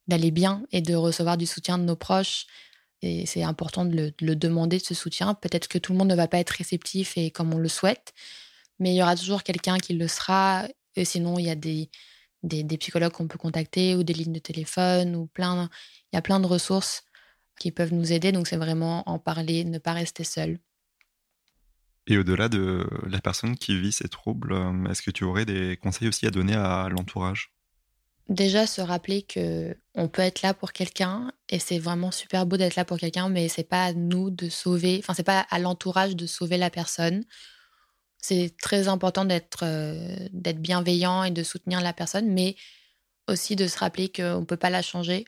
d'aller 0.08 0.30
bien 0.30 0.64
et 0.72 0.80
de 0.82 0.94
recevoir 0.94 1.36
du 1.36 1.46
soutien 1.46 1.78
de 1.78 1.84
nos 1.84 1.96
proches, 1.96 2.46
et 3.02 3.26
c'est 3.26 3.42
important 3.42 3.84
de 3.84 4.12
le, 4.20 4.36
demander, 4.36 4.78
ce 4.78 4.94
soutien. 4.94 5.34
Peut-être 5.34 5.68
que 5.68 5.78
tout 5.78 5.92
le 5.92 5.98
monde 5.98 6.08
ne 6.08 6.14
va 6.14 6.28
pas 6.28 6.38
être 6.38 6.50
réceptif 6.50 7.16
et 7.16 7.30
comme 7.30 7.54
on 7.54 7.58
le 7.58 7.68
souhaite, 7.68 8.12
mais 8.78 8.92
il 8.92 8.96
y 8.96 9.02
aura 9.02 9.16
toujours 9.16 9.42
quelqu'un 9.42 9.78
qui 9.78 9.94
le 9.94 10.08
sera. 10.08 10.66
Et 10.96 11.04
sinon, 11.04 11.38
il 11.38 11.46
y 11.46 11.50
a 11.50 11.54
des, 11.54 11.90
des, 12.42 12.78
psychologues 12.78 13.12
qu'on 13.12 13.28
peut 13.28 13.38
contacter 13.38 13.94
ou 13.94 14.02
des 14.02 14.14
lignes 14.14 14.32
de 14.32 14.40
téléphone 14.40 15.14
ou 15.14 15.26
plein. 15.26 15.70
Il 16.12 16.16
y 16.16 16.18
a 16.18 16.22
plein 16.22 16.40
de 16.40 16.46
ressources 16.46 17.04
qui 17.58 17.72
peuvent 17.72 17.94
nous 17.94 18.12
aider. 18.12 18.32
Donc, 18.32 18.48
c'est 18.48 18.56
vraiment 18.56 19.08
en 19.08 19.18
parler, 19.18 19.64
ne 19.64 19.78
pas 19.78 19.92
rester 19.92 20.24
seul. 20.24 20.58
Et 22.06 22.16
au-delà 22.16 22.48
de 22.48 22.88
la 23.06 23.20
personne 23.20 23.56
qui 23.56 23.78
vit 23.78 23.92
ces 23.92 24.08
troubles, 24.08 24.56
est-ce 24.90 25.02
que 25.02 25.10
tu 25.10 25.24
aurais 25.24 25.44
des 25.44 25.76
conseils 25.76 26.08
aussi 26.08 26.26
à 26.26 26.30
donner 26.30 26.54
à 26.54 26.88
l'entourage? 26.88 27.52
Déjà 28.28 28.66
se 28.66 28.80
rappeler 28.82 29.22
que 29.22 29.76
on 29.94 30.08
peut 30.08 30.22
être 30.22 30.42
là 30.42 30.52
pour 30.52 30.72
quelqu'un 30.72 31.32
et 31.48 31.58
c'est 31.58 31.78
vraiment 31.78 32.10
super 32.10 32.44
beau 32.44 32.58
d'être 32.58 32.76
là 32.76 32.84
pour 32.84 32.98
quelqu'un 32.98 33.30
mais 33.30 33.48
c'est 33.48 33.64
pas 33.64 33.86
à 33.86 33.92
nous 33.94 34.28
de 34.28 34.50
sauver 34.50 34.98
enfin 34.98 35.14
c'est 35.14 35.22
pas 35.22 35.46
à 35.48 35.58
l'entourage 35.58 36.14
de 36.14 36.26
sauver 36.26 36.58
la 36.58 36.68
personne 36.68 37.24
c'est 38.18 38.54
très 38.60 38.88
important 38.88 39.24
d'être 39.24 39.60
euh, 39.62 40.28
d'être 40.32 40.60
bienveillant 40.60 41.24
et 41.24 41.30
de 41.30 41.42
soutenir 41.42 41.80
la 41.80 41.94
personne 41.94 42.30
mais 42.30 42.56
aussi 43.28 43.56
de 43.56 43.66
se 43.66 43.78
rappeler 43.78 44.10
qu'on 44.10 44.44
peut 44.46 44.58
pas 44.58 44.68
la 44.68 44.82
changer 44.82 45.24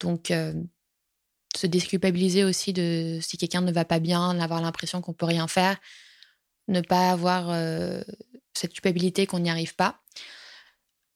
donc 0.00 0.30
euh, 0.30 0.54
se 1.56 1.66
déculpabiliser 1.66 2.44
aussi 2.44 2.72
de 2.72 3.18
si 3.20 3.36
quelqu'un 3.36 3.60
ne 3.60 3.72
va 3.72 3.84
pas 3.84 3.98
bien 3.98 4.38
avoir 4.40 4.60
l'impression 4.60 5.00
qu'on 5.00 5.12
peut 5.12 5.26
rien 5.26 5.48
faire 5.48 5.78
ne 6.68 6.80
pas 6.80 7.10
avoir 7.10 7.50
euh, 7.50 8.02
cette 8.54 8.72
culpabilité 8.72 9.26
qu'on 9.26 9.40
n'y 9.40 9.50
arrive 9.50 9.74
pas 9.74 10.02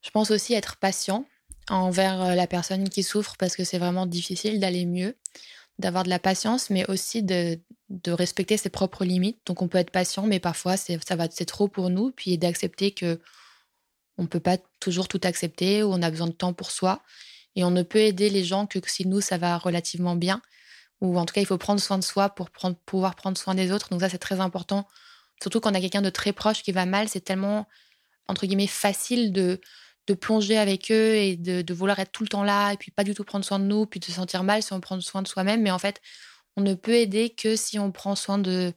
je 0.07 0.11
pense 0.11 0.31
aussi 0.31 0.55
être 0.55 0.77
patient 0.77 1.27
envers 1.69 2.23
euh, 2.23 2.35
la 2.35 2.47
personne 2.47 2.89
qui 2.89 3.03
souffre 3.03 3.35
parce 3.39 3.57
que 3.57 3.65
c'est 3.65 3.79
vraiment 3.79 4.07
difficile 4.07 4.61
d'aller 4.61 4.87
mieux, 4.87 5.17
d'avoir 5.81 6.05
de 6.05 6.09
la 6.09 6.21
patience, 6.21 6.71
mais 6.71 6.89
aussi 6.89 7.25
de, 7.25 7.59
respecter 8.07 8.57
ses 8.57 8.71
propres 8.71 9.05
limites. 9.05 9.39
Donc 9.47 9.63
on 9.63 9.69
peut 9.69 9.79
être 9.79 9.91
patient, 9.91 10.27
mais 10.27 10.39
parfois 10.39 10.77
ça 10.77 11.17
va, 11.17 11.27
c'est 11.31 11.45
trop 11.45 11.67
pour 11.69 11.91
nous, 11.91 12.13
puis 12.13 12.39
d'accepter 12.39 12.93
que 12.93 13.21
on 14.17 14.27
peut 14.27 14.41
pas 14.41 14.59
toujours 14.81 15.09
tout 15.09 15.21
accepter, 15.25 15.83
ou 15.83 15.93
on 15.93 16.03
a 16.03 16.11
besoin 16.11 16.29
de 16.29 16.33
temps 16.33 16.53
pour 16.53 16.71
soi. 16.71 17.03
Et 17.57 17.65
on 17.65 17.71
ne 17.71 17.83
peut 17.83 17.99
aider 17.99 18.31
les 18.31 18.45
gens 18.45 18.67
que 18.67 18.79
si 18.87 19.07
nous, 19.07 19.21
ça 19.21 19.39
va 19.39 19.59
relativement 19.59 20.15
bien. 20.15 20.41
Ou 21.01 21.19
en 21.19 21.27
tout 21.27 21.35
cas, 21.35 21.41
il 21.41 21.47
faut 21.47 21.59
prendre 21.59 21.81
soin 21.81 21.99
de 21.99 22.05
soi 22.05 22.31
pour 22.31 22.51
pouvoir 22.51 23.17
prendre 23.17 23.37
soin 23.37 23.55
des 23.55 23.73
autres. 23.73 23.89
Donc 23.91 24.01
ça, 24.01 24.09
c'est 24.09 24.19
très 24.19 24.41
important. 24.41 24.87
Surtout 25.43 25.61
quand 25.61 25.73
on 25.73 25.75
a 25.75 25.81
quelqu'un 25.81 26.03
de 26.03 26.11
très 26.11 26.33
proche 26.33 26.63
qui 26.63 26.73
va 26.73 26.87
mal, 26.87 27.09
c'est 27.09 27.21
tellement, 27.21 27.67
entre 28.29 28.47
guillemets, 28.47 28.67
facile 28.67 29.33
de, 29.33 29.61
de 30.07 30.15
plonger 30.15 30.57
avec 30.57 30.91
eux 30.91 31.15
et 31.17 31.37
de, 31.37 31.75
vouloir 31.75 31.99
être 31.99 32.13
tout 32.13 32.23
le 32.23 32.29
temps 32.29 32.45
là 32.45 32.73
et 32.73 32.77
puis 32.77 32.91
pas 32.91 33.05
du 33.05 33.15
tout 33.15 33.25
prendre 33.25 33.45
soin 33.45 33.59
de 33.59 33.65
nous, 33.65 33.87
puis 33.87 34.01
de 34.01 34.05
se 34.05 34.13
sentir 34.13 34.45
mal 34.45 34.63
si 34.63 34.73
on 34.73 34.81
prend 34.81 35.01
soin 35.01 35.23
de 35.23 35.29
soi-même. 35.29 35.63
Mais 35.63 35.71
en 35.71 35.79
fait, 35.79 36.01
on 36.57 36.63
ne 36.63 36.75
peut 36.75 36.95
aider 36.95 37.31
que 37.31 37.57
si 37.57 37.79
on 37.79 37.93
prend 37.93 38.15
soin 38.15 38.39
de, 38.39 38.73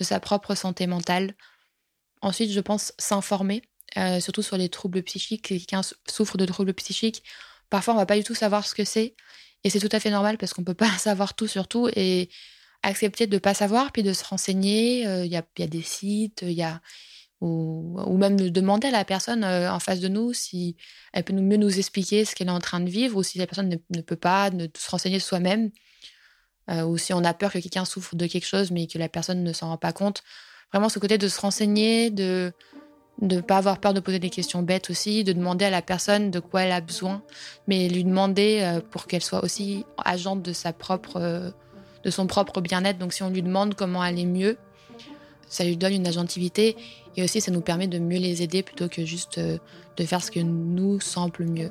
sa 0.00 0.20
propre 0.20 0.54
santé 0.54 0.86
mentale. 0.86 1.34
Ensuite, 2.20 2.50
je 2.50 2.60
pense 2.60 2.92
s'informer, 2.98 3.62
euh, 3.96 4.20
surtout 4.20 4.42
sur 4.42 4.56
les 4.56 4.68
troubles 4.68 5.02
psychiques. 5.02 5.42
Quelqu'un 5.42 5.82
souffre 6.08 6.36
de 6.36 6.46
troubles 6.46 6.74
psychiques. 6.74 7.22
Parfois, 7.70 7.94
on 7.94 7.96
va 7.96 8.06
pas 8.06 8.16
du 8.16 8.24
tout 8.24 8.34
savoir 8.34 8.66
ce 8.66 8.74
que 8.74 8.84
c'est. 8.84 9.14
Et 9.64 9.70
c'est 9.70 9.80
tout 9.80 9.94
à 9.94 10.00
fait 10.00 10.10
normal 10.10 10.38
parce 10.38 10.52
qu'on 10.52 10.64
peut 10.64 10.74
pas 10.74 10.90
savoir 10.98 11.34
tout 11.34 11.46
sur 11.46 11.68
tout. 11.68 11.88
Et 11.96 12.28
accepter 12.82 13.26
de 13.26 13.34
ne 13.34 13.38
pas 13.38 13.54
savoir, 13.54 13.92
puis 13.92 14.02
de 14.02 14.12
se 14.12 14.24
renseigner. 14.24 15.06
Euh, 15.06 15.24
il 15.24 15.32
y, 15.32 15.36
a, 15.36 15.44
y, 15.58 15.68
des 15.68 15.82
sites, 15.82 16.44
y 16.46 16.62
a, 16.62 16.80
ou, 17.44 18.16
même 18.16 18.40
de 18.40 18.48
demander 18.48 18.88
à 18.88 18.90
la 18.90 19.04
personne 19.04 19.44
euh, 19.44 19.70
en 19.70 19.78
face 19.78 20.00
de 20.00 20.08
nous 20.08 20.32
si 20.32 20.76
elle 21.12 21.24
peut 21.24 21.34
mieux 21.34 21.56
nous 21.56 21.78
expliquer 21.78 22.24
ce 22.24 22.34
qu'elle 22.34 22.48
est 22.48 22.52
en 22.52 22.60
train 22.60 22.80
de 22.80 22.88
vivre 22.88 23.16
ou 23.18 23.22
si 23.22 23.38
la 23.38 23.46
personne 23.46 23.68
ne, 23.68 24.00
peut 24.00 24.16
pas 24.16 24.50
ne, 24.50 24.66
se 24.76 24.90
renseigner 24.90 25.18
soi-même 25.18 25.70
euh, 26.70 26.84
ou 26.84 26.96
si 26.96 27.12
on 27.12 27.22
a 27.24 27.34
peur 27.34 27.52
que 27.52 27.58
quelqu'un 27.58 27.84
souffre 27.84 28.16
de 28.16 28.26
quelque 28.26 28.46
chose 28.46 28.70
mais 28.70 28.86
que 28.86 28.98
la 28.98 29.08
personne 29.08 29.42
ne 29.42 29.52
s'en 29.52 29.68
rend 29.68 29.76
pas 29.78 29.92
compte. 29.92 30.22
Vraiment 30.72 30.88
ce 30.88 30.98
côté 30.98 31.18
de 31.18 31.28
se 31.28 31.40
renseigner, 31.40 32.10
de 32.10 32.52
ne 33.22 33.40
pas 33.40 33.58
avoir 33.58 33.78
peur 33.78 33.94
de 33.94 34.00
poser 34.00 34.18
des 34.18 34.30
questions 34.30 34.62
bêtes 34.62 34.90
aussi, 34.90 35.24
de 35.24 35.32
demander 35.32 35.64
à 35.64 35.70
la 35.70 35.82
personne 35.82 36.30
de 36.30 36.40
quoi 36.40 36.62
elle 36.62 36.72
a 36.72 36.80
besoin, 36.80 37.22
mais 37.68 37.88
lui 37.88 38.04
demander 38.04 38.60
euh, 38.62 38.80
pour 38.80 39.06
qu'elle 39.06 39.22
soit 39.22 39.44
aussi 39.44 39.84
agente 40.04 40.42
de 40.42 40.52
propre, 40.72 41.52
de 42.02 42.10
son 42.10 42.26
propre 42.26 42.60
bien-être. 42.60 42.98
Donc 42.98 43.12
si 43.12 43.22
on 43.22 43.30
lui 43.30 43.42
demande 43.42 43.74
comment 43.74 44.02
aller 44.02 44.26
mieux, 44.26 44.56
ça 45.48 45.64
lui 45.64 45.76
donne 45.76 45.92
une 45.92 46.06
agentivité 46.06 46.76
et 47.16 47.22
aussi 47.22 47.40
ça 47.40 47.50
nous 47.50 47.60
permet 47.60 47.86
de 47.86 47.98
mieux 47.98 48.18
les 48.18 48.42
aider 48.42 48.62
plutôt 48.62 48.88
que 48.88 49.04
juste 49.04 49.38
euh, 49.38 49.58
de 49.96 50.04
faire 50.04 50.22
ce 50.22 50.30
que 50.30 50.40
nous 50.40 51.00
semble 51.00 51.44
mieux. 51.44 51.70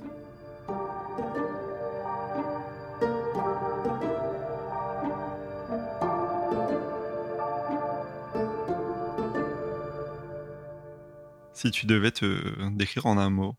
Si 11.63 11.71
tu 11.71 11.85
devais 11.85 12.11
te 12.11 12.69
décrire 12.71 13.05
en 13.05 13.17
un 13.17 13.29
mot, 13.29 13.55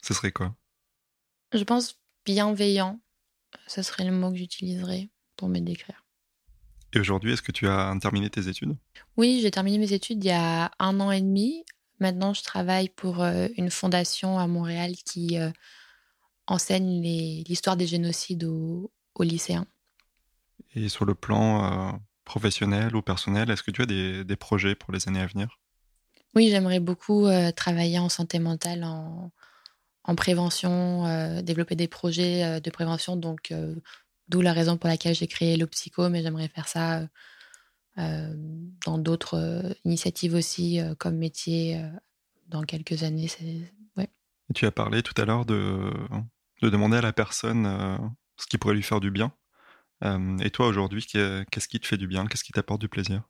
ce 0.00 0.14
serait 0.14 0.32
quoi? 0.32 0.56
Je 1.52 1.64
pense 1.64 2.00
bienveillant. 2.24 2.98
Ce 3.66 3.82
serait 3.82 4.06
le 4.06 4.12
mot 4.12 4.30
que 4.30 4.38
j'utiliserais 4.38 5.10
pour 5.36 5.50
me 5.50 5.60
décrire. 5.60 6.06
Et 6.94 6.98
aujourd'hui, 6.98 7.34
est-ce 7.34 7.42
que 7.42 7.52
tu 7.52 7.68
as 7.68 7.94
terminé 8.00 8.30
tes 8.30 8.48
études? 8.48 8.74
Oui, 9.18 9.40
j'ai 9.42 9.50
terminé 9.50 9.76
mes 9.76 9.92
études 9.92 10.24
il 10.24 10.28
y 10.28 10.32
a 10.32 10.70
un 10.78 10.98
an 10.98 11.10
et 11.10 11.20
demi. 11.20 11.62
Maintenant, 12.00 12.32
je 12.32 12.42
travaille 12.42 12.88
pour 12.88 13.22
euh, 13.22 13.48
une 13.58 13.70
fondation 13.70 14.38
à 14.38 14.46
Montréal 14.46 14.92
qui 15.04 15.38
euh, 15.38 15.50
enseigne 16.46 17.02
l'histoire 17.46 17.76
des 17.76 17.86
génocides 17.86 18.44
aux, 18.44 18.90
lycéens. 19.20 19.66
Et 20.74 20.88
sur 20.88 21.04
le 21.04 21.14
plan 21.14 21.92
euh, 21.92 21.98
professionnel 22.24 22.96
ou 22.96 23.02
personnel, 23.02 23.50
est-ce 23.50 23.62
que 23.62 23.70
tu 23.70 23.82
as 23.82 24.24
des, 24.24 24.36
projets 24.36 24.74
pour 24.74 24.90
les 24.90 25.06
années 25.06 25.20
à 25.20 25.26
venir? 25.26 25.58
Oui, 26.36 26.50
j'aimerais 26.50 26.80
beaucoup 26.80 27.26
travailler 27.56 27.98
en 27.98 28.08
santé 28.08 28.38
mentale, 28.38 28.84
en, 28.84 29.32
en 30.04 30.14
prévention, 30.14 31.42
développer 31.42 31.74
des 31.74 31.88
projets 31.88 32.60
de 32.60 32.70
prévention, 32.70 33.16
donc 33.16 33.52
D'où 34.28 34.40
la 34.40 34.52
raison 34.52 34.76
pour 34.76 34.88
laquelle 34.88 35.14
j'ai 35.14 35.28
créé 35.28 35.56
l'Opsycho, 35.56 36.08
mais 36.08 36.22
j'aimerais 36.22 36.48
faire 36.48 36.66
ça 36.66 36.98
euh, 36.98 37.06
euh, 37.98 38.34
dans 38.84 38.98
d'autres 38.98 39.38
euh, 39.38 39.72
initiatives 39.84 40.34
aussi 40.34 40.80
comme 40.98 41.16
métier 41.16 41.80
dans 42.48 42.62
quelques 42.62 43.02
années. 43.02 43.28
Tu 44.54 44.66
as 44.66 44.72
parlé 44.72 45.02
tout 45.02 45.20
à 45.20 45.24
l'heure 45.24 45.44
de, 45.44 45.92
demander 46.62 46.96
à 46.96 47.02
la 47.02 47.12
personne 47.12 48.16
ce 48.36 48.46
qui 48.46 48.58
pourrait 48.58 48.74
lui 48.74 48.82
faire 48.82 49.00
du 49.00 49.10
bien. 49.10 49.32
et 50.02 50.50
toi 50.50 50.66
aujourd'hui, 50.66 51.04
qu'est-ce 51.04 51.68
qui 51.68 51.80
te 51.80 51.86
fait 51.86 51.96
du 51.96 52.06
bien? 52.06 52.26
Qu'est-ce 52.26 52.44
qui 52.44 52.52
t'apporte 52.52 52.80
du 52.80 52.88
plaisir? 52.88 53.22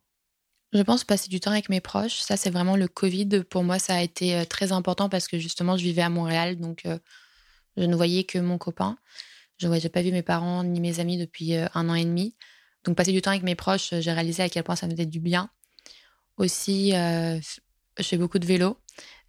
Je 0.73 0.81
pense 0.81 1.03
passer 1.03 1.29
du 1.29 1.39
temps 1.39 1.51
avec 1.51 1.69
mes 1.69 1.81
proches. 1.81 2.19
Ça, 2.19 2.37
c'est 2.37 2.49
vraiment 2.49 2.75
le 2.75 2.87
Covid. 2.87 3.43
Pour 3.49 3.63
moi, 3.63 3.79
ça 3.79 3.95
a 3.95 4.01
été 4.01 4.45
très 4.47 4.71
important 4.71 5.09
parce 5.09 5.27
que 5.27 5.37
justement, 5.39 5.77
je 5.77 5.83
vivais 5.83 6.01
à 6.01 6.09
Montréal, 6.09 6.57
donc 6.57 6.83
je 7.77 7.83
ne 7.83 7.95
voyais 7.95 8.23
que 8.25 8.37
mon 8.37 8.57
copain. 8.57 8.97
Je 9.57 9.67
n'ai 9.67 9.89
pas 9.89 10.01
vu 10.01 10.11
mes 10.11 10.23
parents 10.23 10.63
ni 10.63 10.79
mes 10.79 10.99
amis 10.99 11.17
depuis 11.17 11.55
un 11.55 11.89
an 11.89 11.95
et 11.95 12.05
demi. 12.05 12.35
Donc 12.83 12.95
passer 12.95 13.11
du 13.11 13.21
temps 13.21 13.31
avec 13.31 13.43
mes 13.43 13.55
proches, 13.55 13.93
j'ai 13.99 14.11
réalisé 14.11 14.43
à 14.43 14.49
quel 14.49 14.63
point 14.63 14.75
ça 14.75 14.87
me 14.87 14.91
faisait 14.91 15.05
du 15.05 15.19
bien. 15.19 15.49
Aussi, 16.37 16.91
je 16.91 18.03
fais 18.03 18.17
beaucoup 18.17 18.39
de 18.39 18.45
vélo. 18.45 18.77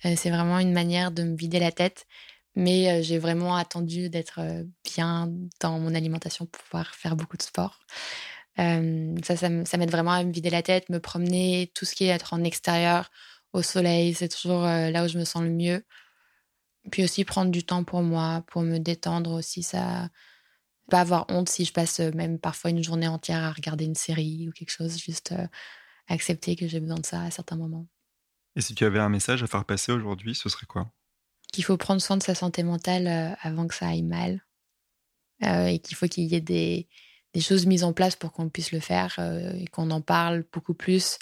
c'est 0.03 0.31
vraiment 0.31 0.59
une 0.59 0.73
manière 0.73 1.13
de 1.13 1.23
me 1.23 1.37
vider 1.37 1.61
la 1.61 1.73
tête. 1.73 2.07
Mais 2.57 3.03
j'ai 3.05 3.19
vraiment 3.19 3.55
attendu 3.55 4.11
d'être 4.11 4.41
bien 4.85 5.31
dans 5.61 5.79
mon 5.79 5.95
alimentation 5.95 6.47
pour 6.47 6.63
pouvoir 6.65 6.95
faire 6.95 7.15
beaucoup 7.15 7.37
de 7.37 7.43
sport. 7.43 7.79
Ça, 8.59 9.37
ça, 9.37 9.49
m'aide 9.49 9.91
vraiment 9.91 10.13
à 10.13 10.25
me 10.25 10.33
vider 10.33 10.51
la 10.51 10.63
tête, 10.63 10.89
me 10.89 10.99
promener, 10.99 11.71
tout 11.75 11.85
ce 11.85 11.95
qui 11.95 12.05
est 12.05 12.09
être 12.09 12.35
en 12.35 12.43
extérieur, 12.43 13.11
au 13.53 13.63
soleil, 13.63 14.15
c'est 14.15 14.29
toujours 14.29 14.63
là 14.63 15.05
où 15.05 15.09
je 15.09 15.19
me 15.19 15.25
sens 15.25 15.43
le 15.43 15.51
mieux. 15.51 15.85
Puis 16.91 17.05
aussi 17.05 17.25
prendre 17.25 17.51
du 17.51 17.65
temps 17.65 17.85
pour 17.85 18.03
moi, 18.03 18.43
pour 18.49 18.63
me 18.63 18.79
détendre 18.79 19.33
aussi, 19.33 19.63
ça. 19.63 20.09
Pas 20.91 21.01
avoir 21.01 21.27
honte 21.29 21.51
si 21.51 21.67
je 21.67 21.73
passe 21.73 22.01
même 22.01 22.39
parfois 22.39 22.71
une 22.71 22.83
journée 22.83 23.09
entière 23.09 23.45
à 23.45 23.53
regarder 23.53 23.85
une 23.85 23.95
série 23.95 24.49
ou 24.49 24.53
quelque 24.53 24.71
chose, 24.71 24.99
juste 24.99 25.35
accepter 26.07 26.57
que 26.57 26.67
j'ai 26.67 26.81
besoin 26.81 26.97
de 26.97 27.05
ça 27.05 27.23
à 27.23 27.31
certains 27.31 27.57
moments. 27.57 27.87
Et 28.57 28.63
si 28.63 28.75
tu 28.75 28.87
avais 28.87 28.99
un 28.99 29.11
message 29.11 29.43
à 29.43 29.47
faire 29.47 29.67
passer 29.67 29.93
aujourd'hui, 29.93 30.35
ce 30.35 30.49
serait 30.49 30.65
quoi? 30.65 30.91
Qu'il 31.53 31.63
faut 31.63 31.77
prendre 31.77 32.01
soin 32.01 32.17
de 32.17 32.23
sa 32.23 32.35
santé 32.35 32.63
mentale 32.63 33.37
avant 33.43 33.69
que 33.69 33.75
ça 33.75 33.89
aille 33.89 34.03
mal. 34.03 34.43
et 35.43 35.79
qu'il 35.79 35.95
faut 35.95 36.09
qu'il 36.09 36.25
y 36.25 36.35
ait 36.35 36.41
des, 36.41 36.89
des, 37.35 37.41
choses 37.41 37.67
mises 37.67 37.85
en 37.85 37.93
place 37.93 38.17
pour 38.17 38.33
qu'on 38.33 38.49
puisse 38.49 38.73
le 38.73 38.81
faire 38.81 39.19
et 39.59 39.67
qu'on 39.67 39.91
en 39.91 40.01
parle 40.01 40.45
beaucoup 40.53 40.75
plus, 40.75 41.19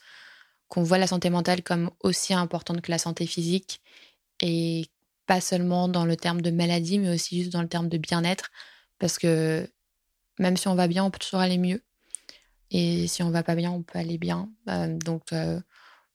qu'on 0.68 0.82
voit 0.82 0.98
la 0.98 1.06
santé 1.06 1.30
mentale 1.30 1.62
comme 1.62 1.90
aussi 2.02 2.34
importante 2.34 2.80
que 2.80 2.90
la 2.90 2.98
santé 2.98 3.26
physique 3.26 3.80
et 4.40 4.86
pas 5.26 5.40
seulement 5.40 5.88
dans 5.88 6.04
le 6.04 6.16
terme 6.16 6.40
de 6.40 6.50
maladie, 6.50 6.98
mais 6.98 7.14
aussi 7.14 7.38
juste 7.38 7.52
dans 7.52 7.62
le 7.62 7.68
terme 7.68 7.88
de 7.88 7.98
bien-être, 7.98 8.50
parce 8.98 9.18
que 9.18 9.68
même 10.38 10.56
si 10.56 10.68
on 10.68 10.74
va 10.74 10.88
bien, 10.88 11.04
on 11.04 11.10
peut 11.10 11.18
toujours 11.18 11.40
aller 11.40 11.58
mieux. 11.58 11.82
Et 12.70 13.06
si 13.06 13.22
on 13.22 13.30
va 13.30 13.42
pas 13.42 13.54
bien, 13.54 13.70
on 13.70 13.82
peut 13.82 13.98
aller 13.98 14.18
bien. 14.18 14.50
Euh, 14.68 14.96
donc, 14.98 15.32
euh, 15.32 15.60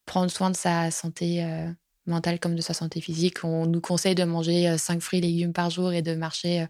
prendre 0.06 0.32
soin 0.32 0.50
de 0.50 0.56
sa 0.56 0.92
santé 0.92 1.44
euh, 1.44 1.70
mentale 2.06 2.40
comme 2.40 2.56
de 2.56 2.62
sa 2.62 2.74
santé 2.74 3.02
physique. 3.02 3.44
On 3.44 3.66
nous 3.66 3.82
conseille 3.82 4.16
de 4.16 4.24
manger 4.24 4.78
5 4.78 5.02
fruits 5.02 5.20
et 5.20 5.22
légumes 5.22 5.54
par 5.54 5.70
jour 5.70 5.94
et 5.94 6.02
de 6.02 6.16
marcher 6.16 6.68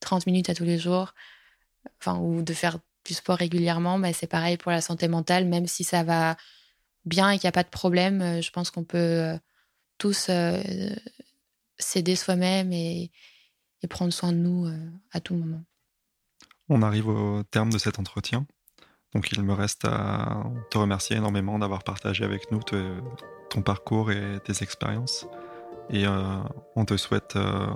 30 0.00 0.26
minutes 0.26 0.50
à 0.50 0.54
tous 0.54 0.64
les 0.64 0.78
jours, 0.78 1.14
enfin, 2.00 2.18
ou 2.18 2.42
de 2.42 2.52
faire 2.52 2.78
du 3.04 3.14
sport 3.14 3.38
régulièrement. 3.38 3.98
Mais 3.98 4.12
c'est 4.12 4.26
pareil 4.26 4.56
pour 4.56 4.72
la 4.72 4.80
santé 4.80 5.08
mentale, 5.08 5.46
même 5.46 5.66
si 5.66 5.84
ça 5.84 6.02
va 6.02 6.36
bien 7.04 7.30
et 7.30 7.38
qu'il 7.38 7.46
n'y 7.46 7.50
a 7.50 7.52
pas 7.52 7.64
de 7.64 7.68
problème, 7.68 8.40
je 8.40 8.50
pense 8.50 8.70
qu'on 8.70 8.84
peut 8.84 9.36
tous 9.98 10.30
s'aider 11.82 12.16
soi-même 12.16 12.72
et, 12.72 13.10
prendre 13.90 14.12
soin 14.12 14.30
de 14.30 14.38
nous 14.38 14.66
euh, 14.66 14.78
à 15.10 15.18
tout 15.18 15.34
moment. 15.34 15.60
On 16.68 16.82
arrive 16.82 17.08
au 17.08 17.42
terme 17.42 17.70
de 17.70 17.78
cet 17.78 17.98
entretien. 17.98 18.46
Donc 19.12 19.32
il 19.32 19.42
me 19.42 19.52
reste 19.52 19.84
à 19.84 20.44
te 20.70 20.78
remercier 20.78 21.16
énormément 21.16 21.58
d'avoir 21.58 21.82
partagé 21.82 22.24
avec 22.24 22.52
nous 22.52 22.60
ton 22.60 23.62
parcours 23.62 24.12
et 24.12 24.38
tes 24.44 24.62
expériences. 24.62 25.26
Et 25.90 26.06
euh, 26.06 26.38
on 26.76 26.84
te 26.84 26.96
souhaite 26.96 27.34
euh, 27.34 27.66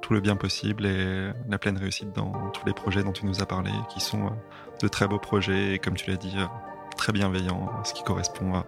tout 0.00 0.12
le 0.12 0.20
bien 0.20 0.36
possible 0.36 0.86
et 0.86 1.30
la 1.48 1.58
pleine 1.58 1.76
réussite 1.76 2.12
dans 2.12 2.50
tous 2.50 2.66
les 2.66 2.72
projets 2.72 3.02
dont 3.02 3.12
tu 3.12 3.26
nous 3.26 3.42
as 3.42 3.46
parlé, 3.46 3.70
qui 3.92 4.00
sont 4.00 4.30
de 4.82 4.88
très 4.88 5.06
beaux 5.06 5.18
projets 5.18 5.74
et 5.74 5.78
comme 5.78 5.94
tu 5.94 6.10
l'as 6.10 6.16
dit, 6.16 6.36
très 6.96 7.12
bienveillants, 7.12 7.70
ce 7.84 7.94
qui 7.94 8.02
correspond 8.02 8.62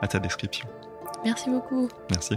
à 0.00 0.08
ta 0.08 0.18
description. 0.18 0.68
Merci 1.24 1.50
beaucoup. 1.50 1.88
Merci. 2.10 2.36